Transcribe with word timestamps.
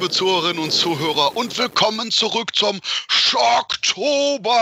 liebe 0.00 0.10
Zuhörerinnen 0.14 0.62
und 0.62 0.70
Zuhörer, 0.70 1.36
und 1.36 1.58
willkommen 1.58 2.10
zurück 2.10 2.56
zum 2.56 2.80
Schocktober! 3.08 4.56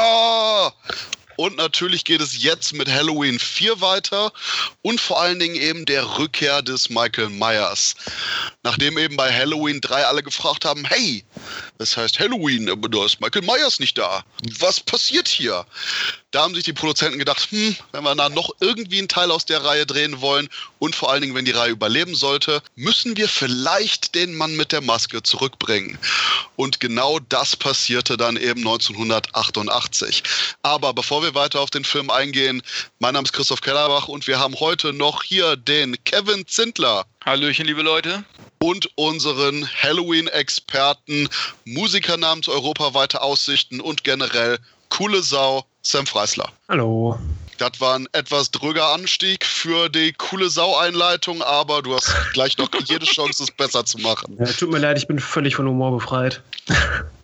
Und 1.37 1.57
natürlich 1.57 2.05
geht 2.05 2.21
es 2.21 2.43
jetzt 2.43 2.73
mit 2.73 2.91
Halloween 2.91 3.39
4 3.39 3.81
weiter 3.81 4.33
und 4.83 5.01
vor 5.01 5.21
allen 5.21 5.39
Dingen 5.39 5.55
eben 5.55 5.85
der 5.85 6.19
Rückkehr 6.19 6.61
des 6.63 6.91
Michael 6.91 7.29
Myers. 7.29 7.95
Nachdem 8.65 8.99
eben 8.99 9.17
bei 9.17 9.33
Halloween 9.33 9.81
3 9.81 10.07
alle 10.07 10.25
gefragt 10.25 10.65
haben, 10.65 10.85
hey, 10.87 11.25
das 11.79 11.97
heißt 11.97 12.19
Halloween, 12.19 12.69
aber 12.71 12.89
da 12.89 13.05
ist 13.05 13.21
Michael 13.21 13.43
Myers 13.43 13.79
nicht 13.79 13.99
da. 13.99 14.25
Was 14.59 14.81
passiert 14.81 15.29
hier? 15.29 15.65
Da 16.31 16.43
haben 16.43 16.55
sich 16.55 16.65
die 16.65 16.75
Produzenten 16.75 17.19
gedacht, 17.19 17.51
hm, 17.51 17.75
wenn 17.93 18.05
wir 18.05 18.15
da 18.15 18.29
noch 18.29 18.51
irgendwie 18.61 18.99
einen 18.99 19.09
Teil 19.09 19.31
aus 19.31 19.47
der 19.47 19.65
Reihe 19.65 19.87
drehen 19.87 20.21
wollen 20.21 20.49
und 20.79 20.95
vor 20.95 21.11
allen 21.11 21.23
Dingen, 21.23 21.35
wenn 21.35 21.47
die 21.47 21.53
Reihe 21.53 21.71
überleben 21.71 22.15
sollte, 22.15 22.63
müssen 22.75 23.17
wir 23.17 23.29
vielleicht 23.29 24.15
den 24.15 24.35
Mann 24.37 24.55
mit 24.55 24.73
der 24.73 24.83
Maske 24.83 25.23
zurückbringen. 25.23 25.99
Und 26.57 26.81
genau 26.81 27.19
das 27.19 27.57
passierte 27.57 28.19
dann 28.19 28.37
eben 28.37 28.61
1988. 28.61 30.23
Aber 30.63 30.93
bevor 30.93 31.23
wir 31.23 31.35
weiter 31.35 31.61
auf 31.61 31.71
den 31.71 31.85
Film 31.85 32.11
eingehen, 32.11 32.63
mein 32.99 33.15
Name 33.15 33.25
ist 33.25 33.33
Christoph 33.33 33.63
Kellerbach 33.63 34.09
und 34.09 34.27
wir 34.27 34.39
haben 34.39 34.55
heute 34.61 34.93
noch 34.93 35.23
hier 35.23 35.57
den 35.57 35.97
Kevin 36.05 36.47
Zindler. 36.47 37.07
Hallöchen, 37.29 37.67
liebe 37.67 37.83
Leute. 37.83 38.25
Und 38.59 38.89
unseren 38.95 39.69
Halloween-Experten, 39.83 41.29
Musiker 41.67 42.17
namens 42.17 42.49
Europaweite 42.49 43.21
Aussichten 43.21 43.83
und 43.83 44.03
generell 44.03 44.57
coole 44.89 45.23
Sau, 45.23 45.67
Sam 45.83 46.07
Freisler. 46.07 46.51
Hallo. 46.71 47.19
Das 47.59 47.73
war 47.81 47.97
ein 47.97 48.09
etwas 48.13 48.51
dröger 48.51 48.95
Anstieg 48.95 49.45
für 49.45 49.91
die 49.91 50.15
coole 50.15 50.49
Sau-Einleitung, 50.49 51.43
aber 51.43 51.83
du 51.83 51.97
hast 51.97 52.11
gleich 52.33 52.57
noch 52.57 52.71
jede 52.87 53.05
Chance, 53.05 53.43
es 53.43 53.51
besser 53.51 53.85
zu 53.85 53.99
machen. 53.99 54.39
Ja, 54.39 54.47
tut 54.47 54.71
mir 54.71 54.79
leid, 54.79 54.97
ich 54.97 55.07
bin 55.07 55.19
völlig 55.19 55.55
von 55.55 55.69
Humor 55.69 55.91
befreit. 55.91 56.41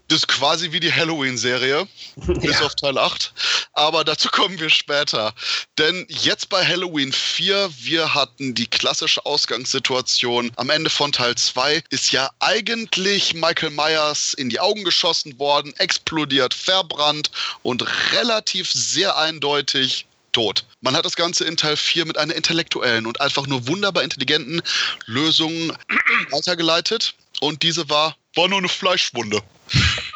Das 0.09 0.19
ist 0.19 0.29
quasi 0.29 0.71
wie 0.73 0.81
die 0.81 0.93
Halloween-Serie, 0.93 1.89
bis 2.17 2.45
Ja. 2.45 2.67
auf 2.67 2.75
Teil 2.75 2.99
8. 2.99 3.33
Aber 3.73 4.05
dazu 4.05 4.29
kommen 4.29 4.61
wir 4.61 4.69
später. 4.71 5.33
Denn 5.79 6.07
jetzt 6.09 6.49
bei 6.51 6.65
Halloween 6.65 7.13
4, 7.13 7.71
wir 7.81 8.15
hatten 8.15 8.55
die 8.55 8.67
klassische 8.67 9.25
Ausgangssituation. 9.25 10.53
Am 10.57 10.71
Ende 10.71 10.91
von 10.91 11.11
Teil 11.11 11.35
2 11.35 11.83
ist 11.91 12.13
ja 12.13 12.31
eigentlich 12.39 13.35
Michael 13.35 13.71
Myers 13.71 14.35
in 14.35 14.51
die 14.51 14.61
Augen 14.61 14.85
geschossen 14.85 15.39
worden, 15.39 15.75
explodiert, 15.79 16.55
verbrannt 16.55 17.31
und 17.63 17.85
relativ 18.13 18.71
sehr 18.71 19.17
eindeutig 19.17 20.07
tot. 20.33 20.65
Man 20.83 20.95
hat 20.97 21.05
das 21.07 21.17
Ganze 21.17 21.45
in 21.45 21.57
Teil 21.57 21.77
4 21.77 22.05
mit 22.05 22.19
einer 22.19 22.35
intellektuellen 22.35 23.07
und 23.07 23.21
einfach 23.21 23.47
nur 23.47 23.67
wunderbar 23.69 24.03
intelligenten 24.03 24.61
Lösung 25.07 25.73
weitergeleitet. 26.31 27.15
Und 27.45 27.63
diese 27.63 27.91
war, 27.91 28.17
war 28.37 28.49
nur 28.49 28.57
eine 28.57 28.71
Fleischwunde. 28.71 29.43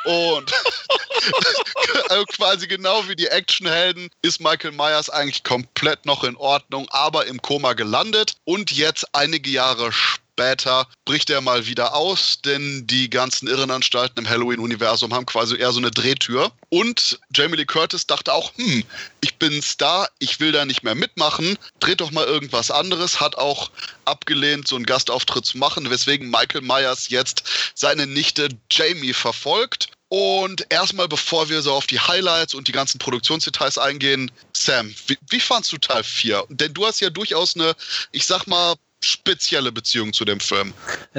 Und 0.04 0.50
also 2.08 2.24
quasi 2.24 2.66
genau 2.66 3.06
wie 3.06 3.16
die 3.16 3.26
Actionhelden 3.26 4.08
ist 4.22 4.40
Michael 4.40 4.72
Myers 4.72 5.10
eigentlich 5.10 5.44
komplett 5.44 6.06
noch 6.06 6.24
in 6.24 6.36
Ordnung, 6.36 6.88
aber 6.88 7.26
im 7.26 7.42
Koma 7.42 7.74
gelandet. 7.74 8.36
Und 8.44 8.70
jetzt 8.70 9.14
einige 9.14 9.50
Jahre 9.50 9.92
später 9.92 10.27
bricht 11.04 11.30
er 11.30 11.40
mal 11.40 11.66
wieder 11.66 11.94
aus, 11.94 12.40
denn 12.44 12.86
die 12.86 13.10
ganzen 13.10 13.48
Irrenanstalten 13.48 14.18
im 14.18 14.28
Halloween-Universum 14.28 15.12
haben 15.12 15.26
quasi 15.26 15.56
eher 15.56 15.72
so 15.72 15.78
eine 15.78 15.90
Drehtür. 15.90 16.52
Und 16.68 17.18
Jamie 17.34 17.56
Lee 17.56 17.64
Curtis 17.64 18.06
dachte 18.06 18.32
auch, 18.32 18.52
hm, 18.56 18.84
ich 19.20 19.36
bin 19.36 19.60
Star, 19.62 20.08
ich 20.18 20.38
will 20.40 20.52
da 20.52 20.64
nicht 20.64 20.82
mehr 20.82 20.94
mitmachen, 20.94 21.58
dreht 21.80 22.00
doch 22.00 22.10
mal 22.10 22.26
irgendwas 22.26 22.70
anderes, 22.70 23.20
hat 23.20 23.36
auch 23.36 23.70
abgelehnt, 24.04 24.68
so 24.68 24.76
einen 24.76 24.86
Gastauftritt 24.86 25.44
zu 25.44 25.58
machen, 25.58 25.90
weswegen 25.90 26.30
Michael 26.30 26.62
Myers 26.62 27.08
jetzt 27.08 27.42
seine 27.74 28.06
Nichte 28.06 28.48
Jamie 28.70 29.14
verfolgt. 29.14 29.88
Und 30.10 30.66
erstmal, 30.70 31.06
bevor 31.06 31.50
wir 31.50 31.60
so 31.60 31.74
auf 31.74 31.86
die 31.86 32.00
Highlights 32.00 32.54
und 32.54 32.66
die 32.66 32.72
ganzen 32.72 32.98
Produktionsdetails 32.98 33.76
eingehen, 33.76 34.30
Sam, 34.54 34.94
wie, 35.06 35.18
wie 35.28 35.40
fandst 35.40 35.70
du 35.70 35.76
Teil 35.76 36.02
4? 36.02 36.44
Denn 36.48 36.72
du 36.72 36.86
hast 36.86 37.00
ja 37.00 37.10
durchaus 37.10 37.56
eine, 37.56 37.74
ich 38.10 38.24
sag 38.24 38.46
mal, 38.46 38.76
spezielle 39.02 39.72
Beziehung 39.72 40.12
zu 40.12 40.24
dem 40.24 40.40
Film. 40.40 40.72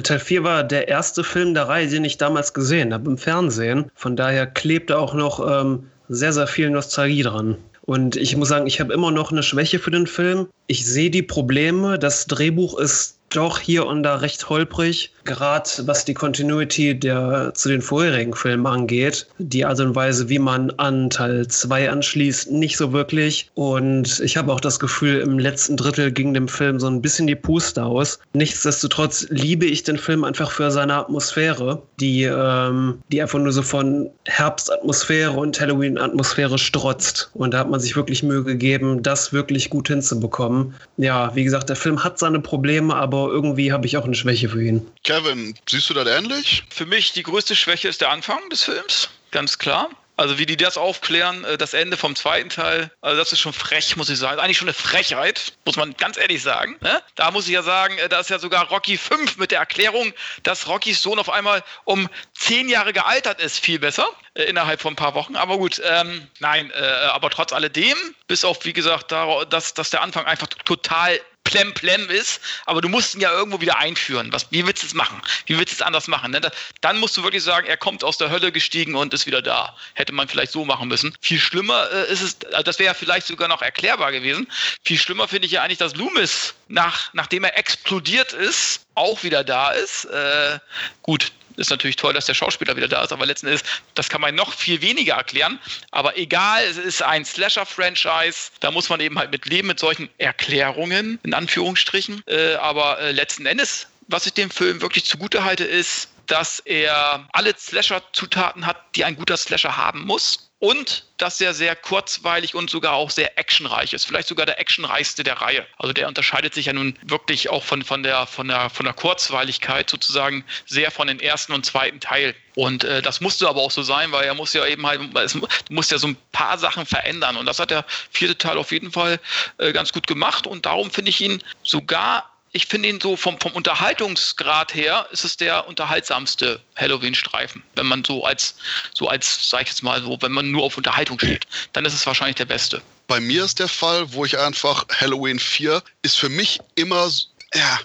Teil 0.03 0.19
4 0.19 0.43
war 0.43 0.63
der 0.63 0.87
erste 0.87 1.23
Film 1.23 1.53
der 1.53 1.67
Reihe, 1.67 1.87
den 1.87 2.05
ich 2.05 2.17
damals 2.17 2.53
gesehen 2.53 2.93
habe 2.93 3.09
im 3.09 3.17
Fernsehen. 3.17 3.91
Von 3.95 4.15
daher 4.15 4.47
klebte 4.47 4.97
auch 4.97 5.13
noch 5.13 5.39
ähm, 5.45 5.89
sehr, 6.09 6.33
sehr 6.33 6.47
viel 6.47 6.69
Nostalgie 6.69 7.23
dran. 7.23 7.57
Und 7.81 8.15
ich 8.15 8.35
muss 8.35 8.49
sagen, 8.49 8.67
ich 8.67 8.79
habe 8.79 8.93
immer 8.93 9.09
noch 9.09 9.31
eine 9.31 9.41
Schwäche 9.41 9.79
für 9.79 9.91
den 9.91 10.05
Film. 10.05 10.47
Ich 10.67 10.85
sehe 10.85 11.09
die 11.09 11.23
Probleme. 11.23 11.97
Das 11.97 12.27
Drehbuch 12.27 12.77
ist 12.77 13.17
doch 13.29 13.59
hier 13.59 13.85
und 13.85 14.03
da 14.03 14.17
recht 14.17 14.49
holprig, 14.49 15.11
gerade 15.29 15.69
was 15.85 16.05
die 16.05 16.15
Continuity 16.15 16.99
der 16.99 17.51
zu 17.53 17.69
den 17.69 17.81
vorherigen 17.81 18.33
Filmen 18.33 18.65
angeht. 18.65 19.27
Die 19.37 19.63
Art 19.63 19.79
und 19.79 19.95
Weise, 19.95 20.27
wie 20.27 20.39
man 20.39 20.71
an 20.77 21.09
Teil 21.11 21.47
2 21.47 21.91
anschließt, 21.91 22.51
nicht 22.51 22.77
so 22.77 22.91
wirklich. 22.93 23.49
Und 23.53 24.19
ich 24.21 24.37
habe 24.37 24.51
auch 24.51 24.59
das 24.59 24.79
Gefühl, 24.79 25.19
im 25.19 25.37
letzten 25.37 25.77
Drittel 25.77 26.11
ging 26.11 26.33
dem 26.33 26.47
Film 26.47 26.79
so 26.79 26.87
ein 26.87 27.01
bisschen 27.01 27.27
die 27.27 27.35
Puste 27.35 27.83
aus. 27.83 28.19
Nichtsdestotrotz 28.33 29.27
liebe 29.29 29.65
ich 29.65 29.83
den 29.83 29.97
Film 29.97 30.23
einfach 30.23 30.49
für 30.49 30.71
seine 30.71 30.95
Atmosphäre, 30.95 31.83
die, 31.99 32.23
ähm, 32.23 32.99
die 33.11 33.21
einfach 33.21 33.39
nur 33.39 33.51
so 33.51 33.61
von 33.61 34.09
Herbstatmosphäre 34.25 35.31
und 35.31 35.61
Halloween-Atmosphäre 35.61 36.57
strotzt. 36.57 37.29
Und 37.35 37.53
da 37.53 37.59
hat 37.59 37.69
man 37.69 37.79
sich 37.79 37.95
wirklich 37.95 38.23
Mühe 38.23 38.43
gegeben, 38.43 39.03
das 39.03 39.31
wirklich 39.31 39.69
gut 39.69 39.89
hinzubekommen. 39.89 40.73
Ja, 40.97 41.35
wie 41.35 41.43
gesagt, 41.43 41.69
der 41.69 41.75
Film 41.75 42.03
hat 42.03 42.17
seine 42.17 42.39
Probleme, 42.39 42.95
aber 42.95 43.27
irgendwie 43.29 43.71
habe 43.71 43.85
ich 43.85 43.95
auch 43.95 44.05
eine 44.05 44.15
Schwäche 44.15 44.49
für 44.49 44.63
ihn. 44.63 44.87
Kevin, 45.19 45.53
siehst 45.67 45.89
du 45.89 45.93
das 45.93 46.07
ähnlich? 46.07 46.63
Für 46.69 46.85
mich 46.85 47.11
die 47.11 47.23
größte 47.23 47.53
Schwäche 47.53 47.89
ist 47.89 47.99
der 47.99 48.09
Anfang 48.09 48.49
des 48.49 48.63
Films, 48.63 49.09
ganz 49.31 49.57
klar. 49.57 49.89
Also 50.15 50.37
wie 50.37 50.45
die 50.45 50.55
das 50.55 50.77
aufklären, 50.77 51.43
äh, 51.43 51.57
das 51.57 51.73
Ende 51.73 51.97
vom 51.97 52.15
zweiten 52.15 52.49
Teil, 52.49 52.89
also 53.01 53.17
das 53.17 53.33
ist 53.33 53.39
schon 53.39 53.51
frech, 53.51 53.97
muss 53.97 54.09
ich 54.09 54.17
sagen. 54.17 54.39
Eigentlich 54.39 54.57
schon 54.57 54.69
eine 54.69 54.73
Frechheit, 54.73 55.53
muss 55.65 55.75
man 55.75 55.93
ganz 55.97 56.17
ehrlich 56.17 56.41
sagen. 56.41 56.77
ne? 56.79 57.01
Da 57.15 57.31
muss 57.31 57.47
ich 57.47 57.53
ja 57.53 57.63
sagen, 57.63 57.97
äh, 57.97 58.07
da 58.07 58.21
ist 58.21 58.29
ja 58.29 58.39
sogar 58.39 58.69
Rocky 58.69 58.97
5 58.97 59.37
mit 59.37 59.51
der 59.51 59.59
Erklärung, 59.59 60.13
dass 60.43 60.67
Rockys 60.67 61.01
Sohn 61.01 61.19
auf 61.19 61.29
einmal 61.29 61.63
um 61.83 62.07
zehn 62.33 62.69
Jahre 62.69 62.93
gealtert 62.93 63.41
ist, 63.41 63.59
viel 63.59 63.79
besser, 63.79 64.07
äh, 64.35 64.43
innerhalb 64.43 64.81
von 64.81 64.93
ein 64.93 64.97
paar 64.97 65.15
Wochen. 65.15 65.35
Aber 65.35 65.57
gut, 65.57 65.81
ähm, 65.83 66.27
nein, 66.39 66.71
äh, 66.71 66.81
aber 67.11 67.29
trotz 67.29 67.51
alledem, 67.51 67.97
bis 68.27 68.45
auf, 68.45 68.63
wie 68.63 68.73
gesagt, 68.73 69.11
dass, 69.11 69.73
dass 69.73 69.89
der 69.89 70.01
Anfang 70.01 70.25
einfach 70.25 70.47
total 70.47 71.19
plem 71.49 71.73
plem 71.73 72.09
ist, 72.09 72.41
aber 72.65 72.81
du 72.81 72.89
musst 72.89 73.15
ihn 73.15 73.21
ja 73.21 73.31
irgendwo 73.31 73.59
wieder 73.61 73.77
einführen. 73.77 74.31
Was, 74.31 74.51
wie 74.51 74.65
willst 74.65 74.83
du 74.83 74.87
es 74.87 74.93
machen? 74.93 75.21
Wie 75.45 75.57
willst 75.57 75.73
du 75.73 75.75
es 75.75 75.81
anders 75.81 76.07
machen? 76.07 76.31
Ne? 76.31 76.41
Da, 76.41 76.51
dann 76.81 76.97
musst 76.99 77.17
du 77.17 77.23
wirklich 77.23 77.43
sagen, 77.43 77.67
er 77.67 77.77
kommt 77.77 78.03
aus 78.03 78.17
der 78.17 78.29
Hölle 78.29 78.51
gestiegen 78.51 78.95
und 78.95 79.13
ist 79.13 79.25
wieder 79.25 79.41
da. 79.41 79.75
Hätte 79.95 80.13
man 80.13 80.27
vielleicht 80.27 80.51
so 80.51 80.65
machen 80.65 80.87
müssen. 80.87 81.15
Viel 81.21 81.39
schlimmer 81.39 81.89
äh, 81.91 82.11
ist 82.11 82.21
es, 82.21 82.37
also 82.51 82.63
das 82.63 82.79
wäre 82.79 82.87
ja 82.87 82.93
vielleicht 82.93 83.27
sogar 83.27 83.47
noch 83.47 83.61
erklärbar 83.61 84.11
gewesen. 84.11 84.47
Viel 84.83 84.99
schlimmer 84.99 85.27
finde 85.27 85.47
ich 85.47 85.53
ja 85.53 85.63
eigentlich, 85.63 85.79
dass 85.79 85.95
Loomis, 85.95 86.53
nach, 86.67 87.13
nachdem 87.13 87.43
er 87.43 87.57
explodiert 87.57 88.33
ist, 88.33 88.85
auch 88.95 89.23
wieder 89.23 89.43
da 89.43 89.71
ist. 89.71 90.05
Äh, 90.05 90.59
gut, 91.01 91.31
ist 91.59 91.69
natürlich 91.69 91.95
toll, 91.95 92.13
dass 92.13 92.25
der 92.25 92.33
Schauspieler 92.33 92.75
wieder 92.75 92.87
da 92.87 93.03
ist, 93.03 93.11
aber 93.11 93.25
letzten 93.25 93.47
Endes, 93.47 93.63
das 93.93 94.09
kann 94.09 94.21
man 94.21 94.33
noch 94.35 94.53
viel 94.53 94.81
weniger 94.81 95.15
erklären. 95.15 95.59
Aber 95.91 96.17
egal, 96.17 96.63
es 96.63 96.77
ist 96.77 97.03
ein 97.03 97.25
Slasher-Franchise, 97.25 98.51
da 98.59 98.71
muss 98.71 98.89
man 98.89 98.99
eben 98.99 99.19
halt 99.19 99.31
mit 99.31 99.45
leben, 99.45 99.67
mit 99.67 99.79
solchen 99.79 100.09
Erklärungen, 100.17 101.19
in 101.23 101.33
Anführungsstrichen. 101.33 102.23
Äh, 102.27 102.55
aber 102.55 102.99
äh, 102.99 103.11
letzten 103.11 103.45
Endes, 103.45 103.87
was 104.07 104.25
ich 104.25 104.33
dem 104.33 104.49
Film 104.49 104.81
wirklich 104.81 105.05
zugute 105.05 105.43
halte, 105.43 105.63
ist, 105.63 106.09
dass 106.27 106.59
er 106.59 107.27
alle 107.33 107.53
Slasher-Zutaten 107.57 108.65
hat, 108.65 108.77
die 108.95 109.03
ein 109.03 109.15
guter 109.15 109.37
Slasher 109.37 109.77
haben 109.77 110.05
muss. 110.05 110.48
Und 110.59 111.05
dass 111.17 111.39
er 111.39 111.53
sehr 111.53 111.73
kurzweilig 111.73 112.53
und 112.53 112.69
sogar 112.69 112.93
auch 112.93 113.09
sehr 113.09 113.37
actionreich 113.37 113.93
ist. 113.93 114.05
Vielleicht 114.05 114.27
sogar 114.27 114.45
der 114.45 114.59
actionreichste 114.59 115.23
der 115.23 115.41
Reihe. 115.41 115.65
Also 115.77 115.93
der 115.93 116.07
unterscheidet 116.09 116.53
sich 116.53 116.65
ja 116.65 116.73
nun 116.73 116.97
wirklich 117.01 117.49
auch 117.49 117.63
von, 117.63 117.81
von, 117.83 118.03
der, 118.03 118.25
von, 118.25 118.49
der, 118.49 118.69
von 118.69 118.85
der 118.85 118.93
Kurzweiligkeit 118.93 119.89
sozusagen 119.89 120.43
sehr 120.65 120.91
von 120.91 121.07
den 121.07 121.21
ersten 121.21 121.53
und 121.53 121.65
zweiten 121.65 122.01
Teil. 122.01 122.35
Und 122.55 122.83
äh, 122.83 123.01
das 123.01 123.21
musste 123.21 123.47
aber 123.47 123.61
auch 123.61 123.71
so 123.71 123.83
sein, 123.83 124.11
weil 124.11 124.25
er 124.25 124.33
muss 124.33 124.53
ja 124.53 124.65
eben 124.65 124.85
halt, 124.85 125.01
es 125.15 125.31
du 125.33 125.47
musst 125.69 125.91
ja 125.91 125.97
so 125.97 126.07
ein 126.07 126.17
paar 126.33 126.57
Sachen 126.57 126.85
verändern. 126.85 127.37
Und 127.37 127.45
das 127.45 127.59
hat 127.59 127.71
der 127.71 127.85
vierte 128.11 128.37
Teil 128.37 128.57
auf 128.57 128.73
jeden 128.73 128.91
Fall 128.91 129.19
äh, 129.59 129.71
ganz 129.71 129.93
gut 129.93 130.07
gemacht. 130.07 130.45
Und 130.45 130.65
darum 130.65 130.91
finde 130.91 131.09
ich 131.09 131.21
ihn 131.21 131.41
sogar 131.63 132.29
ich 132.51 132.65
finde 132.65 132.89
ihn 132.89 132.99
so 132.99 133.15
vom, 133.15 133.39
vom 133.39 133.51
Unterhaltungsgrad 133.51 134.73
her 134.73 135.07
ist 135.11 135.23
es 135.23 135.37
der 135.37 135.67
unterhaltsamste 135.67 136.59
Halloween-Streifen. 136.75 137.63
Wenn 137.75 137.85
man 137.85 138.03
so 138.03 138.25
als, 138.25 138.55
so 138.93 139.07
als, 139.07 139.49
sag 139.49 139.63
ich 139.63 139.69
jetzt 139.69 139.83
mal 139.83 140.01
so, 140.01 140.17
wenn 140.21 140.31
man 140.31 140.51
nur 140.51 140.63
auf 140.63 140.77
Unterhaltung 140.77 141.19
steht, 141.19 141.45
dann 141.73 141.85
ist 141.85 141.93
es 141.93 142.05
wahrscheinlich 142.05 142.37
der 142.37 142.45
beste. 142.45 142.81
Bei 143.07 143.19
mir 143.19 143.43
ist 143.43 143.59
der 143.59 143.67
Fall, 143.67 144.11
wo 144.13 144.25
ich 144.25 144.37
einfach 144.37 144.85
Halloween 144.99 145.39
4 145.39 145.81
ist 146.01 146.17
für 146.17 146.29
mich 146.29 146.59
immer 146.75 147.09
ja, 147.55 147.79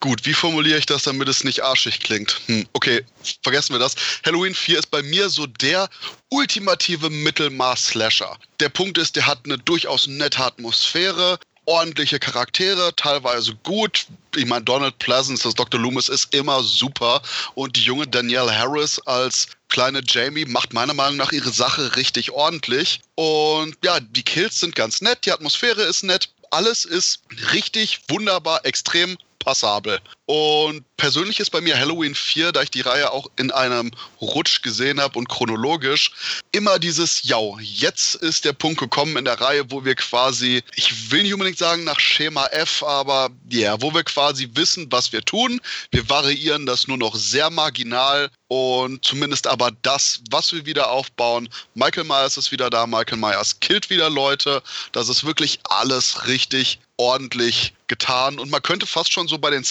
gut, 0.00 0.26
wie 0.26 0.34
formuliere 0.34 0.78
ich 0.78 0.84
das, 0.84 1.04
damit 1.04 1.26
es 1.28 1.42
nicht 1.42 1.62
arschig 1.62 2.00
klingt? 2.00 2.38
Hm, 2.46 2.66
okay, 2.74 3.02
vergessen 3.42 3.72
wir 3.72 3.78
das. 3.78 3.94
Halloween 4.26 4.54
4 4.54 4.78
ist 4.78 4.90
bei 4.90 5.02
mir 5.02 5.30
so 5.30 5.46
der 5.46 5.88
ultimative 6.28 7.08
Mittelmaß-Slasher. 7.08 8.36
Der 8.60 8.68
Punkt 8.68 8.98
ist, 8.98 9.16
der 9.16 9.26
hat 9.26 9.40
eine 9.44 9.56
durchaus 9.56 10.06
nette 10.06 10.44
Atmosphäre, 10.44 11.38
ordentliche 11.70 12.18
Charaktere, 12.18 12.92
teilweise 12.96 13.54
gut. 13.62 14.06
Ich 14.34 14.44
meine, 14.44 14.64
Donald 14.64 14.98
Pleasance, 14.98 15.44
das 15.44 15.54
Dr. 15.54 15.80
Loomis, 15.80 16.08
ist 16.08 16.34
immer 16.34 16.64
super. 16.64 17.22
Und 17.54 17.76
die 17.76 17.82
junge 17.82 18.08
Danielle 18.08 18.52
Harris 18.52 18.98
als 19.06 19.46
kleine 19.68 20.02
Jamie 20.04 20.44
macht 20.44 20.72
meiner 20.72 20.94
Meinung 20.94 21.16
nach 21.16 21.30
ihre 21.30 21.52
Sache 21.52 21.94
richtig 21.94 22.32
ordentlich. 22.32 23.00
Und 23.14 23.76
ja, 23.84 24.00
die 24.00 24.24
Kills 24.24 24.58
sind 24.58 24.74
ganz 24.74 25.00
nett, 25.00 25.24
die 25.24 25.32
Atmosphäre 25.32 25.82
ist 25.82 26.02
nett. 26.02 26.28
Alles 26.50 26.84
ist 26.84 27.20
richtig 27.52 28.00
wunderbar, 28.08 28.66
extrem 28.66 29.16
passabel. 29.38 30.00
Und 30.30 30.84
persönlich 30.96 31.40
ist 31.40 31.50
bei 31.50 31.60
mir 31.60 31.76
Halloween 31.76 32.14
4, 32.14 32.52
da 32.52 32.62
ich 32.62 32.70
die 32.70 32.82
Reihe 32.82 33.10
auch 33.10 33.26
in 33.34 33.50
einem 33.50 33.90
Rutsch 34.20 34.62
gesehen 34.62 35.00
habe 35.00 35.18
und 35.18 35.28
chronologisch, 35.28 36.12
immer 36.52 36.78
dieses, 36.78 37.24
ja, 37.24 37.40
jetzt 37.58 38.14
ist 38.14 38.44
der 38.44 38.52
Punkt 38.52 38.78
gekommen 38.78 39.16
in 39.16 39.24
der 39.24 39.40
Reihe, 39.40 39.68
wo 39.72 39.84
wir 39.84 39.96
quasi, 39.96 40.62
ich 40.76 41.10
will 41.10 41.24
nicht 41.24 41.34
unbedingt 41.34 41.58
sagen 41.58 41.82
nach 41.82 41.98
Schema 41.98 42.46
F, 42.52 42.84
aber 42.84 43.30
ja, 43.48 43.72
yeah, 43.72 43.82
wo 43.82 43.92
wir 43.92 44.04
quasi 44.04 44.48
wissen, 44.54 44.86
was 44.92 45.12
wir 45.12 45.22
tun. 45.22 45.60
Wir 45.90 46.08
variieren 46.08 46.64
das 46.64 46.86
nur 46.86 46.98
noch 46.98 47.16
sehr 47.16 47.50
marginal 47.50 48.30
und 48.46 49.04
zumindest 49.04 49.48
aber 49.48 49.72
das, 49.82 50.20
was 50.30 50.52
wir 50.52 50.64
wieder 50.64 50.92
aufbauen. 50.92 51.48
Michael 51.74 52.04
Myers 52.04 52.36
ist 52.36 52.52
wieder 52.52 52.70
da, 52.70 52.86
Michael 52.86 53.18
Myers 53.18 53.58
killt 53.58 53.90
wieder 53.90 54.08
Leute. 54.08 54.62
Das 54.92 55.08
ist 55.08 55.24
wirklich 55.24 55.58
alles 55.64 56.28
richtig 56.28 56.78
ordentlich 57.00 57.72
getan. 57.86 58.38
Und 58.38 58.50
man 58.50 58.60
könnte 58.62 58.86
fast 58.86 59.12
schon 59.12 59.26
so 59.26 59.38
bei 59.38 59.50
den 59.50 59.64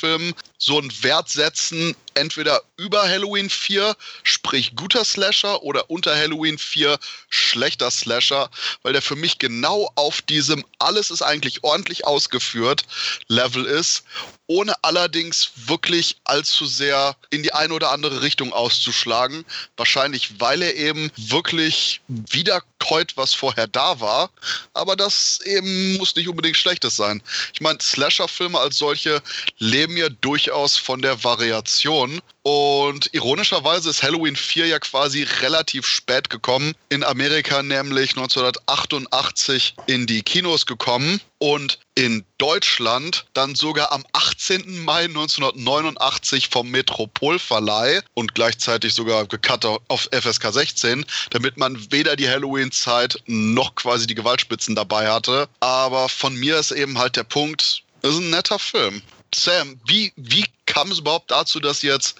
Slasher-Filmen 0.00 0.34
so 0.60 0.78
einen 0.78 0.92
Wert 1.02 1.30
setzen, 1.30 1.96
entweder 2.12 2.60
über 2.76 3.02
Halloween 3.02 3.48
4, 3.48 3.96
sprich 4.24 4.76
guter 4.76 5.06
Slasher, 5.06 5.62
oder 5.62 5.88
unter 5.88 6.14
Halloween 6.14 6.58
4, 6.58 6.98
schlechter 7.30 7.90
Slasher, 7.90 8.50
weil 8.82 8.92
der 8.92 9.00
für 9.00 9.16
mich 9.16 9.38
genau 9.38 9.90
auf 9.94 10.20
diesem 10.20 10.64
alles 10.78 11.10
ist 11.10 11.22
eigentlich 11.22 11.64
ordentlich 11.64 12.06
ausgeführt 12.06 12.84
Level 13.28 13.64
ist, 13.64 14.04
ohne 14.48 14.74
allerdings 14.82 15.50
wirklich 15.54 16.16
allzu 16.24 16.66
sehr 16.66 17.16
in 17.30 17.42
die 17.42 17.54
eine 17.54 17.72
oder 17.72 17.92
andere 17.92 18.20
Richtung 18.20 18.52
auszuschlagen. 18.52 19.46
Wahrscheinlich, 19.76 20.40
weil 20.40 20.60
er 20.60 20.74
eben 20.74 21.10
wirklich 21.16 22.00
wiederkäut, 22.08 23.12
was 23.16 23.32
vorher 23.32 23.68
da 23.68 24.00
war. 24.00 24.28
Aber 24.74 24.96
das 24.96 25.40
eben 25.44 25.96
muss 25.96 26.16
nicht 26.16 26.28
unbedingt 26.28 26.56
Schlechtes 26.56 26.96
sein. 26.96 27.22
Ich 27.54 27.60
meine, 27.60 27.78
Slasher-Filme 27.80 28.58
als 28.58 28.76
solche 28.76 29.22
leben 29.58 29.96
ja 29.96 30.08
durchaus 30.08 30.49
von 30.76 31.02
der 31.02 31.22
Variation. 31.24 32.20
Und 32.42 33.12
ironischerweise 33.12 33.90
ist 33.90 34.02
Halloween 34.02 34.34
4 34.34 34.66
ja 34.66 34.78
quasi 34.78 35.24
relativ 35.42 35.86
spät 35.86 36.30
gekommen. 36.30 36.74
In 36.88 37.04
Amerika 37.04 37.62
nämlich 37.62 38.16
1988 38.16 39.74
in 39.86 40.06
die 40.06 40.22
Kinos 40.22 40.64
gekommen 40.64 41.20
und 41.38 41.78
in 41.94 42.24
Deutschland 42.38 43.26
dann 43.34 43.54
sogar 43.54 43.92
am 43.92 44.04
18. 44.12 44.84
Mai 44.84 45.04
1989 45.04 46.48
vom 46.48 46.70
Metropolverleih 46.70 48.02
und 48.14 48.34
gleichzeitig 48.34 48.94
sogar 48.94 49.26
gecut 49.26 49.64
auf 49.64 50.08
FSK 50.10 50.52
16, 50.52 51.04
damit 51.30 51.58
man 51.58 51.92
weder 51.92 52.16
die 52.16 52.28
Halloween-Zeit 52.28 53.22
noch 53.26 53.74
quasi 53.74 54.06
die 54.06 54.14
Gewaltspitzen 54.14 54.74
dabei 54.74 55.10
hatte. 55.10 55.48
Aber 55.60 56.08
von 56.08 56.34
mir 56.36 56.58
ist 56.58 56.70
eben 56.70 56.98
halt 56.98 57.16
der 57.16 57.24
Punkt, 57.24 57.82
ist 58.02 58.16
ein 58.16 58.30
netter 58.30 58.58
Film. 58.58 59.02
Sam, 59.34 59.80
wie, 59.86 60.12
wie 60.16 60.44
kam 60.66 60.90
es 60.90 61.00
überhaupt 61.00 61.30
dazu, 61.30 61.60
dass 61.60 61.82
jetzt 61.82 62.16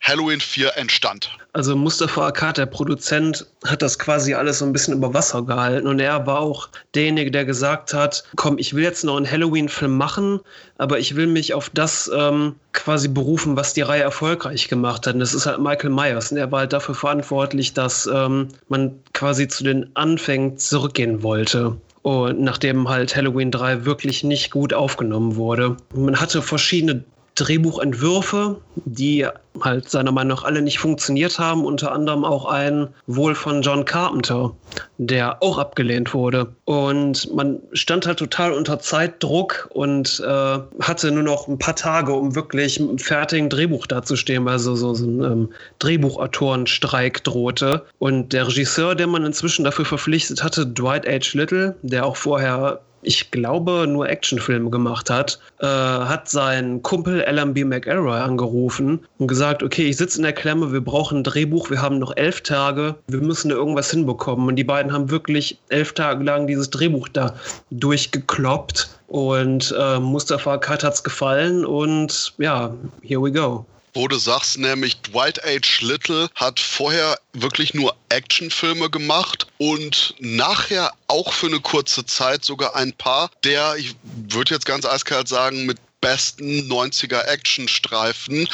Halloween 0.00 0.40
4 0.40 0.76
entstand? 0.76 1.30
Also 1.52 1.76
Mustafa 1.76 2.26
Akkad, 2.26 2.58
der 2.58 2.66
Produzent, 2.66 3.46
hat 3.64 3.80
das 3.80 3.98
quasi 3.98 4.34
alles 4.34 4.58
so 4.58 4.64
ein 4.64 4.72
bisschen 4.72 4.94
über 4.94 5.14
Wasser 5.14 5.42
gehalten. 5.42 5.86
Und 5.86 6.00
er 6.00 6.26
war 6.26 6.40
auch 6.40 6.68
derjenige, 6.94 7.30
der 7.30 7.44
gesagt 7.44 7.94
hat, 7.94 8.24
komm, 8.36 8.58
ich 8.58 8.74
will 8.74 8.82
jetzt 8.82 9.04
noch 9.04 9.16
einen 9.16 9.30
Halloween-Film 9.30 9.96
machen, 9.96 10.40
aber 10.78 10.98
ich 10.98 11.16
will 11.16 11.26
mich 11.26 11.54
auf 11.54 11.70
das 11.70 12.10
ähm, 12.14 12.56
quasi 12.72 13.08
berufen, 13.08 13.56
was 13.56 13.72
die 13.74 13.82
Reihe 13.82 14.02
erfolgreich 14.02 14.68
gemacht 14.68 15.06
hat. 15.06 15.14
Und 15.14 15.20
das 15.20 15.32
ist 15.34 15.46
halt 15.46 15.60
Michael 15.60 15.90
Myers. 15.90 16.32
Und 16.32 16.38
er 16.38 16.50
war 16.50 16.60
halt 16.60 16.72
dafür 16.72 16.94
verantwortlich, 16.94 17.72
dass 17.72 18.06
ähm, 18.06 18.48
man 18.68 18.98
quasi 19.12 19.48
zu 19.48 19.64
den 19.64 19.94
Anfängen 19.94 20.58
zurückgehen 20.58 21.22
wollte. 21.22 21.76
Und 22.04 22.42
nachdem 22.42 22.90
halt 22.90 23.16
Halloween 23.16 23.50
3 23.50 23.86
wirklich 23.86 24.24
nicht 24.24 24.50
gut 24.50 24.74
aufgenommen 24.74 25.36
wurde. 25.36 25.78
Man 25.94 26.20
hatte 26.20 26.42
verschiedene 26.42 27.02
Drehbuchentwürfe, 27.34 28.60
die 28.76 29.26
halt 29.60 29.88
seiner 29.88 30.12
Meinung 30.12 30.36
nach 30.36 30.44
alle 30.44 30.62
nicht 30.62 30.78
funktioniert 30.78 31.38
haben, 31.38 31.64
unter 31.64 31.92
anderem 31.92 32.24
auch 32.24 32.46
ein 32.46 32.88
wohl 33.06 33.34
von 33.34 33.62
John 33.62 33.84
Carpenter, 33.84 34.52
der 34.98 35.42
auch 35.42 35.58
abgelehnt 35.58 36.14
wurde. 36.14 36.54
Und 36.64 37.32
man 37.34 37.60
stand 37.72 38.06
halt 38.06 38.18
total 38.18 38.52
unter 38.52 38.78
Zeitdruck 38.78 39.68
und 39.72 40.22
äh, 40.24 40.58
hatte 40.80 41.10
nur 41.10 41.22
noch 41.22 41.48
ein 41.48 41.58
paar 41.58 41.76
Tage, 41.76 42.12
um 42.12 42.34
wirklich 42.34 42.78
mit 42.78 42.88
einem 42.88 42.98
fertigen 42.98 43.48
Drehbuch 43.48 43.86
dazustehen, 43.86 44.44
weil 44.44 44.58
so, 44.58 44.74
so, 44.74 44.92
ein 44.92 45.22
ähm, 45.22 45.48
Drehbuchautorenstreik 45.80 47.24
drohte. 47.24 47.84
Und 47.98 48.32
der 48.32 48.46
Regisseur, 48.46 48.94
den 48.94 49.10
man 49.10 49.24
inzwischen 49.24 49.64
dafür 49.64 49.84
verpflichtet 49.84 50.42
hatte, 50.42 50.66
Dwight 50.66 51.06
H. 51.06 51.36
Little, 51.36 51.76
der 51.82 52.06
auch 52.06 52.16
vorher 52.16 52.80
ich 53.04 53.30
glaube, 53.30 53.86
nur 53.88 54.08
Actionfilme 54.08 54.70
gemacht 54.70 55.10
hat, 55.10 55.38
äh, 55.60 55.66
hat 55.66 56.28
seinen 56.28 56.82
Kumpel 56.82 57.20
LMB 57.20 57.64
McElroy 57.64 58.18
angerufen 58.18 59.00
und 59.18 59.28
gesagt, 59.28 59.62
okay, 59.62 59.84
ich 59.88 59.96
sitze 59.96 60.18
in 60.18 60.24
der 60.24 60.32
Klemme, 60.32 60.72
wir 60.72 60.80
brauchen 60.80 61.18
ein 61.18 61.24
Drehbuch, 61.24 61.70
wir 61.70 61.80
haben 61.80 61.98
noch 61.98 62.16
elf 62.16 62.40
Tage, 62.40 62.96
wir 63.06 63.20
müssen 63.20 63.50
da 63.50 63.56
irgendwas 63.56 63.90
hinbekommen. 63.90 64.48
Und 64.48 64.56
die 64.56 64.64
beiden 64.64 64.92
haben 64.92 65.10
wirklich 65.10 65.58
elf 65.68 65.92
Tage 65.92 66.24
lang 66.24 66.46
dieses 66.46 66.70
Drehbuch 66.70 67.08
da 67.08 67.34
durchgekloppt. 67.70 68.90
Und 69.06 69.74
äh, 69.78 70.00
Mustafa 70.00 70.56
Kat 70.58 70.82
hat's 70.82 71.04
gefallen 71.04 71.64
und 71.64 72.34
ja, 72.38 72.74
here 73.02 73.22
we 73.22 73.30
go 73.30 73.64
wo 73.94 74.08
du 74.08 74.16
sagst, 74.18 74.58
nämlich 74.58 75.00
Dwight 75.02 75.40
H. 75.44 75.84
Little 75.84 76.28
hat 76.34 76.60
vorher 76.60 77.18
wirklich 77.32 77.74
nur 77.74 77.96
Actionfilme 78.08 78.90
gemacht 78.90 79.46
und 79.58 80.14
nachher 80.18 80.92
auch 81.06 81.32
für 81.32 81.46
eine 81.46 81.60
kurze 81.60 82.04
Zeit 82.04 82.44
sogar 82.44 82.74
ein 82.76 82.92
paar 82.92 83.30
der, 83.44 83.76
ich 83.76 83.94
würde 84.28 84.54
jetzt 84.54 84.66
ganz 84.66 84.84
eiskalt 84.84 85.28
sagen, 85.28 85.64
mit 85.64 85.78
besten 86.00 86.70
90er 86.70 87.22
Actionstreifen 87.22 88.48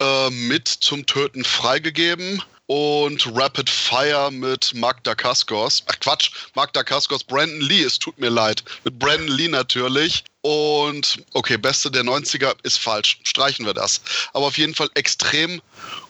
äh, 0.00 0.30
mit 0.30 0.66
zum 0.66 1.06
Töten 1.06 1.44
freigegeben 1.44 2.42
und 2.66 3.26
Rapid 3.34 3.68
Fire 3.68 4.30
mit 4.30 4.72
Mark 4.74 5.02
Dacascos. 5.02 5.82
Ach 5.88 5.98
Quatsch, 6.00 6.30
Mark 6.54 6.72
Dacascos, 6.72 7.24
Brandon 7.24 7.60
Lee, 7.60 7.82
es 7.82 7.98
tut 7.98 8.18
mir 8.18 8.30
leid. 8.30 8.62
Mit 8.84 8.98
Brandon 8.98 9.28
Lee 9.28 9.48
natürlich. 9.48 10.24
Und 10.42 11.22
okay, 11.34 11.58
beste 11.58 11.90
der 11.90 12.02
90er 12.02 12.54
ist 12.62 12.78
falsch. 12.78 13.18
Streichen 13.24 13.66
wir 13.66 13.74
das. 13.74 14.00
Aber 14.32 14.46
auf 14.46 14.56
jeden 14.56 14.74
Fall 14.74 14.88
extrem 14.94 15.60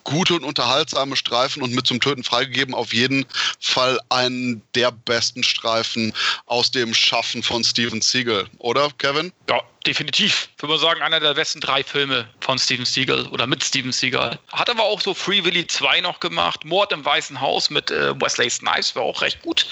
gute 0.04 0.34
und 0.34 0.44
unterhaltsame 0.44 1.16
Streifen 1.16 1.62
und 1.62 1.72
mit 1.72 1.86
zum 1.86 2.00
Töten 2.00 2.24
freigegeben 2.24 2.74
auf 2.74 2.92
jeden 2.92 3.26
Fall 3.60 4.00
einen 4.08 4.62
der 4.74 4.90
besten 4.90 5.42
Streifen 5.42 6.12
aus 6.46 6.70
dem 6.70 6.94
Schaffen 6.94 7.42
von 7.42 7.64
Steven 7.64 8.00
Seagal, 8.00 8.48
oder 8.58 8.90
Kevin? 8.98 9.32
Ja, 9.48 9.62
definitiv. 9.86 10.48
Ich 10.56 10.62
würde 10.62 10.78
sagen, 10.78 11.02
einer 11.02 11.20
der 11.20 11.34
besten 11.34 11.60
drei 11.60 11.82
Filme 11.82 12.28
von 12.40 12.58
Steven 12.58 12.84
Seagal 12.84 13.26
oder 13.28 13.46
mit 13.46 13.64
Steven 13.64 13.92
Seagal. 13.92 14.38
Hat 14.52 14.68
aber 14.68 14.84
auch 14.84 15.00
so 15.00 15.14
Free 15.14 15.44
Willy 15.44 15.66
2 15.66 16.00
noch 16.00 16.20
gemacht. 16.20 16.64
Mord 16.64 16.92
im 16.92 17.04
Weißen 17.04 17.40
Haus 17.40 17.70
mit 17.70 17.90
äh, 17.90 18.18
Wesley 18.20 18.50
Snipes 18.50 18.94
war 18.94 19.02
auch 19.02 19.22
recht 19.22 19.40
gut. 19.42 19.66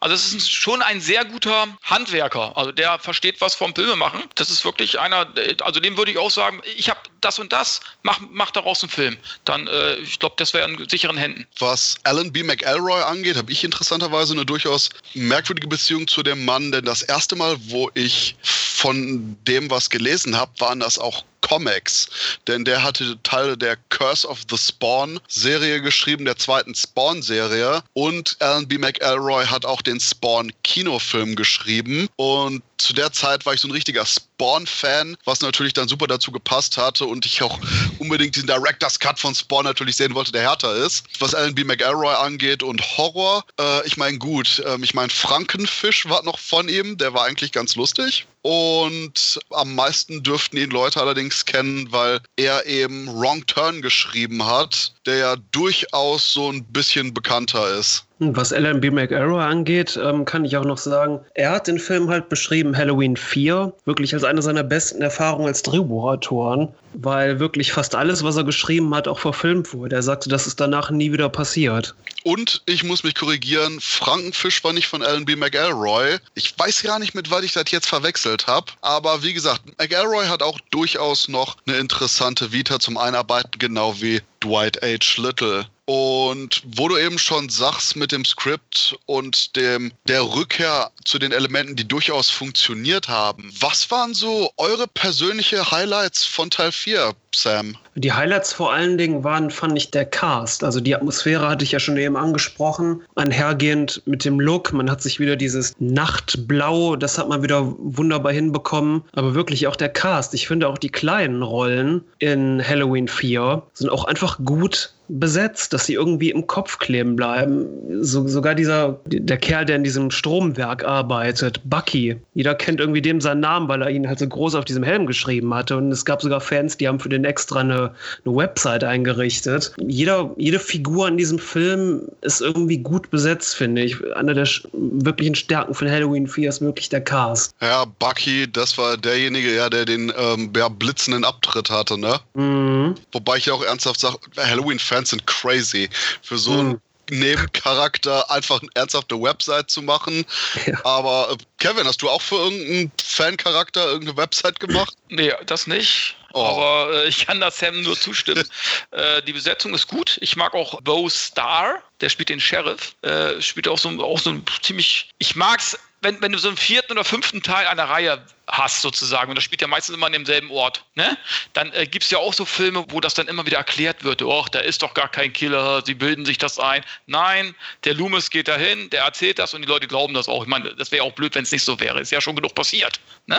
Also 0.00 0.14
es 0.14 0.32
ist 0.32 0.50
schon 0.50 0.82
ein 0.82 1.00
sehr 1.00 1.24
guter 1.24 1.68
Handwerker. 1.84 2.56
Also 2.56 2.72
der 2.72 2.98
versteht 2.98 3.40
was 3.40 3.54
vom 3.54 3.74
Filme 3.74 3.96
machen. 3.96 4.24
Das 4.34 4.50
ist 4.50 4.64
wirklich 4.64 4.98
einer, 4.98 5.26
also 5.62 5.80
dem 5.80 5.96
würde 5.96 6.10
ich 6.10 6.18
auch 6.18 6.30
sagen, 6.30 6.60
ich 6.76 6.90
habe 6.90 7.00
das 7.20 7.38
und 7.38 7.52
das, 7.52 7.80
mach, 8.02 8.20
mach 8.30 8.50
daraus 8.50 8.82
einen 8.82 8.90
Film. 8.90 9.16
Dann, 9.44 9.66
äh, 9.66 9.96
ich 9.96 10.18
glaube, 10.18 10.34
das 10.38 10.54
wäre 10.54 10.70
in 10.70 10.88
sicheren 10.88 11.16
Händen. 11.16 11.46
Was 11.58 11.98
Alan 12.04 12.32
B. 12.32 12.42
McElroy 12.42 13.02
angeht, 13.02 13.36
habe 13.36 13.52
ich 13.52 13.62
interessanterweise 13.62 14.32
eine 14.32 14.46
durchaus 14.46 14.90
merkwürdige 15.14 15.68
Beziehung 15.68 16.08
zu 16.08 16.22
dem 16.22 16.44
Mann, 16.44 16.72
denn 16.72 16.84
das 16.84 17.02
erste 17.02 17.36
Mal, 17.36 17.56
wo 17.68 17.90
ich 17.94 18.36
von 18.42 19.36
dem 19.46 19.70
was 19.70 19.90
gelesen 19.90 20.36
habe, 20.36 20.52
waren 20.58 20.80
das 20.80 20.98
auch 20.98 21.24
Comics, 21.44 22.08
denn 22.46 22.64
der 22.64 22.82
hatte 22.82 23.18
Teile 23.22 23.58
der 23.58 23.76
Curse 23.90 24.26
of 24.26 24.40
the 24.50 24.56
Spawn 24.56 25.20
Serie 25.28 25.82
geschrieben, 25.82 26.24
der 26.24 26.38
zweiten 26.38 26.74
Spawn 26.74 27.20
Serie 27.20 27.82
und 27.92 28.36
Alan 28.40 28.66
B. 28.66 28.78
McElroy 28.78 29.44
hat 29.44 29.66
auch 29.66 29.82
den 29.82 30.00
Spawn 30.00 30.50
Kinofilm 30.62 31.36
geschrieben 31.36 32.08
und 32.16 32.62
zu 32.78 32.94
der 32.94 33.12
Zeit 33.12 33.44
war 33.44 33.52
ich 33.52 33.60
so 33.60 33.68
ein 33.68 33.72
richtiger 33.72 34.06
Spawn-Fan, 34.06 35.16
was 35.24 35.42
natürlich 35.42 35.74
dann 35.74 35.86
super 35.86 36.06
dazu 36.06 36.32
gepasst 36.32 36.78
hatte 36.78 37.04
und 37.04 37.26
ich 37.26 37.42
auch 37.42 37.58
unbedingt 37.98 38.36
den 38.36 38.46
Director's 38.46 38.98
Cut 38.98 39.20
von 39.20 39.34
Spawn 39.34 39.64
natürlich 39.64 39.96
sehen 39.96 40.14
wollte, 40.14 40.32
der 40.32 40.42
härter 40.42 40.74
ist. 40.74 41.04
Was 41.20 41.34
Alan 41.34 41.54
B. 41.54 41.62
McElroy 41.62 42.14
angeht 42.14 42.62
und 42.62 42.80
Horror, 42.96 43.44
äh, 43.60 43.86
ich 43.86 43.96
meine, 43.96 44.18
gut, 44.18 44.60
äh, 44.60 44.78
ich 44.82 44.94
meine, 44.94 45.10
Frankenfisch 45.10 46.08
war 46.08 46.22
noch 46.24 46.38
von 46.38 46.68
ihm, 46.68 46.96
der 46.96 47.12
war 47.12 47.24
eigentlich 47.24 47.52
ganz 47.52 47.76
lustig. 47.76 48.26
Und 48.46 49.40
am 49.48 49.74
meisten 49.74 50.22
dürften 50.22 50.58
ihn 50.58 50.68
Leute 50.68 51.00
allerdings 51.00 51.46
kennen, 51.46 51.90
weil 51.92 52.20
er 52.36 52.66
eben 52.66 53.06
Wrong 53.06 53.46
Turn 53.46 53.80
geschrieben 53.80 54.44
hat, 54.44 54.92
der 55.06 55.16
ja 55.16 55.36
durchaus 55.50 56.34
so 56.34 56.50
ein 56.52 56.62
bisschen 56.64 57.14
bekannter 57.14 57.78
ist. 57.78 58.04
Was 58.20 58.52
LMB 58.52 58.92
McArrow 58.92 59.40
angeht, 59.40 59.98
ähm, 60.00 60.24
kann 60.24 60.44
ich 60.44 60.56
auch 60.56 60.64
noch 60.64 60.78
sagen, 60.78 61.18
er 61.34 61.50
hat 61.50 61.66
den 61.66 61.80
Film 61.80 62.08
halt 62.08 62.28
beschrieben, 62.28 62.76
Halloween 62.76 63.16
4, 63.16 63.72
wirklich 63.86 64.14
als 64.14 64.22
eine 64.22 64.40
seiner 64.40 64.62
besten 64.62 65.02
Erfahrungen 65.02 65.48
als 65.48 65.62
Drehbuchautoren, 65.62 66.68
weil 66.94 67.40
wirklich 67.40 67.72
fast 67.72 67.96
alles, 67.96 68.22
was 68.22 68.36
er 68.36 68.44
geschrieben 68.44 68.94
hat, 68.94 69.08
auch 69.08 69.18
verfilmt 69.18 69.72
wurde. 69.74 69.96
Er 69.96 70.02
sagte, 70.02 70.28
das 70.28 70.46
ist 70.46 70.60
danach 70.60 70.90
nie 70.90 71.12
wieder 71.12 71.28
passiert. 71.28 71.94
Und 72.22 72.62
ich 72.66 72.84
muss 72.84 73.02
mich 73.02 73.16
korrigieren, 73.16 73.78
Frankenfisch 73.80 74.62
war 74.62 74.72
nicht 74.72 74.86
von 74.86 75.02
LB 75.02 75.36
McElroy. 75.36 76.18
Ich 76.34 76.56
weiß 76.56 76.82
gar 76.82 77.00
nicht, 77.00 77.14
mit 77.14 77.30
was 77.30 77.42
ich 77.42 77.52
das 77.52 77.70
jetzt 77.70 77.86
verwechselt 77.86 78.46
habe. 78.46 78.72
Aber 78.80 79.22
wie 79.24 79.34
gesagt, 79.34 79.62
McElroy 79.78 80.26
hat 80.26 80.42
auch 80.42 80.58
durchaus 80.70 81.28
noch 81.28 81.56
eine 81.66 81.78
interessante 81.78 82.52
Vita 82.52 82.78
zum 82.78 82.96
Einarbeiten, 82.96 83.58
genau 83.58 84.00
wie 84.00 84.22
Dwight 84.44 84.78
H. 84.82 85.20
Little. 85.20 85.66
Und 85.86 86.62
wo 86.64 86.88
du 86.88 86.96
eben 86.96 87.18
schon 87.18 87.48
sagst 87.48 87.96
mit 87.96 88.12
dem 88.12 88.24
Skript 88.24 88.96
und 89.06 89.56
dem 89.56 89.92
der 90.06 90.22
Rückkehr 90.22 90.90
zu 91.04 91.18
den 91.18 91.32
Elementen, 91.32 91.76
die 91.76 91.86
durchaus 91.86 92.30
funktioniert 92.30 93.08
haben, 93.08 93.50
was 93.60 93.90
waren 93.90 94.14
so 94.14 94.50
eure 94.56 94.86
persönliche 94.86 95.70
Highlights 95.70 96.24
von 96.24 96.50
Teil 96.50 96.72
4, 96.72 97.14
Sam? 97.34 97.76
Die 97.96 98.12
Highlights 98.12 98.52
vor 98.52 98.72
allen 98.72 98.98
Dingen 98.98 99.22
waren, 99.22 99.50
fand 99.50 99.76
ich, 99.78 99.90
der 99.90 100.04
Cast. 100.04 100.64
Also 100.64 100.80
die 100.80 100.96
Atmosphäre 100.96 101.48
hatte 101.48 101.64
ich 101.64 101.72
ja 101.72 101.78
schon 101.78 101.96
eben 101.96 102.16
angesprochen. 102.16 103.02
Einhergehend 103.14 104.02
mit 104.04 104.24
dem 104.24 104.40
Look. 104.40 104.72
Man 104.72 104.90
hat 104.90 105.00
sich 105.00 105.20
wieder 105.20 105.36
dieses 105.36 105.74
Nachtblau, 105.78 106.96
das 106.96 107.18
hat 107.18 107.28
man 107.28 107.42
wieder 107.42 107.74
wunderbar 107.78 108.32
hinbekommen. 108.32 109.04
Aber 109.12 109.34
wirklich 109.34 109.68
auch 109.68 109.76
der 109.76 109.90
Cast. 109.90 110.34
Ich 110.34 110.48
finde 110.48 110.68
auch 110.68 110.78
die 110.78 110.90
kleinen 110.90 111.42
Rollen 111.42 112.02
in 112.18 112.62
Halloween 112.66 113.06
4 113.06 113.62
sind 113.74 113.90
auch 113.90 114.04
einfach 114.04 114.38
gut 114.44 114.92
besetzt, 115.08 115.72
dass 115.72 115.86
sie 115.86 115.94
irgendwie 115.94 116.30
im 116.30 116.46
Kopf 116.46 116.78
kleben 116.78 117.16
bleiben. 117.16 117.66
So, 118.00 118.26
sogar 118.26 118.54
dieser, 118.54 119.00
der 119.06 119.36
Kerl, 119.36 119.64
der 119.66 119.76
in 119.76 119.84
diesem 119.84 120.10
Stromwerk 120.10 120.84
arbeitet, 120.84 121.60
Bucky. 121.64 122.16
Jeder 122.32 122.54
kennt 122.54 122.80
irgendwie 122.80 123.02
dem 123.02 123.20
seinen 123.20 123.40
Namen, 123.40 123.68
weil 123.68 123.82
er 123.82 123.90
ihn 123.90 124.08
halt 124.08 124.18
so 124.18 124.26
groß 124.26 124.54
auf 124.54 124.64
diesem 124.64 124.82
Helm 124.82 125.06
geschrieben 125.06 125.52
hatte. 125.54 125.76
Und 125.76 125.92
es 125.92 126.04
gab 126.04 126.22
sogar 126.22 126.40
Fans, 126.40 126.76
die 126.76 126.88
haben 126.88 127.00
für 127.00 127.08
den 127.08 127.24
extra 127.24 127.60
eine, 127.60 127.94
eine 128.24 128.36
Website 128.36 128.84
eingerichtet. 128.84 129.74
Jeder, 129.78 130.30
jede 130.36 130.58
Figur 130.58 131.08
in 131.08 131.18
diesem 131.18 131.38
Film 131.38 132.02
ist 132.22 132.40
irgendwie 132.40 132.78
gut 132.78 133.10
besetzt, 133.10 133.54
finde 133.56 133.82
ich. 133.82 133.96
Eine 134.16 134.34
der 134.34 134.48
wirklichen 134.72 135.34
Stärken 135.34 135.74
von 135.74 135.90
Halloween 135.90 136.26
4 136.26 136.48
ist 136.48 136.60
wirklich 136.60 136.88
der 136.88 137.02
Cast. 137.02 137.54
Ja, 137.60 137.84
Bucky, 137.98 138.50
das 138.50 138.78
war 138.78 138.96
derjenige, 138.96 139.54
ja, 139.54 139.68
der 139.68 139.84
den 139.84 140.12
ähm, 140.16 140.50
ja, 140.56 140.68
blitzenden 140.68 141.24
Abtritt 141.24 141.70
hatte, 141.70 141.98
ne? 141.98 142.18
Mhm. 142.34 142.94
Wobei 143.12 143.36
ich 143.36 143.46
ja 143.46 143.52
auch 143.52 143.64
ernsthaft 143.64 144.00
sage, 144.00 144.16
Halloween 144.36 144.78
4 144.78 144.93
Fans 144.94 145.10
sind 145.10 145.26
crazy. 145.26 145.88
Für 146.22 146.38
so 146.38 146.52
einen 146.52 146.68
mhm. 146.68 146.80
Nebencharakter 147.10 148.30
einfach 148.30 148.60
eine 148.60 148.70
ernsthafte 148.74 149.20
Website 149.20 149.70
zu 149.70 149.82
machen. 149.82 150.24
Ja. 150.66 150.84
Aber 150.84 151.30
äh, 151.32 151.36
Kevin, 151.58 151.86
hast 151.86 152.00
du 152.00 152.08
auch 152.08 152.22
für 152.22 152.36
irgendeinen 152.36 152.92
Fancharakter 153.02 153.84
irgendeine 153.86 154.16
Website 154.16 154.60
gemacht? 154.60 154.94
Nee, 155.10 155.32
das 155.46 155.68
nicht. 155.68 156.16
Oh. 156.32 156.40
Aber 156.40 156.92
äh, 156.92 157.08
ich 157.08 157.24
kann 157.24 157.40
da 157.40 157.48
Sam 157.48 157.82
nur 157.82 157.96
zustimmen. 157.96 158.44
äh, 158.90 159.22
die 159.22 159.32
Besetzung 159.32 159.72
ist 159.74 159.86
gut. 159.86 160.18
Ich 160.20 160.34
mag 160.34 160.54
auch 160.54 160.80
Bo 160.80 161.08
Star, 161.08 161.80
der 162.00 162.08
spielt 162.08 162.30
den 162.30 162.40
Sheriff. 162.40 162.96
Äh, 163.02 163.40
spielt 163.40 163.68
auch 163.68 163.78
so, 163.78 163.88
auch 164.02 164.18
so 164.18 164.30
ein 164.30 164.44
ziemlich. 164.62 165.10
Ich 165.18 165.36
mag's, 165.36 165.78
wenn, 166.00 166.20
wenn 166.20 166.32
du 166.32 166.38
so 166.38 166.48
einen 166.48 166.56
vierten 166.56 166.92
oder 166.92 167.04
fünften 167.04 167.42
Teil 167.42 167.66
einer 167.68 167.84
Reihe 167.84 168.24
hast 168.48 168.82
sozusagen, 168.82 169.30
und 169.30 169.36
das 169.36 169.44
spielt 169.44 169.60
ja 169.62 169.68
meistens 169.68 169.94
immer 169.96 170.06
an 170.06 170.12
demselben 170.12 170.50
Ort, 170.50 170.84
ne? 170.94 171.16
dann 171.52 171.72
äh, 171.72 171.86
gibt 171.86 172.04
es 172.04 172.10
ja 172.10 172.18
auch 172.18 172.34
so 172.34 172.44
Filme, 172.44 172.84
wo 172.88 173.00
das 173.00 173.14
dann 173.14 173.28
immer 173.28 173.46
wieder 173.46 173.58
erklärt 173.58 174.04
wird, 174.04 174.22
oh, 174.22 174.44
da 174.50 174.60
ist 174.60 174.82
doch 174.82 174.94
gar 174.94 175.08
kein 175.08 175.32
Killer, 175.32 175.82
sie 175.84 175.94
bilden 175.94 176.24
sich 176.24 176.38
das 176.38 176.58
ein. 176.58 176.84
Nein, 177.06 177.54
der 177.84 177.94
Loomis 177.94 178.30
geht 178.30 178.48
dahin, 178.48 178.90
der 178.90 179.04
erzählt 179.04 179.38
das 179.38 179.54
und 179.54 179.62
die 179.62 179.68
Leute 179.68 179.86
glauben 179.86 180.14
das 180.14 180.28
auch. 180.28 180.42
Ich 180.42 180.48
meine, 180.48 180.74
das 180.74 180.92
wäre 180.92 181.04
auch 181.04 181.12
blöd, 181.12 181.34
wenn 181.34 181.44
es 181.44 181.52
nicht 181.52 181.64
so 181.64 181.78
wäre. 181.80 182.00
Ist 182.00 182.12
ja 182.12 182.20
schon 182.20 182.36
genug 182.36 182.54
passiert, 182.54 183.00
ne? 183.26 183.38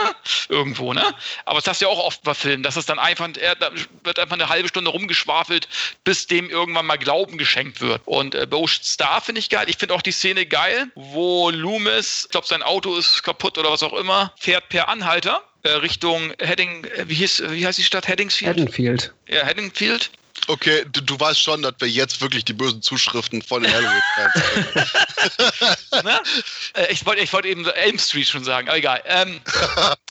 Irgendwo, 0.49 0.93
ne? 0.93 1.03
Aber 1.45 1.59
das 1.59 1.67
hast 1.67 1.81
du 1.81 1.85
ja 1.85 1.91
auch 1.91 2.03
oft 2.03 2.23
bei 2.23 2.33
Filmen, 2.33 2.63
dass 2.63 2.75
es 2.75 2.85
dann 2.85 2.99
einfach, 2.99 3.29
er, 3.39 3.55
da 3.55 3.71
wird 4.03 4.19
einfach 4.19 4.35
eine 4.35 4.49
halbe 4.49 4.67
Stunde 4.67 4.91
rumgeschwafelt, 4.91 5.67
bis 6.03 6.27
dem 6.27 6.49
irgendwann 6.49 6.85
mal 6.85 6.97
Glauben 6.97 7.37
geschenkt 7.37 7.81
wird. 7.81 8.01
Und 8.05 8.35
äh, 8.35 8.45
bei 8.47 8.65
Star 8.67 9.21
finde 9.21 9.39
ich 9.39 9.49
geil. 9.49 9.65
Ich 9.69 9.77
finde 9.77 9.93
auch 9.93 10.01
die 10.01 10.11
Szene 10.11 10.45
geil, 10.45 10.89
wo 10.95 11.49
Loomis, 11.49 12.23
ich 12.25 12.31
glaube, 12.31 12.47
sein 12.47 12.63
Auto 12.63 12.95
ist 12.95 13.23
kaputt 13.23 13.57
oder 13.57 13.71
was 13.71 13.83
auch 13.83 13.93
immer, 13.93 14.33
fährt 14.37 14.69
per 14.69 14.89
Anhalter 14.95 15.43
äh, 15.63 15.71
Richtung 15.71 16.33
Heading, 16.39 16.85
äh, 16.85 17.05
wie, 17.07 17.15
hieß, 17.15 17.43
wie 17.49 17.65
heißt 17.65 17.77
die 17.77 17.83
Stadt? 17.83 18.07
Heddingsfield? 18.07 18.57
Haddonfield. 18.57 19.13
Ja, 19.27 19.45
Haddonfield. 19.45 20.09
Okay, 20.47 20.85
du, 20.91 21.01
du, 21.01 21.19
weißt 21.19 21.41
schon, 21.41 21.63
dass 21.63 21.73
wir 21.79 21.89
jetzt 21.89 22.21
wirklich 22.21 22.45
die 22.45 22.53
bösen 22.53 22.81
Zuschriften 22.81 23.41
von 23.41 23.63
den 23.63 23.73
Halloween-Fans 23.73 24.93
ne? 26.03 26.21
äh, 26.75 26.91
Ich 26.91 27.05
wollte 27.05 27.21
ich 27.21 27.33
wollt 27.33 27.45
eben 27.45 27.65
Elm 27.65 27.97
Street 27.97 28.27
schon 28.27 28.43
sagen, 28.43 28.67
aber 28.67 28.77
egal. 28.77 29.01
Ähm, 29.05 29.41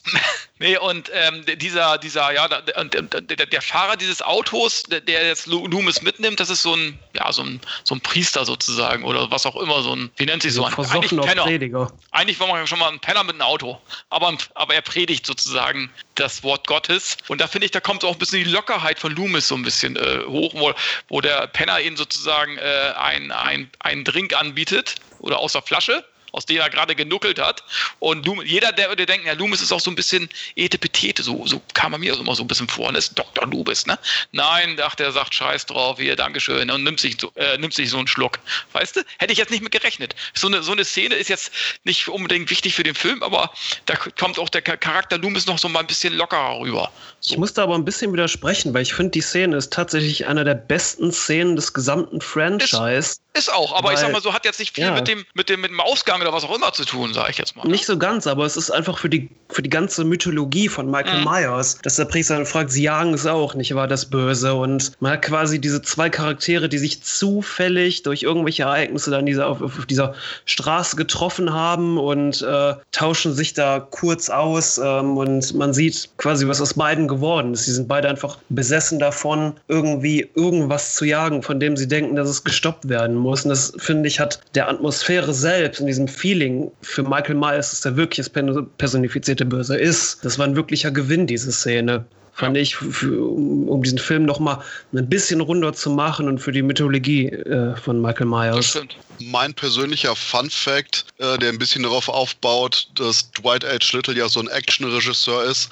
nee, 0.59 0.77
und 0.77 1.11
ähm, 1.13 1.43
dieser, 1.57 1.97
dieser, 1.97 2.33
ja, 2.33 2.47
der, 2.47 2.83
der, 2.85 3.45
der, 3.45 3.61
Fahrer 3.61 3.97
dieses 3.97 4.21
Autos, 4.21 4.83
der, 4.83 5.01
der 5.01 5.27
jetzt 5.27 5.47
Loomis 5.47 6.01
mitnimmt, 6.01 6.39
das 6.39 6.49
ist 6.49 6.61
so 6.61 6.75
ein, 6.75 6.99
ja, 7.13 7.31
so 7.31 7.43
ein, 7.43 7.59
so 7.83 7.95
ein 7.95 8.01
Priester 8.01 8.45
sozusagen 8.45 9.03
oder 9.03 9.29
was 9.31 9.45
auch 9.45 9.55
immer, 9.55 9.81
so 9.81 9.95
ein, 9.95 10.09
wie 10.17 10.25
nennt 10.25 10.43
sich 10.43 10.53
so 10.53 10.65
ein? 10.65 10.73
Eigentlich 10.73 11.09
Penner. 11.09 11.43
Prediger. 11.43 11.91
Eigentlich 12.11 12.39
war 12.39 12.47
man 12.47 12.65
schon 12.67 12.79
mal 12.79 12.91
ein 12.91 12.99
Penner 12.99 13.23
mit 13.23 13.35
einem 13.35 13.41
Auto, 13.41 13.79
aber, 14.09 14.35
aber 14.53 14.73
er 14.73 14.81
predigt 14.81 15.25
sozusagen 15.25 15.89
das 16.15 16.43
Wort 16.43 16.67
Gottes. 16.67 17.17
Und 17.27 17.41
da 17.41 17.47
finde 17.47 17.65
ich, 17.65 17.71
da 17.71 17.79
kommt 17.79 18.03
auch 18.03 18.13
ein 18.13 18.19
bisschen 18.19 18.43
die 18.43 18.49
Lockerheit 18.49 18.99
von 18.99 19.13
Loomis 19.13 19.47
so 19.47 19.55
ein 19.55 19.63
bisschen 19.63 19.95
äh, 19.95 20.21
hoch, 20.27 20.53
wo, 20.55 20.73
wo 21.09 21.21
der 21.21 21.47
Penner 21.47 21.79
ihnen 21.81 21.97
sozusagen 21.97 22.57
äh, 22.57 22.93
ein, 22.97 23.31
ein, 23.31 23.69
einen 23.79 24.03
Drink 24.03 24.33
anbietet 24.33 24.95
oder 25.19 25.39
aus 25.39 25.53
der 25.53 25.61
Flasche 25.61 26.05
aus 26.35 26.45
dem 26.45 26.57
er 26.57 26.69
gerade 26.69 26.95
genuckelt 26.95 27.39
hat. 27.39 27.63
Und 27.99 28.25
Loomis, 28.25 28.49
jeder, 28.49 28.73
der 28.73 28.89
würde 28.89 29.05
denken, 29.05 29.25
ja, 29.25 29.33
Loomis 29.33 29.61
ist 29.61 29.71
auch 29.71 29.79
so 29.79 29.89
ein 29.89 29.95
bisschen 29.95 30.27
etepetete, 30.55 31.23
so, 31.23 31.47
so 31.47 31.61
kam 31.73 31.93
er 31.93 31.97
mir 31.97 32.13
immer 32.13 32.35
so 32.35 32.43
ein 32.43 32.47
bisschen 32.47 32.67
vor, 32.67 32.89
und 32.89 32.95
ist 32.95 33.17
Dr. 33.17 33.47
Loomis, 33.47 33.85
ne? 33.85 33.97
Nein, 34.33 34.75
dachte 34.75 35.03
er, 35.03 35.13
sagt 35.13 35.33
Scheiß 35.33 35.65
drauf, 35.65 35.97
hier, 35.97 36.17
Dankeschön, 36.17 36.69
und 36.69 36.83
nimmt 36.83 36.99
sich, 36.99 37.15
so, 37.19 37.31
äh, 37.35 37.57
nimmt 37.57 37.73
sich 37.73 37.89
so 37.89 37.97
einen 37.97 38.07
Schluck. 38.07 38.39
Weißt 38.73 38.97
du? 38.97 39.01
Hätte 39.17 39.31
ich 39.31 39.39
jetzt 39.39 39.49
nicht 39.49 39.63
mit 39.63 39.71
gerechnet. 39.71 40.13
So 40.33 40.47
eine, 40.47 40.61
so 40.61 40.73
eine 40.73 40.83
Szene 40.83 41.15
ist 41.15 41.29
jetzt 41.29 41.53
nicht 41.85 42.09
unbedingt 42.09 42.49
wichtig 42.49 42.75
für 42.75 42.83
den 42.83 42.95
Film, 42.95 43.23
aber 43.23 43.53
da 43.85 43.95
kommt 43.95 44.37
auch 44.37 44.49
der 44.49 44.61
Charakter 44.61 45.17
Loomis 45.17 45.45
noch 45.45 45.57
so 45.57 45.69
mal 45.69 45.79
ein 45.79 45.87
bisschen 45.87 46.13
lockerer 46.13 46.59
rüber. 46.59 46.91
Ich 47.27 47.37
musste 47.37 47.63
aber 47.63 47.73
ein 47.73 47.85
bisschen 47.85 48.13
widersprechen, 48.13 48.73
weil 48.73 48.83
ich 48.83 48.93
finde, 48.93 49.11
die 49.11 49.21
Szene 49.21 49.57
ist 49.57 49.73
tatsächlich 49.73 50.27
einer 50.27 50.43
der 50.43 50.53
besten 50.53 51.11
Szenen 51.11 51.55
des 51.55 51.73
gesamten 51.73 52.21
Franchise. 52.21 52.97
Ist, 52.97 53.21
ist 53.33 53.51
auch, 53.51 53.75
aber 53.75 53.87
weil, 53.87 53.95
ich 53.95 53.99
sag 53.99 54.11
mal 54.11 54.21
so, 54.21 54.31
hat 54.31 54.45
jetzt 54.45 54.59
nicht 54.59 54.75
viel 54.75 54.83
ja. 54.83 54.91
mit, 54.91 55.07
dem, 55.07 55.25
mit, 55.33 55.49
dem, 55.49 55.61
mit 55.61 55.71
dem 55.71 55.79
Ausgang 55.79 56.21
oder 56.21 56.31
was 56.31 56.43
auch 56.43 56.55
immer 56.55 56.71
zu 56.71 56.85
tun, 56.85 57.13
sage 57.13 57.31
ich 57.31 57.37
jetzt 57.39 57.55
mal. 57.55 57.67
Nicht 57.67 57.87
so 57.87 57.97
ganz, 57.97 58.27
aber 58.27 58.45
es 58.45 58.55
ist 58.57 58.69
einfach 58.69 58.99
für 58.99 59.09
die, 59.09 59.29
für 59.49 59.63
die 59.63 59.69
ganze 59.71 60.03
Mythologie 60.03 60.67
von 60.69 60.89
Michael 60.89 61.19
mhm. 61.19 61.25
Myers, 61.25 61.79
dass 61.81 61.95
der 61.95 62.05
Priester 62.05 62.35
dann 62.35 62.45
fragt, 62.45 62.71
sie 62.71 62.83
jagen 62.83 63.13
es 63.15 63.25
auch, 63.25 63.55
nicht 63.55 63.73
wahr, 63.73 63.87
das 63.87 64.07
Böse. 64.07 64.53
Und 64.53 64.91
man 64.99 65.13
hat 65.13 65.23
quasi 65.23 65.59
diese 65.59 65.81
zwei 65.81 66.11
Charaktere, 66.11 66.69
die 66.69 66.77
sich 66.77 67.01
zufällig 67.01 68.03
durch 68.03 68.21
irgendwelche 68.21 68.63
Ereignisse 68.63 69.09
dann 69.09 69.25
dieser, 69.25 69.47
auf, 69.47 69.61
auf 69.61 69.85
dieser 69.87 70.13
Straße 70.45 70.95
getroffen 70.95 71.51
haben 71.51 71.97
und 71.97 72.43
äh, 72.43 72.75
tauschen 72.91 73.33
sich 73.33 73.53
da 73.53 73.79
kurz 73.79 74.29
aus. 74.29 74.77
Ähm, 74.77 75.17
und 75.17 75.55
man 75.55 75.73
sieht 75.73 76.09
quasi, 76.17 76.47
was 76.47 76.61
aus 76.61 76.75
beiden 76.75 77.07
geworden 77.07 77.14
ist. 77.53 77.65
Sie 77.65 77.71
sind 77.71 77.87
beide 77.87 78.09
einfach 78.09 78.37
besessen 78.49 78.99
davon, 78.99 79.53
irgendwie 79.67 80.29
irgendwas 80.35 80.95
zu 80.95 81.05
jagen, 81.05 81.41
von 81.41 81.59
dem 81.59 81.77
sie 81.77 81.87
denken, 81.87 82.15
dass 82.15 82.29
es 82.29 82.43
gestoppt 82.43 82.89
werden 82.89 83.15
muss. 83.15 83.43
Und 83.43 83.49
das, 83.49 83.73
finde 83.77 84.07
ich, 84.07 84.19
hat 84.19 84.39
der 84.55 84.69
Atmosphäre 84.69 85.33
selbst 85.33 85.79
und 85.79 85.87
diesem 85.87 86.07
Feeling 86.07 86.71
für 86.81 87.03
Michael 87.03 87.35
Myers, 87.35 87.71
dass 87.71 87.81
der 87.81 87.95
wirklich 87.95 88.27
das 88.27 88.67
personifizierte 88.77 89.45
Böse 89.45 89.77
ist. 89.77 90.23
Das 90.23 90.39
war 90.39 90.45
ein 90.45 90.55
wirklicher 90.55 90.91
Gewinn, 90.91 91.27
diese 91.27 91.51
Szene 91.51 92.05
fand 92.35 92.57
ich, 92.57 92.75
für, 92.75 93.21
um 93.21 93.81
diesen 93.81 93.97
Film 93.97 94.25
noch 94.25 94.39
mal 94.39 94.61
ein 94.93 95.09
bisschen 95.09 95.39
runder 95.39 95.73
zu 95.73 95.89
machen 95.89 96.27
und 96.27 96.39
für 96.39 96.51
die 96.51 96.61
Mythologie 96.61 97.27
äh, 97.27 97.75
von 97.77 98.01
Michael 98.01 98.27
Myers. 98.27 98.55
Das 98.57 98.69
stimmt. 98.69 98.97
Mein 99.21 99.53
persönlicher 99.53 100.13
Fun 100.15 100.49
Fact, 100.49 101.05
äh, 101.17 101.37
der 101.37 101.49
ein 101.49 101.57
bisschen 101.57 101.83
darauf 101.83 102.09
aufbaut, 102.09 102.89
dass 102.95 103.31
Dwight 103.31 103.63
H. 103.63 103.95
Little 103.95 104.15
ja 104.15 104.27
so 104.27 104.41
ein 104.41 104.49
Actionregisseur 104.49 105.45
ist, 105.45 105.69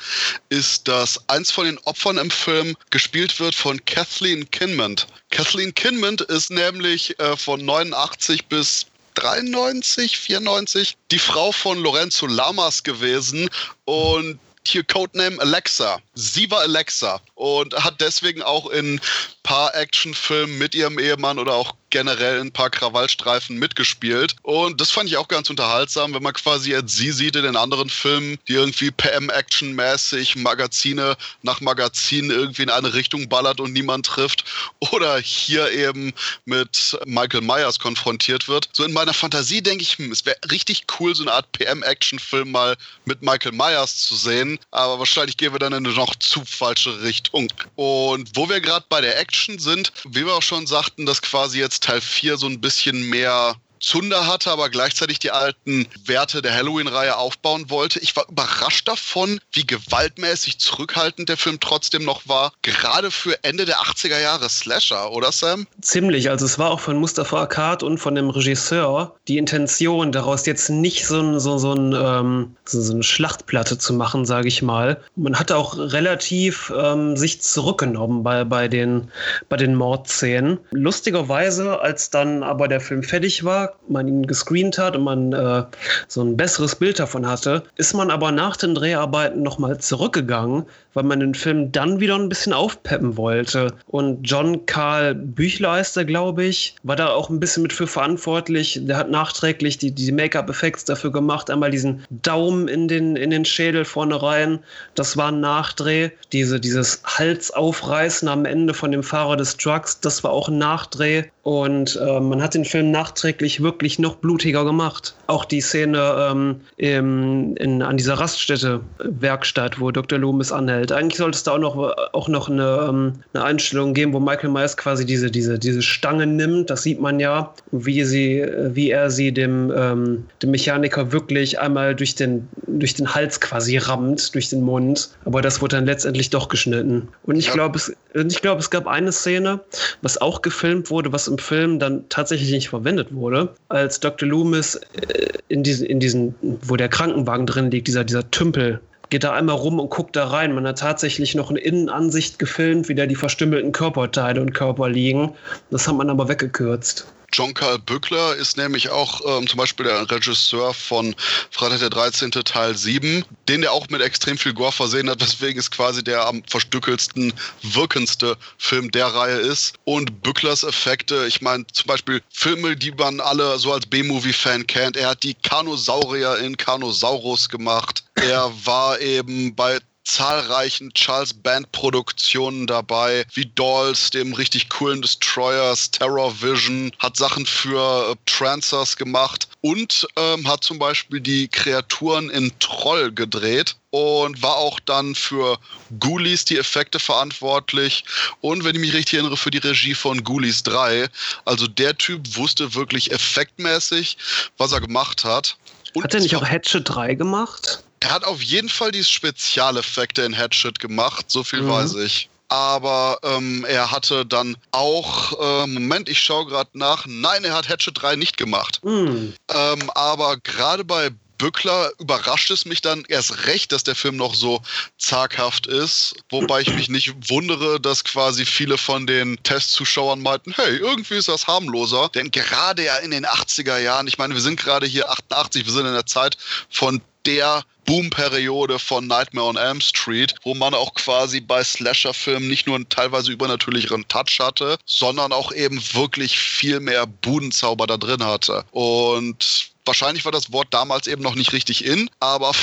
ist, 0.47 0.87
dass 0.87 1.19
eins 1.27 1.51
von 1.51 1.65
den 1.65 1.77
Opfern 1.79 2.17
im 2.17 2.31
Film 2.31 2.75
gespielt 2.89 3.37
wird 3.41 3.53
von 3.53 3.83
Kathleen 3.83 4.49
Kinmont. 4.51 5.07
Kathleen 5.31 5.75
Kinmont 5.75 6.21
ist 6.21 6.49
nämlich 6.49 7.19
äh, 7.19 7.35
von 7.35 7.63
89 7.65 8.45
bis 8.45 8.85
93, 9.15 10.17
94 10.17 10.95
die 11.11 11.19
Frau 11.19 11.51
von 11.51 11.77
Lorenzo 11.83 12.25
Lamas 12.25 12.83
gewesen 12.83 13.49
und 13.85 14.39
hier 14.67 14.83
Codename 14.83 15.39
Alexa. 15.39 15.99
Sie 16.13 16.49
war 16.51 16.61
Alexa 16.61 17.21
und 17.35 17.73
hat 17.75 17.99
deswegen 18.01 18.41
auch 18.41 18.69
in 18.69 18.99
paar 19.43 19.75
Actionfilmen 19.75 20.57
mit 20.57 20.73
ihrem 20.73 20.97
Ehemann 20.97 21.37
oder 21.37 21.53
auch 21.53 21.75
generell 21.89 22.41
ein 22.41 22.51
paar 22.51 22.71
Krawallstreifen 22.71 23.59
mitgespielt. 23.59 24.35
Und 24.41 24.81
das 24.81 24.89
fand 24.89 25.09
ich 25.09 25.17
auch 25.17 25.27
ganz 25.27 25.51
unterhaltsam, 25.51 26.13
wenn 26.13 26.23
man 26.23 26.33
quasi 26.33 26.71
jetzt 26.71 26.95
sie 26.97 27.11
sieht 27.11 27.35
in 27.35 27.43
den 27.43 27.55
anderen 27.55 27.87
Filmen, 27.89 28.39
die 28.47 28.53
irgendwie 28.53 28.89
PM-Action-mäßig 28.89 30.37
Magazine 30.37 31.15
nach 31.43 31.61
Magazin 31.61 32.31
irgendwie 32.31 32.63
in 32.63 32.71
eine 32.71 32.95
Richtung 32.95 33.29
ballert 33.29 33.59
und 33.59 33.73
niemand 33.73 34.07
trifft. 34.07 34.43
Oder 34.91 35.19
hier 35.19 35.71
eben 35.71 36.13
mit 36.45 36.97
Michael 37.05 37.41
Myers 37.41 37.77
konfrontiert 37.77 38.47
wird. 38.47 38.69
So 38.73 38.83
in 38.83 38.93
meiner 38.93 39.13
Fantasie 39.13 39.61
denke 39.61 39.83
ich, 39.83 39.99
hm, 39.99 40.11
es 40.11 40.25
wäre 40.25 40.37
richtig 40.49 40.85
cool, 40.99 41.13
so 41.13 41.23
eine 41.23 41.33
Art 41.33 41.51
PM-Action-Film 41.51 42.49
mal 42.49 42.75
mit 43.05 43.21
Michael 43.21 43.51
Myers 43.51 43.97
zu 43.99 44.15
sehen. 44.15 44.57
Aber 44.71 44.97
wahrscheinlich 44.97 45.37
gehen 45.37 45.53
wir 45.53 45.59
dann 45.59 45.73
in 45.73 45.85
eine 45.85 45.95
noch 45.95 46.15
zu 46.15 46.43
falsche 46.43 47.03
Richtung. 47.03 47.53
Und 47.75 48.31
wo 48.33 48.49
wir 48.49 48.61
gerade 48.61 48.85
bei 48.89 48.99
der 48.99 49.19
Action 49.19 49.32
sind, 49.35 49.91
wie 50.09 50.25
wir 50.25 50.33
auch 50.33 50.41
schon 50.41 50.67
sagten, 50.67 51.05
dass 51.05 51.21
quasi 51.21 51.59
jetzt 51.59 51.83
Teil 51.83 52.01
4 52.01 52.37
so 52.37 52.47
ein 52.47 52.61
bisschen 52.61 53.09
mehr 53.09 53.55
Zunder 53.83 54.27
hatte, 54.27 54.49
aber 54.49 54.69
gleichzeitig 54.69 55.19
die 55.19 55.31
alten 55.31 55.87
Werte 56.05 56.41
der 56.41 56.55
Halloween-Reihe 56.55 57.17
aufbauen 57.17 57.69
wollte. 57.69 57.99
Ich 57.99 58.15
war 58.15 58.25
überrascht 58.29 58.87
davon, 58.87 59.41
wie 59.51 59.67
gewaltmäßig 59.67 60.57
zurückhaltend 60.57 61.27
der 61.27 61.35
Film 61.35 61.59
trotzdem 61.59 62.05
noch 62.05 62.27
war, 62.27 62.53
gerade 62.61 63.11
für 63.11 63.43
Ende 63.43 63.65
der 63.65 63.79
80er 63.79 64.19
Jahre 64.19 64.49
Slasher, 64.49 65.11
oder 65.11 65.33
Sam? 65.33 65.67
Ziemlich. 65.81 66.29
Also 66.29 66.45
es 66.45 66.57
war 66.57 66.71
auch 66.71 66.79
von 66.79 66.97
Mustafa 66.97 67.41
Akkad 67.41 67.83
und 67.83 67.97
von 67.97 68.15
dem 68.15 68.29
Regisseur 68.29 69.15
die 69.27 69.37
Intention, 69.37 70.13
daraus 70.13 70.45
jetzt 70.45 70.69
nicht 70.69 71.05
so, 71.05 71.19
ein, 71.19 71.39
so, 71.41 71.57
so, 71.57 71.73
ein, 71.73 71.93
ähm, 71.93 72.55
so, 72.63 72.93
eine 72.93 73.03
Schlachtplatte 73.03 73.77
zu 73.77 73.93
machen, 73.93 74.25
sage 74.25 74.47
ich 74.47 74.61
mal. 74.61 75.01
Man 75.15 75.37
hat 75.37 75.51
auch 75.51 75.77
relativ 75.77 76.71
ähm, 76.75 77.17
sich 77.17 77.41
zurückgenommen 77.41 78.23
bei, 78.23 78.45
bei, 78.45 78.69
den, 78.69 79.11
bei 79.49 79.57
den 79.57 79.75
Mordszenen. 79.75 80.59
Lustigerweise, 80.71 81.81
als 81.81 82.09
dann 82.09 82.43
aber 82.43 82.69
der 82.69 82.79
Film 82.79 83.03
fertig 83.03 83.43
war, 83.43 83.72
man 83.87 84.07
ihn 84.07 84.27
gescreent 84.27 84.77
hat 84.77 84.95
und 84.95 85.03
man 85.03 85.33
äh, 85.33 85.63
so 86.07 86.21
ein 86.21 86.37
besseres 86.37 86.75
Bild 86.75 86.99
davon 86.99 87.27
hatte, 87.27 87.63
ist 87.75 87.93
man 87.93 88.11
aber 88.11 88.31
nach 88.31 88.55
den 88.55 88.75
Dreharbeiten 88.75 89.43
nochmal 89.43 89.77
zurückgegangen, 89.77 90.65
weil 90.93 91.03
man 91.03 91.19
den 91.19 91.35
Film 91.35 91.71
dann 91.71 91.99
wieder 91.99 92.15
ein 92.15 92.29
bisschen 92.29 92.53
aufpeppen 92.53 93.17
wollte. 93.17 93.73
Und 93.87 94.23
John 94.23 94.65
Karl 94.65 95.15
Büchler 95.15 95.79
ist 95.79 95.95
der, 95.95 96.05
glaube 96.05 96.45
ich, 96.45 96.75
war 96.83 96.95
da 96.95 97.09
auch 97.09 97.29
ein 97.29 97.39
bisschen 97.39 97.63
mit 97.63 97.73
für 97.73 97.87
verantwortlich. 97.87 98.79
Der 98.83 98.97
hat 98.97 99.09
nachträglich 99.09 99.77
die, 99.77 99.91
die 99.91 100.11
Make-up-Effekte 100.11 100.85
dafür 100.85 101.11
gemacht. 101.11 101.49
Einmal 101.49 101.71
diesen 101.71 102.05
Daumen 102.09 102.67
in 102.67 102.87
den, 102.87 103.15
in 103.15 103.29
den 103.29 103.45
Schädel 103.45 103.85
vorne 103.85 104.21
rein. 104.21 104.59
Das 104.95 105.17
war 105.17 105.29
ein 105.29 105.39
Nachdreh. 105.39 106.11
Diese, 106.31 106.59
dieses 106.59 107.01
Halsaufreißen 107.05 108.27
am 108.27 108.45
Ende 108.45 108.73
von 108.73 108.91
dem 108.91 109.03
Fahrer 109.03 109.37
des 109.37 109.57
Trucks, 109.57 109.99
das 109.99 110.23
war 110.23 110.31
auch 110.31 110.47
ein 110.47 110.57
Nachdreh. 110.57 111.23
Und 111.43 111.99
äh, 112.01 112.21
man 112.21 112.41
hat 112.41 112.53
den 112.53 112.63
Film 112.63 112.91
nachträglich 112.91 113.61
wirklich 113.61 113.99
noch 113.99 114.15
blutiger 114.15 114.63
gemacht. 114.63 115.13
Auch 115.27 115.43
die 115.43 115.59
Szene 115.59 116.29
ähm, 116.31 116.61
im, 116.77 117.57
in, 117.57 117.81
an 117.81 117.97
dieser 117.97 118.13
Raststätte, 118.13 118.79
Werkstatt, 118.99 119.77
wo 119.77 119.91
Dr. 119.91 120.17
Loomis 120.19 120.53
anhält. 120.53 120.93
Eigentlich 120.93 121.17
sollte 121.17 121.35
es 121.35 121.43
da 121.43 121.51
auch 121.51 121.59
noch, 121.59 121.93
auch 122.13 122.29
noch 122.29 122.49
eine, 122.49 122.87
ähm, 122.87 123.13
eine 123.33 123.43
Einstellung 123.43 123.93
geben, 123.93 124.13
wo 124.13 124.21
Michael 124.21 124.51
Myers 124.51 124.77
quasi 124.77 125.05
diese, 125.05 125.29
diese, 125.29 125.59
diese 125.59 125.81
Stange 125.81 126.27
nimmt. 126.27 126.69
Das 126.69 126.83
sieht 126.83 127.01
man 127.01 127.19
ja, 127.19 127.53
wie, 127.71 128.05
sie, 128.05 128.45
wie 128.69 128.91
er 128.91 129.11
sie 129.11 129.33
dem, 129.33 129.69
ähm, 129.75 130.23
dem 130.41 130.51
Mechaniker 130.51 131.11
wirklich 131.11 131.59
einmal 131.59 131.93
durch 131.93 132.15
den, 132.15 132.47
durch 132.67 132.93
den 132.93 133.13
Hals 133.13 133.41
quasi 133.41 133.77
rammt, 133.77 134.33
durch 134.33 134.47
den 134.47 134.61
Mund. 134.61 135.09
Aber 135.25 135.41
das 135.41 135.61
wurde 135.61 135.75
dann 135.75 135.87
letztendlich 135.87 136.29
doch 136.29 136.47
geschnitten. 136.47 137.09
Und 137.23 137.35
ich 137.35 137.47
ja. 137.47 137.53
glaube, 137.53 137.77
es, 137.77 137.93
glaub, 138.41 138.59
es 138.59 138.69
gab 138.69 138.87
eine 138.87 139.11
Szene, 139.11 139.59
was 140.01 140.19
auch 140.19 140.41
gefilmt 140.41 140.89
wurde, 140.89 141.11
was 141.11 141.27
im 141.27 141.37
Film 141.37 141.79
dann 141.79 142.07
tatsächlich 142.09 142.51
nicht 142.51 142.69
verwendet 142.69 143.13
wurde, 143.13 143.53
als 143.69 143.99
Dr. 143.99 144.27
Loomis 144.27 144.75
äh, 144.75 145.29
in 145.49 145.63
diesen, 145.63 145.85
in 145.85 145.99
diesen, 145.99 146.35
wo 146.41 146.75
der 146.75 146.89
Krankenwagen 146.89 147.45
drin 147.45 147.71
liegt, 147.71 147.87
dieser, 147.87 148.03
dieser 148.03 148.29
Tümpel, 148.31 148.79
geht 149.09 149.23
da 149.23 149.33
einmal 149.33 149.55
rum 149.55 149.79
und 149.79 149.89
guckt 149.89 150.15
da 150.15 150.27
rein. 150.27 150.55
Man 150.55 150.65
hat 150.67 150.79
tatsächlich 150.79 151.35
noch 151.35 151.49
eine 151.49 151.59
Innenansicht 151.59 152.39
gefilmt, 152.39 152.89
wie 152.89 152.95
da 152.95 153.05
die 153.05 153.15
verstümmelten 153.15 153.71
Körperteile 153.71 154.41
und 154.41 154.53
Körper 154.53 154.89
liegen. 154.89 155.33
Das 155.69 155.87
hat 155.87 155.95
man 155.95 156.09
aber 156.09 156.27
weggekürzt. 156.29 157.05
John 157.33 157.55
Carl 157.55 157.79
Bückler 157.79 158.35
ist 158.35 158.57
nämlich 158.57 158.89
auch 158.89 159.21
ähm, 159.25 159.47
zum 159.47 159.57
Beispiel 159.57 159.87
der 159.87 160.09
Regisseur 160.09 160.71
von 160.73 161.15
Freitag 161.49 161.79
der 161.79 161.89
13. 161.89 162.29
Teil 162.29 162.77
7, 162.77 163.25
den 163.49 163.61
der 163.61 163.73
auch 163.73 163.89
mit 163.89 164.01
extrem 164.01 164.37
viel 164.37 164.53
Gore 164.53 164.71
versehen 164.71 165.09
hat, 165.09 165.19
weswegen 165.19 165.59
es 165.59 165.71
quasi 165.71 166.03
der 166.03 166.27
am 166.27 166.43
verstückelsten, 166.47 167.33
wirkendste 167.63 168.37
Film 168.59 168.91
der 168.91 169.07
Reihe 169.07 169.37
ist. 169.37 169.73
Und 169.83 170.21
Bücklers 170.21 170.63
Effekte, 170.63 171.25
ich 171.25 171.41
meine 171.41 171.65
zum 171.73 171.87
Beispiel 171.87 172.21
Filme, 172.29 172.75
die 172.75 172.91
man 172.91 173.19
alle 173.19 173.57
so 173.57 173.73
als 173.73 173.87
B-Movie-Fan 173.87 174.67
kennt. 174.67 174.95
Er 174.95 175.09
hat 175.09 175.23
die 175.23 175.33
Carnosaurier 175.33 176.37
in 176.37 176.55
Carnosaurus 176.55 177.49
gemacht. 177.49 178.03
Er 178.15 178.51
war 178.63 179.01
eben 179.01 179.55
bei 179.55 179.79
zahlreichen 180.03 180.93
Charles 180.93 181.33
Band 181.33 181.71
Produktionen 181.71 182.67
dabei, 182.67 183.25
wie 183.33 183.45
Dolls, 183.45 184.09
dem 184.09 184.33
richtig 184.33 184.69
coolen 184.69 185.01
Destroyers, 185.01 185.91
Terror 185.91 186.41
Vision, 186.41 186.91
hat 186.99 187.17
Sachen 187.17 187.45
für 187.45 188.11
äh, 188.11 188.15
Trancers 188.25 188.97
gemacht 188.97 189.47
und 189.61 190.07
ähm, 190.17 190.47
hat 190.47 190.63
zum 190.63 190.79
Beispiel 190.79 191.21
die 191.21 191.47
Kreaturen 191.47 192.29
in 192.29 192.51
Troll 192.59 193.11
gedreht 193.11 193.75
und 193.91 194.41
war 194.41 194.57
auch 194.57 194.79
dann 194.79 195.15
für 195.15 195.57
Ghoulies 195.99 196.45
die 196.45 196.57
Effekte 196.57 196.99
verantwortlich 196.99 198.03
und 198.41 198.63
wenn 198.63 198.75
ich 198.75 198.81
mich 198.81 198.93
richtig 198.93 199.13
erinnere, 199.19 199.37
für 199.37 199.51
die 199.51 199.59
Regie 199.59 199.93
von 199.93 200.23
Ghoulies 200.23 200.63
3. 200.63 201.07
Also 201.45 201.67
der 201.67 201.97
Typ 201.97 202.35
wusste 202.35 202.73
wirklich 202.73 203.11
effektmäßig, 203.11 204.17
was 204.57 204.71
er 204.71 204.81
gemacht 204.81 205.23
hat. 205.23 205.55
Und 205.93 206.03
hat 206.03 206.13
er 206.13 206.21
nicht 206.21 206.35
auch 206.35 206.45
Hatchet 206.45 206.89
3 206.89 207.13
gemacht? 207.13 207.83
Er 208.03 208.11
hat 208.11 208.25
auf 208.25 208.41
jeden 208.41 208.67
Fall 208.67 208.91
die 208.91 209.03
Spezialeffekte 209.03 210.23
in 210.23 210.33
Headshot 210.33 210.79
gemacht, 210.79 211.31
so 211.31 211.41
viel 211.41 211.61
mhm. 211.61 211.69
weiß 211.69 211.95
ich. 211.95 212.29
Aber 212.49 213.17
ähm, 213.23 213.65
er 213.67 213.91
hatte 213.91 214.25
dann 214.25 214.57
auch, 214.71 215.63
äh, 215.63 215.67
Moment, 215.67 216.09
ich 216.09 216.19
schaue 216.21 216.45
gerade 216.45 216.69
nach, 216.73 217.05
nein, 217.07 217.45
er 217.45 217.53
hat 217.53 217.69
Hatchet 217.69 218.01
3 218.01 218.17
nicht 218.17 218.35
gemacht. 218.35 218.81
Mhm. 218.83 219.33
Ähm, 219.49 219.89
aber 219.95 220.35
gerade 220.37 220.83
bei 220.83 221.11
Bückler 221.37 221.91
überrascht 221.97 222.51
es 222.51 222.65
mich 222.65 222.81
dann 222.81 223.05
erst 223.07 223.47
recht, 223.47 223.71
dass 223.71 223.85
der 223.85 223.95
Film 223.95 224.17
noch 224.17 224.35
so 224.35 224.61
zaghaft 224.97 225.65
ist. 225.65 226.15
Wobei 226.29 226.61
ich 226.61 226.73
mich 226.73 226.89
nicht 226.89 227.29
wundere, 227.29 227.79
dass 227.79 228.03
quasi 228.03 228.45
viele 228.45 228.77
von 228.77 229.07
den 229.07 229.41
Testzuschauern 229.43 230.21
meinten, 230.21 230.53
hey, 230.53 230.75
irgendwie 230.75 231.15
ist 231.15 231.29
das 231.29 231.47
harmloser. 231.47 232.09
Denn 232.09 232.31
gerade 232.31 232.83
ja 232.83 232.97
in 232.97 233.11
den 233.11 233.25
80er 233.25 233.77
Jahren, 233.77 234.07
ich 234.07 234.17
meine, 234.17 234.33
wir 234.33 234.41
sind 234.41 234.59
gerade 234.59 234.85
hier 234.85 235.09
88, 235.09 235.65
wir 235.65 235.73
sind 235.73 235.85
in 235.85 235.93
der 235.93 236.05
Zeit 236.05 236.37
von 236.69 237.01
der 237.25 237.63
Boomperiode 237.85 238.79
von 238.79 239.07
Nightmare 239.07 239.47
on 239.47 239.57
Elm 239.57 239.81
Street, 239.81 240.33
wo 240.43 240.53
man 240.53 240.73
auch 240.73 240.93
quasi 240.93 241.41
bei 241.41 241.63
Slasher-Filmen 241.63 242.47
nicht 242.47 242.65
nur 242.65 242.75
einen 242.75 242.89
teilweise 242.89 243.31
übernatürlicheren 243.31 244.07
Touch 244.07 244.39
hatte, 244.39 244.77
sondern 244.85 245.31
auch 245.31 245.51
eben 245.51 245.81
wirklich 245.93 246.39
viel 246.39 246.79
mehr 246.79 247.05
Budenzauber 247.05 247.87
da 247.87 247.97
drin 247.97 248.23
hatte. 248.23 248.63
Und 248.71 249.71
wahrscheinlich 249.85 250.23
war 250.25 250.31
das 250.31 250.51
Wort 250.51 250.67
damals 250.71 251.07
eben 251.07 251.21
noch 251.21 251.35
nicht 251.35 251.51
richtig 251.51 251.83
in, 251.83 252.09
aber 252.19 252.53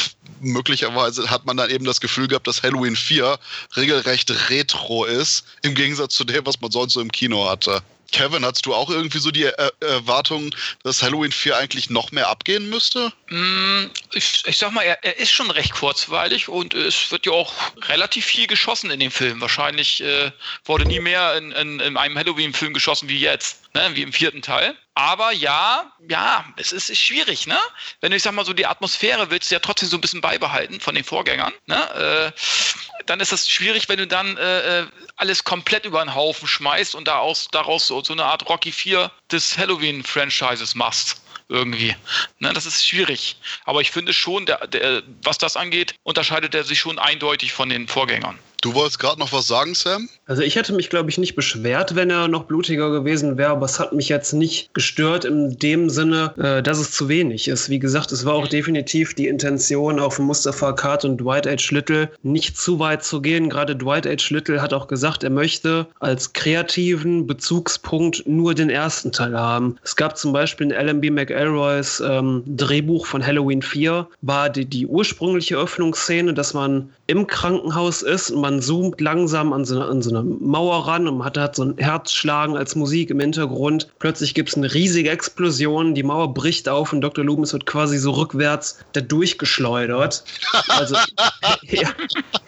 möglicherweise 0.41 1.29
hat 1.31 1.45
man 1.45 1.57
dann 1.57 1.71
eben 1.71 1.85
das 1.85 2.01
Gefühl 2.01 2.29
gehabt, 2.29 2.47
dass 2.47 2.63
Halloween 2.63 2.97
4 2.97 3.39
regelrecht 3.77 4.31
retro 4.49 5.05
ist, 5.05 5.45
im 5.63 5.75
Gegensatz 5.75 6.15
zu 6.15 6.25
dem, 6.25 6.47
was 6.47 6.61
man 6.61 6.71
sonst 6.71 6.95
so 6.95 7.01
im 7.01 7.13
Kino 7.13 7.49
hatte. 7.49 7.83
Kevin, 8.13 8.45
hast 8.45 8.67
du 8.67 8.75
auch 8.75 8.91
irgendwie 8.91 9.19
so 9.19 9.31
die 9.31 9.45
er 9.45 9.73
Erwartung, 9.81 10.55
dass 10.83 11.03
Halloween 11.03 11.33
4 11.33 11.57
eigentlich 11.57 11.91
noch 11.91 12.13
mehr 12.13 12.29
abgehen 12.29 12.69
müsste? 12.69 13.13
Mm, 13.29 13.87
ich, 14.13 14.43
ich 14.47 14.59
sag 14.59 14.73
mal, 14.73 14.83
er, 14.83 15.03
er, 15.05 15.19
ist 15.19 15.31
schon 15.31 15.51
recht 15.51 15.73
kurzweilig 15.73 16.49
und 16.49 16.75
es 16.75 17.11
wird 17.11 17.27
ja 17.27 17.33
auch 17.33 17.53
relativ 17.89 18.25
viel 18.25 18.47
geschossen 18.47 18.91
in 18.91 19.01
dem 19.01 19.11
Film. 19.11 19.41
Wahrscheinlich 19.41 20.03
äh, 20.03 20.33
wurde 20.65 20.85
nie 20.85 21.01
mehr 21.01 21.37
in, 21.37 21.53
in, 21.53 21.81
in 21.81 21.97
einem 21.97 22.17
Halloween-Film 22.17 22.75
geschossen 22.75 23.09
wie 23.09 23.21
jetzt, 23.21 23.75
ne? 23.75 23.91
wie 23.95 24.03
im 24.03 24.13
vierten 24.13 24.43
Teil. 24.43 24.77
Aber 25.01 25.33
ja, 25.33 25.91
ja, 26.11 26.45
es 26.59 26.73
ist, 26.73 26.95
schwierig, 26.95 27.47
ne? 27.47 27.59
Wenn 28.03 28.11
du, 28.11 28.19
ich 28.19 28.23
sag 28.23 28.33
mal, 28.33 28.45
so 28.45 28.53
die 28.53 28.67
Atmosphäre 28.67 29.31
willst 29.31 29.51
du 29.51 29.55
ja 29.55 29.59
trotzdem 29.59 29.89
so 29.89 29.97
ein 29.97 30.03
bisschen 30.03 30.21
beibehalten 30.21 30.79
von 30.79 30.95
den 30.95 31.05
Vorgängern, 31.05 31.55
ne? 31.65 32.33
Äh, 32.35 33.05
dann 33.07 33.19
ist 33.19 33.33
das 33.33 33.49
schwierig, 33.49 33.89
wenn 33.89 33.97
du 33.97 34.07
dann 34.07 34.37
äh, 34.37 34.81
äh 34.81 34.87
alles 35.17 35.45
komplett 35.45 35.87
über 35.87 36.05
den 36.05 36.15
Haufen 36.15 36.47
schmeißt 36.47 36.95
und 36.95 37.09
daraus, 37.09 37.49
daraus 37.51 37.87
so, 37.87 38.05
so 38.05 38.13
eine 38.13 38.27
Art 38.27 38.47
Rocky 38.51 38.73
4 38.73 39.11
des 39.33 39.57
Halloween-Franchises 39.57 40.75
machst 40.75 41.23
irgendwie. 41.49 41.97
Ne, 42.39 42.53
das 42.53 42.67
ist 42.67 42.87
schwierig. 42.87 43.37
Aber 43.65 43.81
ich 43.81 43.91
finde 43.91 44.13
schon, 44.13 44.45
der, 44.45 44.67
der, 44.67 45.03
was 45.23 45.39
das 45.39 45.57
angeht, 45.57 45.95
unterscheidet 46.03 46.55
er 46.55 46.65
sich 46.65 46.79
schon 46.79 46.99
eindeutig 46.99 47.53
von 47.53 47.71
den 47.71 47.89
Vorgängern. 47.89 48.39
Du 48.63 48.75
wolltest 48.75 48.99
gerade 48.99 49.19
noch 49.19 49.33
was 49.33 49.47
sagen, 49.47 49.75
Sam? 49.75 50.09
Also 50.27 50.43
ich 50.43 50.57
hätte 50.57 50.75
mich, 50.75 50.91
glaube 50.91 51.09
ich, 51.09 51.17
nicht 51.17 51.35
beschwert, 51.35 51.95
wenn 51.95 52.11
er 52.11 52.29
noch 52.29 52.45
blutiger 52.45 52.91
gewesen 52.91 53.39
wäre, 53.39 53.51
aber 53.51 53.65
es 53.65 53.81
hat 53.81 53.95
mich 53.95 54.11
jetzt 54.11 54.35
nicht 54.35 54.75
gestört 54.75 55.25
in 55.25 55.59
dem 55.59 55.89
Sinne, 55.89 56.35
äh, 56.37 56.63
dass 56.63 56.79
es 56.79 56.91
zu 56.93 57.09
wenig 57.09 57.49
ist. 57.49 57.71
Wie 57.71 57.79
gesagt, 57.79 58.13
es 58.13 58.27
war 58.27 58.35
auch 58.35 58.49
definitiv 58.49 59.15
die 59.15 59.29
Intention, 59.29 59.99
auf 59.99 60.19
Mustafa 60.19 60.73
Kart 60.73 61.07
und 61.07 61.19
Dwight 61.19 61.47
H. 61.47 61.75
Little 61.75 62.11
nicht 62.23 62.59
zu 62.59 62.79
weit 62.79 63.03
zu 63.03 63.23
gehen. 63.23 63.49
Gerade 63.49 63.75
Dwight 63.77 64.07
H. 64.07 64.35
Little 64.35 64.61
hat 64.61 64.75
auch 64.75 64.89
gesagt, 64.89 65.25
er 65.25 65.31
möchte 65.31 65.87
als 65.99 66.35
kreativen 66.35 67.27
Bezugspunkt 67.27 68.25
nur 68.27 68.55
den 68.55 68.69
ersten 68.69 69.11
Teil 69.11 69.39
haben. 69.39 69.77
Es 69.83 69.97
gab 69.97 70.19
zum 70.19 70.35
Beispiel 70.35 70.71
in 70.71 70.87
LMB 70.87 71.11
McElroys 71.11 72.01
ähm, 72.01 72.43
Drehbuch 72.47 73.07
von 73.07 73.27
Halloween 73.27 73.63
4, 73.63 74.07
war 74.21 74.51
die, 74.51 74.67
die 74.67 74.87
ursprüngliche 74.87 75.57
Öffnungsszene, 75.57 76.35
dass 76.35 76.53
man 76.53 76.91
im 77.07 77.27
Krankenhaus 77.27 78.03
ist 78.03 78.31
und 78.31 78.41
man 78.41 78.50
zoomt 78.59 79.01
langsam 79.01 79.53
an 79.53 79.65
so, 79.65 79.77
eine, 79.77 79.85
an 79.87 80.03
so 80.03 80.11
eine 80.11 80.23
Mauer 80.23 80.89
ran 80.89 81.07
und 81.07 81.19
man 81.19 81.27
hat, 81.27 81.39
hat 81.39 81.57
so 81.57 81.65
ein 81.65 81.75
Herzschlagen 81.79 82.57
als 82.57 82.75
Musik 82.75 83.11
im 83.11 83.21
Hintergrund. 83.21 83.89
Plötzlich 83.99 84.35
gibt 84.35 84.49
es 84.49 84.57
eine 84.57 84.73
riesige 84.73 85.11
Explosion, 85.11 85.95
die 85.95 86.03
Mauer 86.03 86.35
bricht 86.35 86.69
auf 86.69 86.93
und 86.93 87.01
Dr. 87.03 87.25
Loomis 87.25 87.53
wird 87.53 87.67
quasi 87.67 87.99
so 87.99 88.11
rückwärts 88.13 88.79
da 88.93 89.01
durchgeschleudert. 89.01 90.25
Also, 90.69 90.97
ja, 91.63 91.91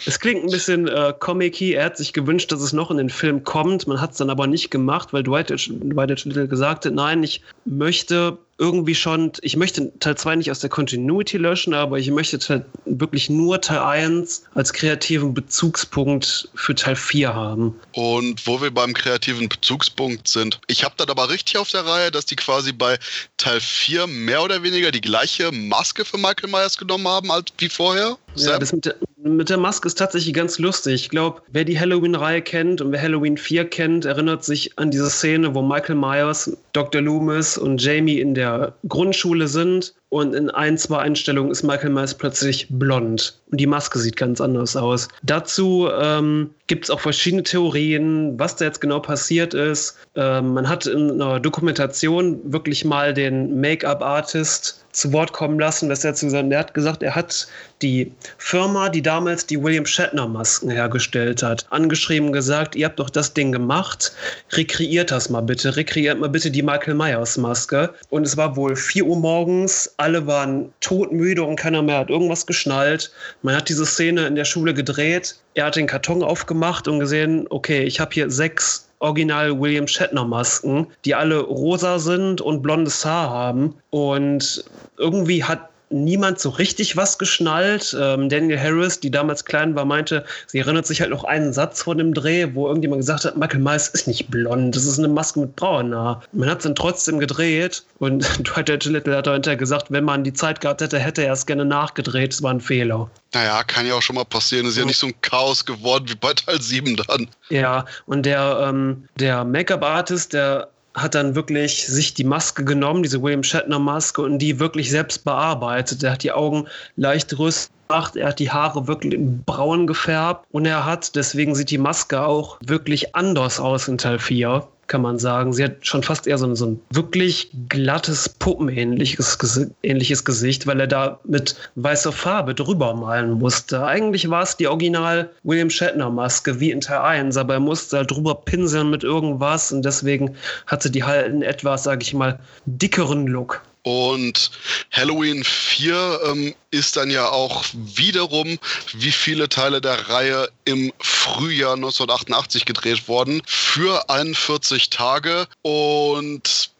es 0.07 0.19
klingt 0.19 0.43
ein 0.43 0.51
bisschen 0.51 0.89
äh, 0.89 1.15
comic-y. 1.19 1.75
Er 1.75 1.87
hat 1.87 1.97
sich 1.97 2.13
gewünscht, 2.13 2.51
dass 2.51 2.61
es 2.61 2.73
noch 2.73 2.91
in 2.91 2.97
den 2.97 3.11
Film 3.11 3.45
kommt. 3.45 3.87
Man 3.87 4.01
hat 4.01 4.13
es 4.13 4.19
dann 4.19 4.31
aber 4.31 4.47
nicht 4.47 4.71
gemacht, 4.71 5.13
weil 5.13 5.23
Dwight, 5.23 5.51
Dwight 5.51 6.25
Little 6.25 6.49
gesagt 6.49 6.87
hat, 6.87 6.93
nein, 6.95 7.23
ich 7.23 7.43
möchte 7.65 8.39
irgendwie 8.63 8.95
schon, 8.95 9.33
ich 9.43 9.57
möchte 9.57 9.93
Teil 9.99 10.17
2 10.17 10.37
nicht 10.37 10.51
aus 10.53 10.61
der 10.61 10.71
Continuity 10.71 11.37
löschen, 11.37 11.75
aber 11.75 11.99
ich 11.99 12.09
möchte 12.13 12.65
wirklich 12.85 13.29
nur 13.29 13.61
Teil 13.61 13.81
1 13.81 14.45
als 14.55 14.73
kreativen 14.73 15.35
Bezugspunkt 15.35 16.49
für 16.55 16.77
Teil 16.77 16.95
4 16.95 17.35
haben. 17.35 17.75
Und 17.93 18.47
wo 18.47 18.63
wir 18.63 18.71
beim 18.71 18.95
kreativen 18.95 19.49
Bezugspunkt 19.49 20.29
sind, 20.29 20.61
ich 20.69 20.85
habe 20.85 20.95
dann 20.97 21.11
aber 21.11 21.29
richtig 21.29 21.59
auf 21.59 21.71
der 21.71 21.85
Reihe, 21.85 22.13
dass 22.13 22.25
die 22.25 22.37
quasi 22.37 22.73
bei 22.73 22.99
Teil 23.37 23.61
4 23.61 24.07
mehr 24.07 24.45
oder 24.45 24.63
weniger 24.63 24.93
die 24.93 25.01
gleiche 25.01 25.51
Maske 25.51 26.05
für 26.05 26.19
Michael 26.19 26.49
Myers 26.49 26.79
genommen 26.79 27.09
haben 27.09 27.33
als 27.33 27.47
wie 27.59 27.69
vorher. 27.69 28.17
Ja, 28.37 28.61
das 28.61 28.73
mit 28.73 28.85
der, 28.85 28.95
mit 29.23 29.51
der 29.51 29.59
Maske 29.59 29.87
ist 29.87 29.99
tatsächlich 29.99 30.35
ganz 30.35 30.59
lustig. 30.59 30.95
Ich 30.95 31.09
glaube, 31.09 31.43
wer 31.53 31.65
die 31.65 31.79
Halloween-Reihe 31.79 32.43
kennt 32.43 32.81
und 32.81 32.93
wer 32.93 33.01
Halloween 33.01 33.37
4 33.37 33.65
kennt, 33.67 34.05
erinnert 34.05 34.45
sich 34.45 34.79
an 34.79 34.91
diese 34.91 35.11
Szene, 35.11 35.55
wo 35.55 35.63
Michael 35.63 35.97
Myers, 35.97 36.57
Dr. 36.73 37.01
Loomis 37.01 37.57
und 37.59 37.83
Jamie 37.83 38.21
in 38.21 38.35
der 38.35 38.75
Grundschule 38.89 39.49
sind 39.49 39.95
und 40.09 40.35
in 40.35 40.51
ein, 40.51 40.77
zwei 40.77 40.99
Einstellungen 40.99 41.51
ist 41.51 41.63
Michael 41.63 41.91
Myers 41.91 42.15
plötzlich 42.15 42.67
blond 42.71 43.41
und 43.51 43.61
die 43.61 43.67
Maske 43.67 43.99
sieht 43.99 44.17
ganz 44.17 44.41
anders 44.41 44.77
aus. 44.77 45.09
Dazu 45.23 45.89
ähm, 46.01 46.51
gibt 46.67 46.85
es 46.85 46.91
auch 46.91 47.01
verschiedene 47.01 47.43
Theorien, 47.43 48.39
was 48.39 48.57
da 48.57 48.65
jetzt 48.65 48.81
genau 48.81 49.01
passiert 49.01 49.55
ist. 49.55 49.99
Ähm, 50.17 50.55
man 50.55 50.69
hat 50.69 50.87
in 50.87 51.13
einer 51.13 51.39
Dokumentation 51.39 52.41
wirklich 52.45 52.85
mal 52.85 53.15
den 53.15 53.61
Make-up-Artist 53.61 54.82
zu 54.93 55.13
Wort 55.13 55.33
kommen 55.33 55.59
lassen, 55.59 55.89
dass 55.89 56.05
er 56.05 56.15
zu 56.15 56.29
sagen, 56.31 56.53
er 56.53 56.61
hat 56.61 56.75
gesagt, 56.75 57.03
er 57.03 57.15
hat 57.15 57.49
die 57.81 58.13
Firma, 58.39 58.89
die 58.89 59.03
damals 59.03 59.47
die 59.47 59.61
William 59.61 59.87
Shatner 59.87 60.29
Masken 60.29 60.71
hergestellt 60.71 61.43
hat, 61.43 61.67
angeschrieben 61.71 62.33
gesagt, 62.33 62.77
ihr 62.77 62.87
habt 62.87 62.99
doch 62.99 63.11
das 63.11 63.35
Ding 63.35 63.53
gemacht, 63.53 64.13
rekreiert 64.53 65.11
das 65.11 65.31
mal 65.31 65.41
bitte, 65.41 65.75
rekreiert 65.75 66.21
mal 66.21 66.29
bitte 66.29 66.51
die 66.51 66.63
Michael 66.63 66.95
Myers 66.95 67.37
Maske. 67.37 67.91
Und 68.11 68.27
es 68.27 68.37
war 68.37 68.55
wohl 68.57 68.77
4 68.77 69.05
Uhr 69.05 69.19
morgens, 69.19 69.93
alle 69.97 70.27
waren 70.27 70.73
todmüde 70.81 71.43
und 71.43 71.57
keiner 71.57 71.83
mehr 71.83 71.99
hat 71.99 72.11
irgendwas 72.11 72.47
geschnallt. 72.47 73.11
Man 73.43 73.57
hat 73.57 73.69
diese 73.69 73.87
Szene 73.87 74.27
in 74.27 74.37
der 74.37 74.45
Schule 74.45 74.75
gedreht, 74.75 75.37
er 75.55 75.67
hat 75.67 75.77
den 75.77 75.87
Karton 75.87 76.23
aufgemacht 76.23 76.87
und 76.87 77.01
gesehen, 77.01 77.47
okay, 77.51 77.83
ich 77.83 78.01
habe 78.01 78.13
hier 78.13 78.31
sechs 78.31 78.89
Original 79.03 79.59
William 79.59 79.87
Shatner 79.87 80.25
Masken, 80.25 80.87
die 81.05 81.15
alle 81.15 81.41
rosa 81.41 81.99
sind 81.99 82.41
und 82.41 82.63
blondes 82.63 83.05
Haar 83.05 83.31
haben. 83.31 83.75
Und 83.91 84.65
irgendwie 84.97 85.43
hat 85.43 85.72
niemand 85.93 86.41
so 86.41 86.51
richtig 86.51 86.97
was 86.97 87.19
geschnallt. 87.19 87.97
Ähm, 87.99 88.29
Daniel 88.29 88.59
Harris, 88.59 89.01
die 89.01 89.11
damals 89.11 89.45
klein 89.45 89.75
war, 89.75 89.85
meinte, 89.85 90.25
sie 90.47 90.59
erinnert 90.59 90.87
sich 90.87 91.01
halt 91.01 91.11
noch 91.11 91.25
einen 91.25 91.53
Satz 91.53 91.83
von 91.83 91.99
dem 91.99 92.15
Dreh, 92.15 92.49
wo 92.55 92.67
irgendjemand 92.67 93.01
gesagt 93.01 93.25
hat, 93.25 93.37
Michael 93.37 93.61
Myers 93.61 93.89
ist 93.89 94.07
nicht 94.07 94.31
blond, 94.31 94.75
das 94.75 94.85
ist 94.85 94.99
eine 94.99 95.09
Maske 95.09 95.41
mit 95.41 95.57
braunem 95.57 95.99
Haar. 95.99 96.23
Man 96.33 96.49
hat 96.49 96.59
es 96.59 96.65
dann 96.65 96.75
trotzdem 96.75 97.19
gedreht 97.19 97.85
und 97.99 98.23
Dwight. 98.49 98.85
Little 98.85 99.17
hat 99.17 99.27
dahinter 99.27 99.57
gesagt, 99.57 99.91
wenn 99.91 100.05
man 100.05 100.25
die 100.25 100.33
Zeit 100.33 100.61
gehabt 100.61 100.81
hätte, 100.81 100.99
hätte 100.99 101.25
er 101.25 101.33
es 101.33 101.47
gerne 101.47 101.65
nachgedreht. 101.65 102.33
Das 102.33 102.43
war 102.43 102.53
ein 102.53 102.61
Fehler. 102.61 103.11
Naja, 103.35 103.63
kann 103.65 103.87
ja 103.87 103.95
auch 103.95 104.03
schon 104.03 104.17
mal 104.17 104.25
passieren. 104.25 104.67
Ist 104.67 104.79
ja 104.79 104.85
nicht 104.85 104.99
so 104.99 105.07
ein 105.07 105.15
Chaos 105.23 105.65
geworden 105.65 106.07
wie 106.09 106.15
bei 106.15 106.33
Teil 106.35 106.61
7 106.61 106.97
dann. 106.97 107.29
Ja, 107.49 107.85
und 108.07 108.27
der, 108.27 108.67
ähm, 108.69 109.09
der 109.19 109.45
Make-up-Artist, 109.45 110.33
der 110.33 110.69
hat 110.95 111.15
dann 111.15 111.35
wirklich 111.35 111.87
sich 111.87 112.15
die 112.15 112.25
Maske 112.25 112.65
genommen, 112.65 113.03
diese 113.03 113.23
William 113.23 113.43
Shatner 113.43 113.79
Maske, 113.79 114.23
und 114.23 114.39
die 114.39 114.61
wirklich 114.61 114.91
selbst 114.91 115.25
bearbeitet. 115.25 116.03
Er 116.03 116.13
hat 116.13 116.23
die 116.23 116.33
Augen 116.33 116.67
leicht 116.97 117.31
größer 117.31 117.71
gemacht, 117.93 118.17
er 118.17 118.29
hat 118.29 118.39
die 118.39 118.51
Haare 118.51 118.89
wirklich 118.89 119.19
braun 119.45 119.87
gefärbt 119.87 120.47
und 120.51 120.65
er 120.65 120.87
hat, 120.87 121.15
deswegen 121.15 121.55
sieht 121.55 121.71
die 121.71 121.79
Maske 121.79 122.25
auch 122.25 122.59
wirklich 122.65 123.15
anders 123.15 123.61
aus 123.61 123.89
in 123.89 123.99
Teil 123.99 124.19
4 124.19 124.67
kann 124.89 125.01
man 125.01 125.19
sagen. 125.19 125.55
Sie 125.55 125.65
hat 125.65 125.87
schon 125.87 126.03
fast 126.03 126.27
eher 126.27 126.37
so 126.37 126.47
ein, 126.47 126.55
so 126.55 126.67
ein 126.67 126.81
wirklich 126.91 127.51
glattes, 127.71 128.29
puppenähnliches 128.29 129.71
ähnliches 129.83 130.25
Gesicht, 130.25 130.67
weil 130.67 130.81
er 130.81 130.87
da 130.87 131.19
mit 131.25 131.57
weißer 131.77 132.13
Farbe 132.13 132.55
drüber 132.55 132.93
malen 132.93 133.39
musste. 133.39 133.87
Eigentlich 133.87 134.29
war 134.29 134.43
es 134.43 134.57
die 134.59 134.67
Original 134.67 135.31
William 135.45 135.71
Shatner 135.71 136.11
Maske, 136.11 136.61
wie 136.61 136.73
in 136.73 136.83
Teil 136.83 136.99
1, 136.99 137.39
aber 137.39 137.55
er 137.55 137.61
musste 137.61 137.99
halt 137.99 138.11
drüber 138.11 138.35
pinseln 138.35 138.91
mit 138.91 139.03
irgendwas 139.03 139.73
und 139.73 139.83
deswegen 139.83 140.35
hatte 140.67 140.91
die 140.91 141.05
halt 141.05 141.27
einen 141.27 141.43
etwas, 141.43 141.85
sag 141.85 142.03
ich 142.03 142.13
mal, 142.13 142.39
dickeren 142.67 143.27
Look. 143.27 143.63
Und 143.83 144.51
Halloween 144.93 145.43
4 145.43 146.21
ähm, 146.27 146.55
ist 146.71 146.97
dann 146.97 147.11
ja 147.11 147.29
auch 147.29 147.65
wiederum, 147.75 148.59
wie 148.93 149.11
viele 149.11 149.49
Teile 149.49 149.81
der 149.81 150.09
Reihe 150.09 150.51
im 150.65 150.93
Frühjahr 151.01 151.75
1988 151.75 152.65
gedreht 152.65 153.09
worden, 153.09 153.43
für 153.47 154.09
41 154.09 154.91
Tage. 154.91 155.49
Und 155.63 156.71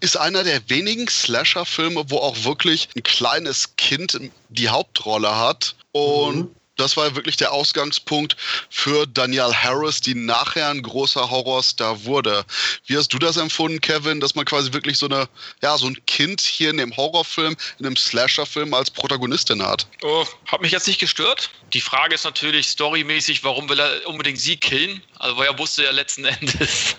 ist 0.00 0.16
einer 0.16 0.44
der 0.44 0.68
wenigen 0.68 1.08
Slasher-Filme, 1.08 2.04
wo 2.08 2.18
auch 2.18 2.44
wirklich 2.44 2.88
ein 2.96 3.02
kleines 3.02 3.76
Kind 3.76 4.18
die 4.48 4.68
Hauptrolle 4.68 5.36
hat. 5.38 5.76
Und 5.92 6.36
mhm 6.36 6.50
das 6.76 6.96
war 6.96 7.14
wirklich 7.16 7.36
der 7.36 7.52
Ausgangspunkt 7.52 8.36
für 8.70 9.06
Danielle 9.06 9.54
Harris, 9.54 10.00
die 10.00 10.14
nachher 10.14 10.68
ein 10.68 10.82
großer 10.82 11.30
Horrorstar 11.30 12.04
wurde. 12.04 12.44
Wie 12.86 12.96
hast 12.96 13.12
du 13.12 13.18
das 13.18 13.36
empfunden, 13.36 13.80
Kevin, 13.80 14.20
dass 14.20 14.34
man 14.34 14.44
quasi 14.44 14.72
wirklich 14.72 14.98
so 14.98 15.06
eine, 15.06 15.28
ja, 15.62 15.76
so 15.78 15.86
ein 15.86 15.96
Kind 16.06 16.40
hier 16.40 16.70
in 16.70 16.76
dem 16.76 16.96
Horrorfilm, 16.96 17.56
in 17.78 17.86
einem 17.86 17.96
Slasherfilm 17.96 18.74
als 18.74 18.90
Protagonistin 18.90 19.62
hat? 19.62 19.86
Oh, 20.02 20.26
hat 20.46 20.60
mich 20.60 20.72
jetzt 20.72 20.86
nicht 20.86 21.00
gestört. 21.00 21.50
Die 21.72 21.80
Frage 21.80 22.14
ist 22.14 22.24
natürlich 22.24 22.68
storymäßig, 22.68 23.42
warum 23.42 23.68
will 23.68 23.80
er 23.80 24.06
unbedingt 24.06 24.38
sie 24.38 24.56
killen? 24.56 25.02
Also, 25.18 25.36
wo 25.36 25.42
er 25.42 25.58
wusste 25.58 25.84
ja 25.84 25.90
letzten 25.90 26.24
Endes, 26.36 26.94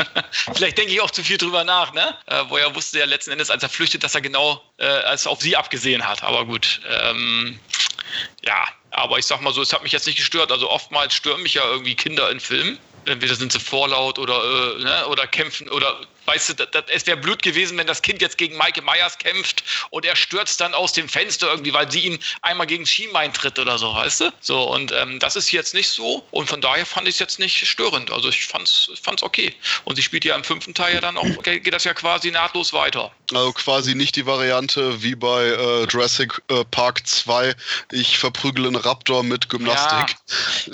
vielleicht 0.54 0.78
denke 0.78 0.92
ich 0.92 1.02
auch 1.02 1.12
zu 1.12 1.24
viel 1.24 1.38
drüber 1.38 1.64
nach, 1.64 1.94
ne? 1.94 2.18
Äh, 2.26 2.44
wo 2.50 2.58
er 2.58 2.74
wusste 2.76 3.00
ja 3.00 3.06
letzten 3.06 3.32
Endes, 3.32 3.50
als 3.50 3.64
er 3.64 3.70
flüchtet, 3.70 4.04
dass 4.04 4.16
er 4.16 4.22
genau 4.22 4.62
äh, 4.78 4.86
als 4.86 5.28
auf 5.28 5.42
sie 5.42 5.56
abgesehen 5.56 6.08
hat. 6.08 6.24
Aber 6.24 6.46
gut, 6.46 6.82
ähm, 6.90 7.60
ja, 8.44 8.68
aber 8.98 9.20
ich 9.20 9.26
sag 9.26 9.42
mal 9.42 9.54
so, 9.54 9.62
es 9.62 9.72
hat 9.72 9.84
mich 9.84 9.92
jetzt 9.92 10.08
nicht 10.08 10.18
gestört. 10.18 10.52
Also 10.52 10.70
oftmals 10.70 11.14
stören 11.14 11.44
mich 11.44 11.54
ja 11.54 11.64
irgendwie 11.70 11.96
Kinder 11.96 12.32
in 12.32 12.40
Filmen. 12.40 12.80
Entweder 13.06 13.36
sind 13.36 13.52
sie 13.52 13.60
vorlaut 13.60 14.18
oder, 14.18 14.44
äh, 14.44 14.84
ne, 14.84 15.08
oder 15.08 15.28
kämpfen 15.28 15.70
oder 15.70 16.02
weißt 16.28 16.50
du, 16.50 16.54
das, 16.54 16.68
das, 16.72 16.84
es 16.90 17.08
wäre 17.08 17.18
blöd 17.18 17.42
gewesen, 17.42 17.78
wenn 17.78 17.88
das 17.88 18.02
Kind 18.02 18.22
jetzt 18.22 18.38
gegen 18.38 18.56
Michael 18.58 18.84
Myers 18.84 19.18
kämpft 19.18 19.64
und 19.90 20.06
er 20.06 20.16
stürzt 20.16 20.60
dann 20.62 20.74
aus 20.74 20.94
dem 20.94 21.10
Fenster 21.10 21.48
irgendwie, 21.50 21.74
weil 21.74 21.90
sie 21.90 22.02
ihn 22.02 22.20
einmal 22.42 22.68
gegen 22.68 22.86
Schienbein 22.86 23.34
tritt 23.34 23.58
oder 23.58 23.78
so, 23.78 23.94
weißt 23.94 24.22
du? 24.22 24.34
So, 24.42 24.64
und 24.64 24.92
ähm, 24.92 25.20
das 25.20 25.36
ist 25.36 25.52
jetzt 25.52 25.74
nicht 25.74 25.90
so 25.90 26.26
und 26.32 26.48
von 26.48 26.62
daher 26.62 26.86
fand 26.86 27.08
ich 27.08 27.16
es 27.16 27.20
jetzt 27.20 27.40
nicht 27.40 27.66
störend. 27.66 28.12
Also 28.12 28.30
ich 28.30 28.46
fand's, 28.46 28.90
fand's 29.02 29.24
okay. 29.24 29.56
Und 29.86 29.96
sie 29.96 30.02
spielt 30.02 30.26
ja 30.26 30.36
im 30.36 30.44
fünften 30.44 30.74
Teil 30.74 30.96
ja 30.96 31.02
dann 31.02 31.18
auch, 31.18 31.26
geht 31.44 31.74
das 31.74 31.86
ja 31.86 31.94
quasi 31.94 32.30
nahtlos 32.30 32.74
weiter. 32.74 33.12
Also 33.34 33.54
quasi 33.54 33.96
nicht 33.96 34.16
die 34.16 34.26
Variante 34.26 35.02
wie 35.02 35.16
bei 35.16 35.46
äh, 35.48 35.84
Jurassic 35.86 36.42
äh, 36.50 36.64
Park 36.66 37.08
2, 37.08 37.56
ich 37.92 38.18
verprügele 38.18 38.68
einen 38.68 38.76
Raptor 38.76 39.24
mit 39.24 39.50
Gymnastik. 39.50 40.18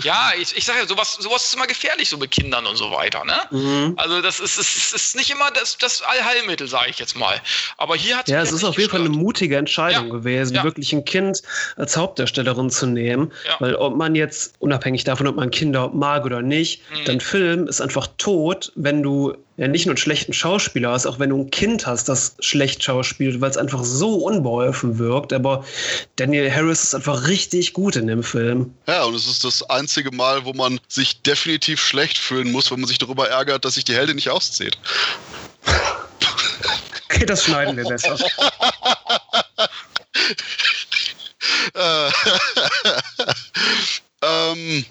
Ja, 0.03 0.31
ja 0.31 0.31
ich, 0.39 0.55
ich 0.55 0.65
sage 0.65 0.79
ja, 0.79 0.87
sowas, 0.87 1.13
sowas 1.19 1.45
ist 1.45 1.53
immer 1.53 1.67
gefährlich, 1.67 2.09
so 2.09 2.17
mit 2.17 2.31
Kindern 2.31 2.65
und 2.65 2.75
so 2.75 2.91
weiter. 2.91 3.23
Ne? 3.23 3.39
Mhm. 3.51 3.93
Also 3.97 4.21
das 4.21 4.39
ist, 4.39 4.57
ist, 4.57 4.93
ist 4.93 5.15
nicht 5.15 5.29
immer 5.29 5.42
immer 5.43 5.51
das, 5.59 5.77
das 5.77 6.01
Allheilmittel, 6.01 6.67
sage 6.67 6.89
ich 6.89 6.99
jetzt 6.99 7.17
mal. 7.17 7.35
Aber 7.77 7.95
hier 7.95 8.17
hat 8.17 8.29
Ja, 8.29 8.41
es 8.41 8.51
ist 8.51 8.63
auf 8.63 8.77
jeden 8.77 8.89
Fall 8.89 9.01
eine 9.01 9.09
mutige 9.09 9.57
Entscheidung 9.57 10.07
ja. 10.07 10.13
gewesen, 10.13 10.55
ja. 10.55 10.63
wirklich 10.63 10.93
ein 10.93 11.05
Kind 11.05 11.41
als 11.75 11.97
Hauptdarstellerin 11.97 12.69
zu 12.69 12.87
nehmen. 12.87 13.31
Ja. 13.47 13.55
Weil 13.59 13.75
ob 13.75 13.95
man 13.95 14.15
jetzt, 14.15 14.55
unabhängig 14.59 15.03
davon, 15.03 15.27
ob 15.27 15.35
man 15.35 15.51
Kinder 15.51 15.89
mag 15.89 16.25
oder 16.25 16.41
nicht, 16.41 16.81
mhm. 16.91 17.05
dein 17.05 17.19
Film 17.19 17.67
ist 17.67 17.81
einfach 17.81 18.07
tot, 18.17 18.71
wenn 18.75 19.03
du 19.03 19.35
ja 19.57 19.67
nicht 19.67 19.85
nur 19.85 19.91
einen 19.91 19.97
schlechten 19.97 20.33
Schauspieler 20.33 20.91
hast, 20.91 21.05
auch 21.05 21.19
wenn 21.19 21.29
du 21.29 21.37
ein 21.37 21.51
Kind 21.51 21.85
hast, 21.85 22.09
das 22.09 22.35
schlecht 22.39 22.83
schauspielt, 22.83 23.39
weil 23.41 23.51
es 23.51 23.57
einfach 23.57 23.83
so 23.83 24.15
unbeholfen 24.15 24.97
wirkt. 24.97 25.33
Aber 25.33 25.63
Daniel 26.15 26.51
Harris 26.51 26.83
ist 26.83 26.95
einfach 26.95 27.27
richtig 27.27 27.73
gut 27.73 27.95
in 27.95 28.07
dem 28.07 28.23
Film. 28.23 28.73
Ja, 28.87 29.03
und 29.03 29.15
es 29.15 29.27
ist 29.27 29.43
das 29.43 29.69
einzige 29.69 30.11
Mal, 30.11 30.45
wo 30.45 30.53
man 30.53 30.79
sich 30.87 31.21
definitiv 31.21 31.81
schlecht 31.81 32.17
fühlen 32.17 32.51
muss, 32.51 32.71
wenn 32.71 32.79
man 32.79 32.87
sich 32.87 32.97
darüber 32.97 33.29
ärgert, 33.29 33.65
dass 33.65 33.75
sich 33.75 33.85
die 33.85 33.93
Heldin 33.93 34.15
nicht 34.15 34.29
auszieht. 34.29 34.77
Okay, 37.05 37.25
das 37.25 37.43
schneiden 37.43 37.77
wir 37.77 37.85
besser. 37.85 38.17
Äh, 41.75 42.09
ähm, 44.21 44.85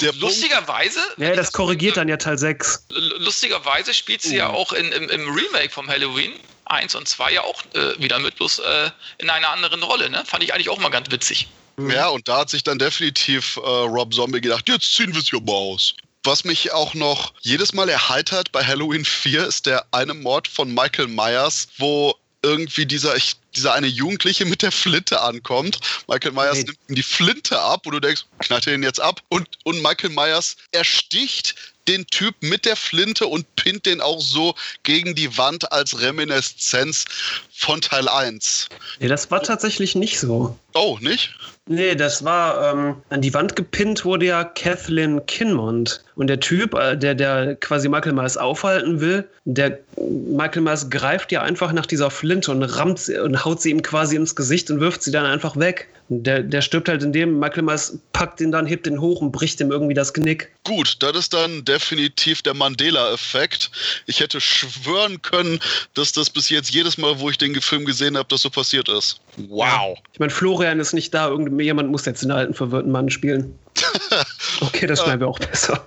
Der 0.00 0.12
lustigerweise. 0.14 1.00
Ja, 1.16 1.34
das 1.34 1.52
korrigiert 1.52 1.96
dann 1.96 2.08
ja 2.08 2.16
Teil 2.16 2.38
6. 2.38 2.86
Lustigerweise 3.18 3.94
spielt 3.94 4.22
sie 4.22 4.36
ja 4.36 4.48
auch 4.48 4.72
in, 4.72 4.92
im, 4.92 5.08
im, 5.08 5.28
Remake 5.28 5.70
vom 5.70 5.88
Halloween 5.88 6.32
1 6.66 6.94
und 6.94 7.08
2 7.08 7.32
ja 7.32 7.42
auch 7.42 7.62
äh, 7.74 8.00
wieder 8.00 8.18
mit, 8.18 8.36
bloß 8.36 8.60
äh, 8.60 8.90
in 9.18 9.30
einer 9.30 9.50
anderen 9.50 9.82
Rolle. 9.82 10.10
Ne? 10.10 10.22
Fand 10.26 10.42
ich 10.42 10.54
eigentlich 10.54 10.68
auch 10.68 10.78
mal 10.78 10.90
ganz 10.90 11.10
witzig. 11.10 11.48
Ja, 11.88 12.08
und 12.08 12.28
da 12.28 12.38
hat 12.38 12.50
sich 12.50 12.62
dann 12.62 12.78
definitiv 12.78 13.56
äh, 13.56 13.60
Rob 13.60 14.12
Zombie 14.12 14.40
gedacht, 14.40 14.68
jetzt 14.68 14.94
ziehen 14.94 15.12
wir 15.12 15.20
es 15.20 15.30
hier 15.30 15.40
mal 15.40 15.52
aus. 15.52 15.94
Was 16.22 16.44
mich 16.44 16.72
auch 16.72 16.92
noch 16.94 17.32
jedes 17.40 17.72
Mal 17.72 17.88
erheitert 17.88 18.52
bei 18.52 18.62
Halloween 18.62 19.04
4 19.04 19.46
ist 19.46 19.64
der 19.64 19.86
eine 19.90 20.12
Mord 20.12 20.48
von 20.48 20.72
Michael 20.74 21.08
Myers, 21.08 21.68
wo 21.78 22.14
irgendwie 22.42 22.84
dieser, 22.84 23.16
ich, 23.16 23.36
dieser 23.56 23.74
eine 23.74 23.86
Jugendliche 23.86 24.44
mit 24.44 24.62
der 24.62 24.72
Flinte 24.72 25.20
ankommt. 25.20 25.80
Michael 26.08 26.32
Myers 26.32 26.56
hey. 26.56 26.64
nimmt 26.64 26.78
ihm 26.88 26.94
die 26.94 27.02
Flinte 27.02 27.58
ab 27.58 27.86
und 27.86 27.92
du 27.92 28.00
denkst, 28.00 28.24
knallt 28.38 28.66
er 28.66 28.74
ihn 28.74 28.82
jetzt 28.82 29.00
ab? 29.00 29.20
Und, 29.28 29.48
und 29.64 29.82
Michael 29.82 30.10
Myers 30.10 30.56
ersticht 30.72 31.54
den 31.88 32.06
Typ 32.06 32.34
mit 32.40 32.64
der 32.64 32.76
Flinte 32.76 33.26
und 33.26 33.56
pinnt 33.56 33.86
den 33.86 34.00
auch 34.00 34.20
so 34.20 34.54
gegen 34.82 35.14
die 35.14 35.36
Wand 35.36 35.72
als 35.72 36.00
Reminiszenz 36.00 37.04
von 37.52 37.80
Teil 37.80 38.08
1. 38.08 38.68
Nee, 39.00 39.08
das 39.08 39.30
war 39.30 39.42
tatsächlich 39.42 39.94
nicht 39.94 40.20
so. 40.20 40.56
Oh, 40.74 40.98
nicht? 41.00 41.34
Nee, 41.66 41.94
das 41.94 42.24
war 42.24 42.72
ähm, 42.72 42.96
an 43.10 43.20
die 43.20 43.34
Wand 43.34 43.54
gepinnt 43.54 44.04
wurde 44.04 44.26
ja 44.26 44.44
Kathleen 44.44 45.24
Kinmont. 45.26 46.02
Und 46.16 46.26
der 46.26 46.40
Typ, 46.40 46.74
äh, 46.74 46.96
der, 46.96 47.14
der 47.14 47.56
quasi 47.56 47.88
Michael 47.88 48.12
Myers 48.12 48.36
aufhalten 48.36 49.00
will, 49.00 49.28
der 49.44 49.78
Michael 49.96 50.62
Myers 50.62 50.90
greift 50.90 51.32
ja 51.32 51.42
einfach 51.42 51.72
nach 51.72 51.86
dieser 51.86 52.10
Flinte 52.10 52.50
und 52.50 52.62
rammt 52.62 52.98
sie 52.98 53.14
und 53.40 53.44
haut 53.44 53.62
sie 53.62 53.70
ihm 53.70 53.82
quasi 53.82 54.16
ins 54.16 54.34
Gesicht 54.34 54.70
und 54.70 54.80
wirft 54.80 55.02
sie 55.02 55.10
dann 55.10 55.26
einfach 55.26 55.56
weg. 55.56 55.88
Der, 56.08 56.42
der 56.42 56.60
stirbt 56.60 56.88
halt 56.88 57.02
in 57.04 57.12
dem, 57.12 57.38
Michael 57.38 57.62
Myers 57.62 57.96
packt 58.12 58.40
ihn 58.40 58.50
dann, 58.50 58.66
hebt 58.66 58.86
ihn 58.86 59.00
hoch 59.00 59.20
und 59.20 59.30
bricht 59.30 59.60
ihm 59.60 59.70
irgendwie 59.70 59.94
das 59.94 60.12
Genick. 60.12 60.50
Gut, 60.64 60.96
das 61.00 61.16
ist 61.16 61.32
dann 61.32 61.64
definitiv 61.64 62.42
der 62.42 62.54
Mandela-Effekt. 62.54 63.70
Ich 64.06 64.18
hätte 64.18 64.40
schwören 64.40 65.22
können, 65.22 65.60
dass 65.94 66.10
das 66.12 66.28
bis 66.28 66.50
jetzt 66.50 66.74
jedes 66.74 66.98
Mal, 66.98 67.20
wo 67.20 67.30
ich 67.30 67.38
den 67.38 67.54
Film 67.60 67.84
gesehen 67.84 68.16
habe, 68.16 68.28
das 68.28 68.42
so 68.42 68.50
passiert 68.50 68.88
ist. 68.88 69.20
Wow. 69.48 69.98
Ich 70.12 70.18
meine, 70.18 70.30
Florian 70.30 70.80
ist 70.80 70.92
nicht 70.92 71.14
da, 71.14 71.28
irgendjemand 71.28 71.90
muss 71.90 72.04
jetzt 72.06 72.22
den 72.22 72.32
alten 72.32 72.54
verwirrten 72.54 72.90
Mann 72.90 73.08
spielen. 73.08 73.56
Okay, 74.60 74.86
das 74.86 75.00
schneiden 75.00 75.20
wir 75.20 75.28
auch 75.28 75.38
besser. 75.38 75.86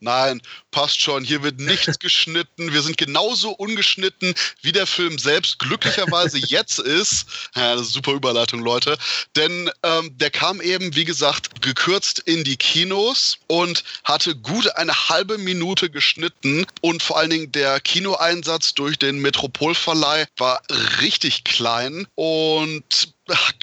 Nein, 0.00 0.42
passt 0.70 1.00
schon. 1.00 1.24
Hier 1.24 1.42
wird 1.42 1.60
nichts 1.60 1.98
geschnitten. 1.98 2.72
Wir 2.72 2.82
sind 2.82 2.98
genauso 2.98 3.50
ungeschnitten, 3.50 4.34
wie 4.60 4.72
der 4.72 4.86
Film 4.86 5.18
selbst 5.18 5.58
glücklicherweise 5.58 6.38
jetzt 6.46 6.78
ist. 6.78 7.26
Ja, 7.54 7.74
das 7.74 7.88
ist 7.88 7.92
super 7.92 8.12
Überleitung, 8.12 8.60
Leute. 8.60 8.98
Denn 9.36 9.70
ähm, 9.82 10.16
der 10.18 10.30
kam 10.30 10.60
eben, 10.60 10.94
wie 10.94 11.04
gesagt, 11.04 11.62
gekürzt 11.62 12.18
in 12.20 12.44
die 12.44 12.56
Kinos 12.56 13.38
und 13.46 13.84
hatte 14.04 14.36
gut 14.36 14.74
eine 14.76 15.08
halbe 15.08 15.38
Minute 15.38 15.88
geschnitten. 15.88 16.66
Und 16.80 17.02
vor 17.02 17.18
allen 17.18 17.30
Dingen 17.30 17.52
der 17.52 17.80
Kinoeinsatz 17.80 18.74
durch 18.74 18.98
den 18.98 19.20
Metropolverleih 19.20 20.26
war 20.36 20.60
richtig 21.00 21.44
klein 21.44 22.06
und 22.14 23.14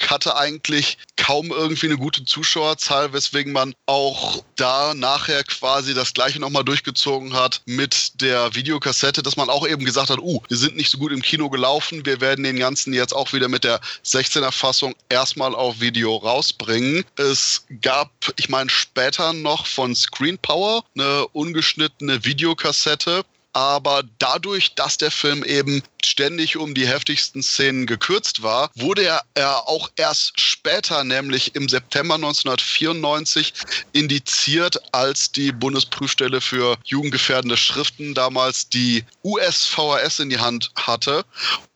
hatte 0.08 0.36
eigentlich 0.36 0.98
kaum 1.18 1.52
irgendwie 1.52 1.88
eine 1.88 1.98
gute 1.98 2.26
Zuschauerzahl, 2.26 3.14
weswegen 3.14 3.52
man 3.52 3.76
auch 3.86 4.44
da 4.56 4.94
nachher 4.94 5.44
quasi 5.44 5.94
das 5.94 6.14
gleiche 6.14 6.40
nochmal 6.40 6.64
durchgezogen 6.64 7.34
hat 7.34 7.62
mit 7.66 8.22
der 8.22 8.56
Videokassette, 8.56 9.22
dass 9.22 9.38
man 9.38 9.50
auch 9.50 9.68
eben 9.68 9.86
gesagt 9.86 10.10
hat, 10.10 10.20
uh, 10.20 10.42
wir 10.48 10.58
sind 10.58 10.76
nicht 10.76 10.90
so 10.90 10.98
gut 10.98 11.12
im 11.12 11.22
Kino 11.22 11.50
gelaufen, 11.50 12.06
wir 12.06 12.22
werden 12.22 12.44
den 12.44 12.58
ganzen 12.58 12.94
jetzt 12.94 13.14
auch 13.14 13.34
wieder 13.34 13.50
mit 13.50 13.64
der 13.64 13.80
16er 14.06 14.52
Fassung 14.52 14.96
erstmal 15.10 15.54
auf 15.54 15.80
Video 15.80 16.16
rausbringen. 16.16 17.04
Es 17.18 17.66
gab, 17.82 18.12
ich 18.38 18.50
meine, 18.50 18.70
später 18.70 19.34
noch 19.34 19.66
von 19.66 19.96
Screen 19.96 20.38
Power 20.38 20.84
eine 20.96 21.28
ungeschnittene 21.28 22.24
Videokassette, 22.24 23.24
aber 23.54 24.04
dadurch, 24.20 24.76
dass 24.76 24.98
der 24.98 25.12
Film 25.12 25.44
eben 25.44 25.82
ständig 26.04 26.58
um 26.58 26.74
die 26.74 26.88
heftigsten 26.88 27.42
Szenen 27.42 27.86
gekürzt 27.86 28.44
war, 28.44 28.70
wurde 28.76 29.04
er, 29.34 29.68
auch 29.68 29.90
erst 29.96 30.40
später, 30.40 31.04
nämlich 31.04 31.56
im 31.56 31.68
September 31.68 32.16
1994, 32.16 33.54
indiziert, 33.94 34.78
als 34.94 35.32
die 35.32 35.52
Bundesprüfstelle 35.52 36.42
für 36.42 36.78
jugendgefährdende 36.86 37.58
Schriften 37.58 38.14
damals 38.14 38.70
die 38.70 39.04
USVHS 39.24 40.20
in 40.20 40.30
die 40.30 40.40
Hand 40.40 40.72
hatte. 40.76 41.26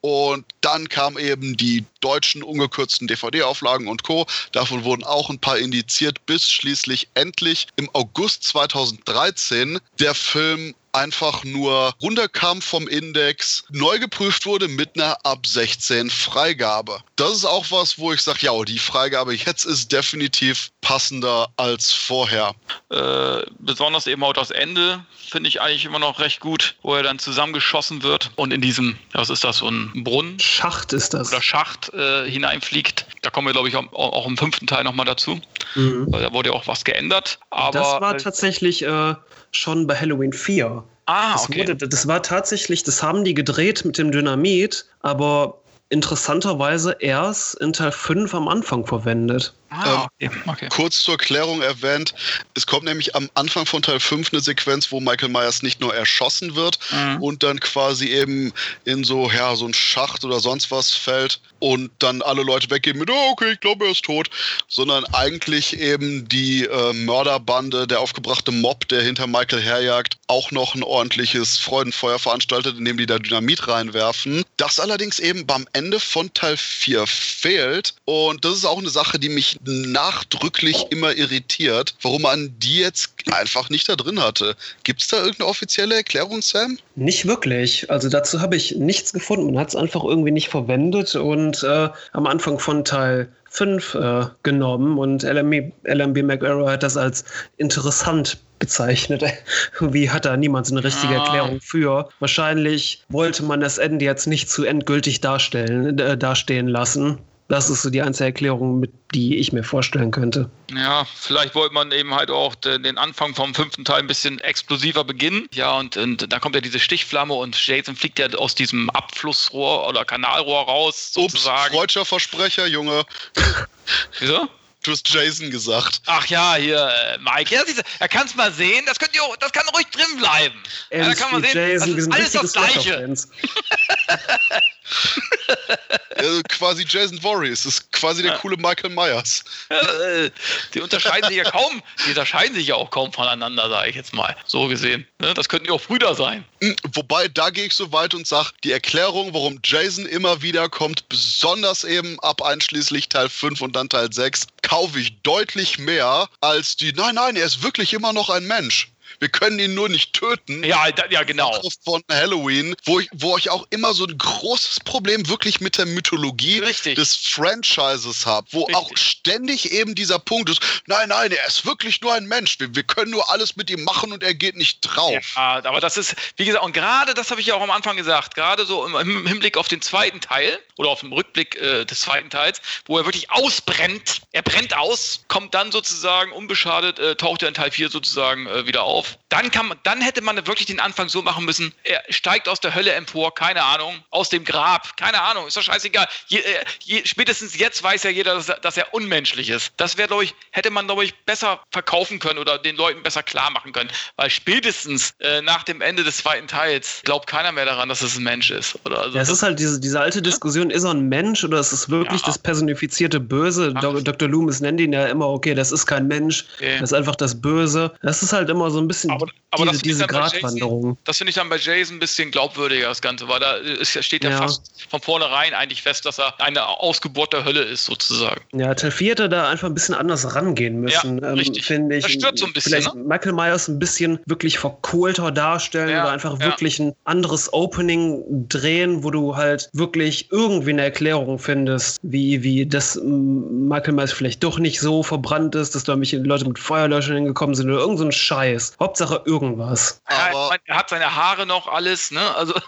Und 0.01 0.45
dann 0.61 0.89
kamen 0.89 1.17
eben 1.17 1.55
die 1.55 1.85
deutschen 2.01 2.43
ungekürzten 2.43 3.07
DVD-Auflagen 3.07 3.87
und 3.87 4.03
Co. 4.03 4.25
Davon 4.51 4.83
wurden 4.83 5.03
auch 5.03 5.29
ein 5.29 5.39
paar 5.39 5.57
indiziert, 5.57 6.25
bis 6.25 6.49
schließlich 6.49 7.07
endlich 7.13 7.67
im 7.77 7.89
August 7.93 8.43
2013 8.43 9.79
der 9.99 10.13
Film 10.13 10.75
einfach 10.93 11.43
nur 11.43 11.93
runterkam 12.01 12.61
vom 12.61 12.87
Index, 12.87 13.63
neu 13.69 13.99
geprüft 13.99 14.45
wurde 14.45 14.67
mit 14.67 14.95
einer 14.95 15.17
ab 15.25 15.45
16 15.45 16.09
Freigabe. 16.09 16.99
Das 17.15 17.33
ist 17.33 17.45
auch 17.45 17.65
was, 17.69 17.97
wo 17.97 18.13
ich 18.13 18.21
sage, 18.21 18.39
ja, 18.41 18.63
die 18.63 18.79
Freigabe 18.79 19.33
jetzt 19.33 19.65
ist 19.65 19.91
definitiv 19.91 20.71
passender 20.81 21.49
als 21.57 21.91
vorher. 21.91 22.53
Äh, 22.89 23.41
besonders 23.59 24.07
eben 24.07 24.23
auch 24.23 24.33
das 24.33 24.51
Ende 24.51 25.05
finde 25.29 25.49
ich 25.49 25.61
eigentlich 25.61 25.85
immer 25.85 25.99
noch 25.99 26.19
recht 26.19 26.39
gut, 26.39 26.75
wo 26.83 26.95
er 26.95 27.03
dann 27.03 27.17
zusammengeschossen 27.17 28.03
wird 28.03 28.31
und 28.35 28.53
in 28.53 28.61
diesem, 28.61 28.97
was 29.13 29.29
ist 29.29 29.43
das, 29.43 29.57
so 29.57 29.67
ein 29.67 30.03
Brunnen? 30.03 30.39
Schacht 30.39 30.93
ist 30.93 31.13
das. 31.13 31.29
Oder 31.29 31.41
Schacht 31.41 31.91
äh, 31.93 32.29
hineinfliegt. 32.29 33.05
Da 33.21 33.29
kommen 33.29 33.47
wir, 33.47 33.53
glaube 33.53 33.67
ich, 33.67 33.75
auch, 33.75 33.91
auch, 33.93 34.27
im 34.27 34.37
fünften 34.37 34.67
Teil 34.67 34.83
nochmal 34.83 35.05
dazu. 35.05 35.41
Mhm. 35.75 36.11
Da 36.11 36.31
wurde 36.33 36.49
ja 36.49 36.55
auch 36.55 36.67
was 36.67 36.83
geändert. 36.83 37.39
Aber, 37.49 37.79
das 37.79 38.01
war 38.01 38.17
tatsächlich 38.17 38.83
äh, 38.83 39.15
schon 39.55 39.87
bei 39.87 39.95
Halloween 39.95 40.33
4. 40.33 40.83
Ah, 41.05 41.33
das 41.33 41.49
okay. 41.49 41.67
Wurde, 41.67 41.87
das 41.87 42.07
war 42.07 42.23
tatsächlich, 42.23 42.83
das 42.83 43.03
haben 43.03 43.23
die 43.23 43.33
gedreht 43.33 43.83
mit 43.85 43.97
dem 43.97 44.11
Dynamit, 44.11 44.85
aber 45.01 45.59
interessanterweise 45.89 46.95
erst 46.99 47.55
in 47.55 47.73
Teil 47.73 47.91
5 47.91 48.33
am 48.33 48.47
Anfang 48.47 48.85
verwendet. 48.85 49.53
Ah, 49.73 50.03
okay. 50.05 50.29
Okay. 50.45 50.69
Kurz 50.69 51.01
zur 51.01 51.17
Klärung 51.17 51.61
erwähnt, 51.61 52.13
es 52.53 52.67
kommt 52.67 52.85
nämlich 52.85 53.15
am 53.15 53.29
Anfang 53.33 53.65
von 53.65 53.81
Teil 53.81 53.99
5 53.99 54.31
eine 54.31 54.41
Sequenz, 54.41 54.91
wo 54.91 54.99
Michael 54.99 55.29
Myers 55.29 55.63
nicht 55.63 55.79
nur 55.81 55.95
erschossen 55.95 56.55
wird 56.55 56.77
mhm. 56.91 57.21
und 57.21 57.43
dann 57.43 57.59
quasi 57.59 58.09
eben 58.09 58.53
in 58.85 59.03
so, 59.03 59.31
ja, 59.31 59.55
so 59.55 59.65
ein 59.65 59.73
Schacht 59.73 60.23
oder 60.23 60.39
sonst 60.39 60.69
was 60.69 60.91
fällt 60.91 61.39
und 61.59 61.91
dann 61.99 62.21
alle 62.21 62.43
Leute 62.43 62.69
weggehen 62.69 62.97
mit, 62.97 63.09
oh, 63.09 63.29
okay, 63.31 63.53
ich 63.53 63.59
glaube, 63.61 63.85
er 63.85 63.91
ist 63.91 64.03
tot, 64.03 64.29
sondern 64.67 65.05
eigentlich 65.13 65.79
eben 65.79 66.27
die 66.27 66.65
äh, 66.65 66.93
Mörderbande, 66.93 67.87
der 67.87 67.99
aufgebrachte 68.01 68.51
Mob, 68.51 68.87
der 68.89 69.01
hinter 69.01 69.27
Michael 69.27 69.61
herjagt, 69.61 70.17
auch 70.27 70.51
noch 70.51 70.75
ein 70.75 70.83
ordentliches 70.83 71.57
Freudenfeuer 71.57 72.19
veranstaltet, 72.19 72.77
indem 72.77 72.97
die 72.97 73.05
da 73.05 73.17
Dynamit 73.17 73.67
reinwerfen. 73.67 74.43
Das 74.57 74.79
allerdings 74.79 75.19
eben 75.19 75.45
beim 75.45 75.67
Ende 75.73 75.99
von 75.99 76.33
Teil 76.33 76.57
4 76.57 77.07
fehlt 77.07 77.95
und 78.05 78.43
das 78.43 78.55
ist 78.55 78.65
auch 78.65 78.77
eine 78.77 78.89
Sache, 78.89 79.17
die 79.17 79.29
mich 79.29 79.57
nachdrücklich 79.65 80.87
immer 80.89 81.15
irritiert, 81.15 81.95
warum 82.01 82.23
man 82.23 82.53
die 82.59 82.77
jetzt 82.77 83.13
einfach 83.31 83.69
nicht 83.69 83.87
da 83.89 83.95
drin 83.95 84.21
hatte. 84.21 84.55
Gibt 84.83 85.01
es 85.01 85.07
da 85.07 85.17
irgendeine 85.17 85.49
offizielle 85.49 85.95
Erklärung, 85.95 86.41
Sam? 86.41 86.77
Nicht 86.95 87.25
wirklich. 87.27 87.89
Also 87.89 88.09
dazu 88.09 88.41
habe 88.41 88.55
ich 88.55 88.75
nichts 88.75 89.13
gefunden. 89.13 89.47
Man 89.47 89.59
hat 89.59 89.69
es 89.69 89.75
einfach 89.75 90.03
irgendwie 90.03 90.31
nicht 90.31 90.49
verwendet 90.49 91.15
und 91.15 91.63
äh, 91.63 91.89
am 92.11 92.27
Anfang 92.27 92.59
von 92.59 92.85
Teil 92.85 93.29
5 93.53 93.95
äh, 93.95 94.25
genommen 94.41 94.97
und 94.97 95.21
LMB, 95.21 95.73
LMB 95.83 96.23
McArrow 96.23 96.67
hat 96.67 96.81
das 96.81 96.97
als 96.97 97.23
interessant 97.57 98.39
bezeichnet. 98.57 99.23
Irgendwie 99.75 100.09
hat 100.09 100.25
da 100.25 100.35
niemand 100.35 100.65
so 100.65 100.73
eine 100.73 100.83
richtige 100.83 101.13
ah. 101.13 101.23
Erklärung 101.23 101.61
für. 101.61 102.09
Wahrscheinlich 102.19 103.03
wollte 103.09 103.43
man 103.43 103.61
das 103.61 103.77
Ende 103.77 104.05
jetzt 104.05 104.25
nicht 104.25 104.49
zu 104.49 104.63
endgültig 104.63 105.21
darstellen, 105.21 105.99
äh, 105.99 106.17
dastehen 106.17 106.67
lassen. 106.67 107.19
Das 107.49 107.69
ist 107.69 107.81
so 107.81 107.89
die 107.89 108.01
einzige 108.01 108.25
Erklärung, 108.25 108.79
mit 108.79 108.91
die 109.13 109.37
ich 109.37 109.51
mir 109.51 109.63
vorstellen 109.63 110.11
könnte. 110.11 110.49
Ja, 110.73 111.05
vielleicht 111.15 111.53
wollte 111.55 111.73
man 111.73 111.91
eben 111.91 112.15
halt 112.15 112.31
auch 112.31 112.55
den 112.55 112.97
Anfang 112.97 113.35
vom 113.35 113.53
fünften 113.53 113.85
Teil 113.85 113.99
ein 113.99 114.07
bisschen 114.07 114.39
explosiver 114.39 115.03
beginnen. 115.03 115.47
Ja, 115.53 115.77
und, 115.77 115.97
und 115.97 116.31
da 116.31 116.39
kommt 116.39 116.55
ja 116.55 116.61
diese 116.61 116.79
Stichflamme 116.79 117.33
und 117.33 117.55
Jason 117.67 117.95
fliegt 117.95 118.17
ja 118.17 118.27
aus 118.33 118.55
diesem 118.55 118.89
Abflussrohr 118.89 119.87
oder 119.87 120.05
Kanalrohr 120.05 120.63
raus, 120.65 121.11
sozusagen. 121.13 121.65
Ups, 121.67 121.75
freudscher 121.75 122.05
Versprecher, 122.05 122.65
Junge. 122.65 123.03
Wieso? 124.19 124.47
Du 124.83 124.91
hast 124.91 125.07
Jason 125.07 125.49
gesagt. 125.49 126.01
Ach 126.07 126.25
ja, 126.27 126.55
hier, 126.55 126.89
äh, 127.13 127.17
Mike. 127.19 127.55
Ja, 127.55 127.61
er 127.99 128.07
kann 128.09 128.25
es 128.25 128.35
mal 128.35 128.51
sehen. 128.51 128.83
Das, 128.85 128.99
könnt 128.99 129.15
ihr, 129.15 129.23
auch- 129.23 129.37
das 129.37 129.51
kann 129.53 129.63
ruhig 129.73 129.85
drin 129.87 130.17
bleiben. 130.17 130.55
Ja, 130.91 131.05
da 131.05 131.13
kann 131.13 131.31
man 131.31 131.41
sehen, 131.41 131.55
Jason, 131.55 131.95
das 131.95 132.05
ist 132.07 132.13
alles 132.13 132.31
das 132.33 132.53
Gleiche. 132.53 133.15
Äh, 136.15 136.43
quasi 136.47 136.85
Jason 136.87 137.19
Voorhees. 137.19 137.63
Das 137.63 137.73
ist 137.73 137.91
quasi 137.91 138.21
der 138.21 138.33
Ja. 138.33 138.37
coole 138.37 138.55
Michael 138.55 138.91
Myers. 138.91 139.43
Äh, 139.69 140.29
Die 140.73 140.79
unterscheiden 140.79 141.27
sich 141.27 141.37
ja 141.37 141.43
kaum, 141.43 141.81
die 142.05 142.09
unterscheiden 142.09 142.55
sich 142.55 142.67
ja 142.67 142.75
auch 142.75 142.91
kaum 142.91 143.11
voneinander, 143.11 143.67
sage 143.67 143.89
ich 143.89 143.95
jetzt 143.95 144.13
mal. 144.13 144.35
So 144.45 144.67
gesehen. 144.67 145.07
Ne, 145.19 145.33
Das 145.33 145.49
könnten 145.49 145.67
ja 145.67 145.73
auch 145.73 145.81
Brüder 145.81 146.13
sein. 146.15 146.45
Hm, 146.61 146.75
Wobei, 146.93 147.27
da 147.27 147.49
gehe 147.49 147.65
ich 147.65 147.73
so 147.73 147.91
weit 147.91 148.13
und 148.13 148.27
sage, 148.27 148.49
die 148.63 148.71
Erklärung, 148.71 149.33
warum 149.33 149.59
Jason 149.63 150.05
immer 150.05 150.41
wieder 150.43 150.69
kommt, 150.69 151.09
besonders 151.09 151.83
eben 151.83 152.19
ab 152.19 152.41
einschließlich 152.43 153.09
Teil 153.09 153.27
5 153.27 153.61
und 153.61 153.75
dann 153.75 153.89
Teil 153.89 154.13
6, 154.13 154.45
kaufe 154.61 154.99
ich 154.99 155.19
deutlich 155.23 155.79
mehr 155.79 156.29
als 156.41 156.75
die, 156.75 156.93
nein, 156.93 157.15
nein, 157.15 157.35
er 157.35 157.45
ist 157.45 157.63
wirklich 157.63 157.91
immer 157.93 158.13
noch 158.13 158.29
ein 158.29 158.45
Mensch. 158.45 158.87
Wir 159.19 159.29
können 159.29 159.59
ihn 159.59 159.73
nur 159.73 159.89
nicht 159.89 160.13
töten. 160.13 160.63
Ja, 160.63 160.91
da, 160.91 161.05
ja 161.09 161.23
genau. 161.23 161.59
Von 161.83 162.03
Halloween, 162.11 162.75
wo 162.85 162.99
ich, 162.99 163.09
wo 163.13 163.37
ich 163.37 163.49
auch 163.49 163.65
immer 163.69 163.93
so 163.93 164.05
ein 164.05 164.17
großes 164.17 164.81
Problem 164.81 165.27
wirklich 165.27 165.61
mit 165.61 165.77
der 165.77 165.85
Mythologie 165.85 166.59
Richtig. 166.59 166.95
des 166.95 167.15
Franchises 167.15 168.25
habe, 168.25 168.47
wo 168.51 168.63
Richtig. 168.63 168.75
auch 168.75 168.91
ständig 168.97 169.71
eben 169.71 169.95
dieser 169.95 170.19
Punkt 170.19 170.49
ist, 170.49 170.61
nein, 170.85 171.09
nein, 171.09 171.31
er 171.31 171.47
ist 171.47 171.65
wirklich 171.65 172.01
nur 172.01 172.13
ein 172.13 172.25
Mensch. 172.27 172.59
Wir, 172.59 172.73
wir 172.75 172.83
können 172.83 173.11
nur 173.11 173.29
alles 173.31 173.55
mit 173.55 173.69
ihm 173.69 173.83
machen 173.83 174.11
und 174.11 174.23
er 174.23 174.33
geht 174.33 174.55
nicht 174.55 174.81
drauf. 174.81 175.35
Ja, 175.35 175.63
aber 175.63 175.79
das 175.79 175.97
ist, 175.97 176.15
wie 176.37 176.45
gesagt, 176.45 176.63
und 176.63 176.73
gerade, 176.73 177.13
das 177.13 177.31
habe 177.31 177.41
ich 177.41 177.47
ja 177.47 177.55
auch 177.55 177.61
am 177.61 177.71
Anfang 177.71 177.97
gesagt, 177.97 178.35
gerade 178.35 178.65
so 178.65 178.85
im, 178.85 179.27
Hinblick 179.27 179.57
auf 179.57 179.67
den 179.67 179.81
zweiten 179.81 180.21
Teil 180.21 180.59
oder 180.77 180.89
auf 180.89 181.01
den 181.01 181.13
Rückblick 181.13 181.55
äh, 181.55 181.85
des 181.85 182.01
zweiten 182.01 182.29
Teils, 182.29 182.61
wo 182.85 182.97
er 182.97 183.05
wirklich 183.05 183.29
ausbrennt, 183.31 184.21
er 184.31 184.41
brennt 184.41 184.75
aus, 184.75 185.23
kommt 185.27 185.53
dann 185.53 185.71
sozusagen 185.71 186.31
unbeschadet, 186.31 186.99
äh, 186.99 187.15
taucht 187.15 187.43
er 187.43 187.49
in 187.49 187.53
Teil 187.53 187.71
4 187.71 187.89
sozusagen 187.89 188.47
äh, 188.47 188.65
wieder 188.65 188.83
auf. 188.83 189.02
Dann, 189.29 189.49
kann 189.51 189.67
man, 189.67 189.77
dann 189.83 190.01
hätte 190.01 190.21
man 190.21 190.35
wirklich 190.47 190.67
den 190.67 190.79
Anfang 190.79 191.09
so 191.09 191.21
machen 191.21 191.45
müssen, 191.45 191.73
er 191.83 192.03
steigt 192.09 192.47
aus 192.47 192.59
der 192.59 192.75
Hölle 192.75 192.91
empor, 192.93 193.33
keine 193.33 193.63
Ahnung, 193.63 194.03
aus 194.11 194.29
dem 194.29 194.43
Grab, 194.45 194.95
keine 194.97 195.21
Ahnung, 195.21 195.47
ist 195.47 195.57
doch 195.57 195.63
scheißegal. 195.63 196.07
Je, 196.27 196.39
äh, 196.39 196.63
je, 196.83 197.01
spätestens 197.05 197.57
jetzt 197.57 197.81
weiß 197.81 198.03
ja 198.03 198.09
jeder, 198.11 198.35
dass 198.35 198.49
er, 198.49 198.59
dass 198.59 198.77
er 198.77 198.93
unmenschlich 198.93 199.49
ist. 199.49 199.71
Das 199.77 199.97
wäre, 199.97 200.07
glaube 200.07 200.23
ich, 200.25 200.35
hätte 200.51 200.69
man, 200.69 200.85
glaube 200.85 201.03
ich, 201.05 201.15
besser 201.25 201.59
verkaufen 201.71 202.19
können 202.19 202.37
oder 202.39 202.57
den 202.59 202.75
Leuten 202.75 203.01
besser 203.03 203.23
klar 203.23 203.49
machen 203.51 203.71
können. 203.73 203.89
Weil 204.17 204.29
spätestens 204.29 205.15
äh, 205.19 205.41
nach 205.41 205.63
dem 205.63 205.81
Ende 205.81 206.03
des 206.03 206.17
zweiten 206.17 206.47
Teils 206.47 207.01
glaubt 207.03 207.27
keiner 207.27 207.51
mehr 207.51 207.65
daran, 207.65 207.89
dass 207.89 208.01
es 208.01 208.17
ein 208.17 208.23
Mensch 208.23 208.51
ist. 208.51 208.77
Oder 208.85 208.99
also 208.99 209.15
Ja, 209.15 209.21
es 209.23 209.29
das- 209.29 209.37
ist 209.37 209.43
halt 209.43 209.57
diese, 209.59 209.79
diese 209.79 209.99
alte 209.99 210.21
Diskussion, 210.21 210.69
ist 210.69 210.83
er 210.83 210.91
ein 210.91 211.09
Mensch 211.09 211.43
oder 211.43 211.59
ist 211.59 211.71
es 211.71 211.89
wirklich 211.89 212.21
Ja. 212.21 212.27
das 212.27 212.37
personifizierte 212.37 213.19
Böse? 213.19 213.73
Ach. 213.75 213.81
Dr. 213.81 214.27
Loomis 214.29 214.59
nennt 214.61 214.79
ihn 214.79 214.93
ja 214.93 215.07
immer, 215.07 215.27
okay, 215.27 215.55
das 215.55 215.71
ist 215.71 215.85
kein 215.87 216.07
Mensch, 216.07 216.45
Okay. 216.57 216.77
das 216.79 216.91
ist 216.91 216.93
einfach 216.97 217.15
das 217.15 217.39
Böse. 217.41 217.93
Das 218.01 218.21
ist 218.21 218.31
halt 218.33 218.49
immer 218.49 218.69
so 218.69 218.79
ein 218.83 218.87
bisschen 218.87 219.11
Aber- 219.11 219.27
aber 219.51 219.65
diese, 219.67 219.81
diese 219.83 219.99
Jason- 220.03 220.07
Gratwanderung. 220.07 220.97
Das 221.05 221.17
finde 221.17 221.29
ich 221.29 221.35
dann 221.35 221.47
bei 221.49 221.57
Jason 221.57 221.97
ein 221.97 221.99
bisschen 221.99 222.31
glaubwürdiger, 222.31 222.87
das 222.87 223.01
Ganze, 223.01 223.27
weil 223.27 223.39
da 223.39 223.53
ist, 223.55 224.03
steht 224.03 224.23
ja, 224.23 224.31
Ja. 224.31 224.37
fast 224.37 224.71
von 224.89 224.99
vornherein 225.01 225.53
eigentlich 225.53 225.81
fest, 225.83 226.05
dass 226.05 226.17
er 226.19 226.39
eine 226.41 226.65
Ausgeburt 226.67 227.33
der 227.33 227.45
Hölle 227.45 227.61
ist, 227.61 227.85
sozusagen. 227.85 228.41
Ja, 228.53 228.73
4 228.75 229.11
hätte 229.11 229.29
da 229.29 229.49
einfach 229.49 229.67
ein 229.67 229.73
bisschen 229.75 229.93
anders 229.95 230.35
rangehen 230.35 230.79
müssen, 230.81 231.19
Ja, 231.19 231.29
ähm, 231.31 231.37
richtig. 231.37 231.65
finde 231.65 231.97
ich. 231.97 232.03
Das 232.03 232.11
stört 232.13 232.39
so 232.39 232.45
ein 232.47 232.53
bisschen, 232.53 232.71
Vielleicht 232.71 232.95
ne? 232.95 233.03
Michael 233.03 233.33
Myers 233.33 233.67
ein 233.67 233.77
bisschen 233.79 234.19
wirklich 234.25 234.57
verkohlter 234.59 235.31
darstellen 235.31 235.89
Ja, 235.89 236.03
oder 236.03 236.11
einfach 236.13 236.39
wirklich 236.39 236.79
ein 236.79 236.93
anderes 237.03 237.51
Opening 237.53 238.47
drehen, 238.49 239.03
wo 239.03 239.11
du 239.11 239.35
halt 239.35 239.69
wirklich 239.73 240.29
irgendwie 240.31 240.71
eine 240.71 240.81
Erklärung 240.83 241.37
findest, 241.39 241.99
wie, 242.01 242.41
wie 242.43 242.65
das 242.65 242.99
Michael 243.03 243.93
Myers 243.93 244.11
vielleicht 244.13 244.43
doch 244.43 244.57
nicht 244.59 244.79
so 244.79 245.03
verbrannt 245.03 245.55
ist, 245.55 245.75
dass 245.75 245.83
da 245.83 245.95
mich 245.95 246.11
Leute 246.13 246.45
mit 246.47 246.57
Feuerlöschern 246.59 247.15
hingekommen 247.15 247.55
sind 247.55 247.69
oder 247.69 247.79
irgend 247.79 247.99
so 247.99 248.05
ein 248.05 248.11
Scheiß. 248.11 248.72
Hauptsache 248.79 249.21
irgendwas. 249.25 250.01
Aber- 250.05 250.57
er 250.65 250.77
hat 250.77 250.89
seine 250.89 251.15
Haare 251.15 251.45
noch, 251.45 251.67
alles, 251.67 252.11
ne? 252.11 252.35
Also. 252.35 252.53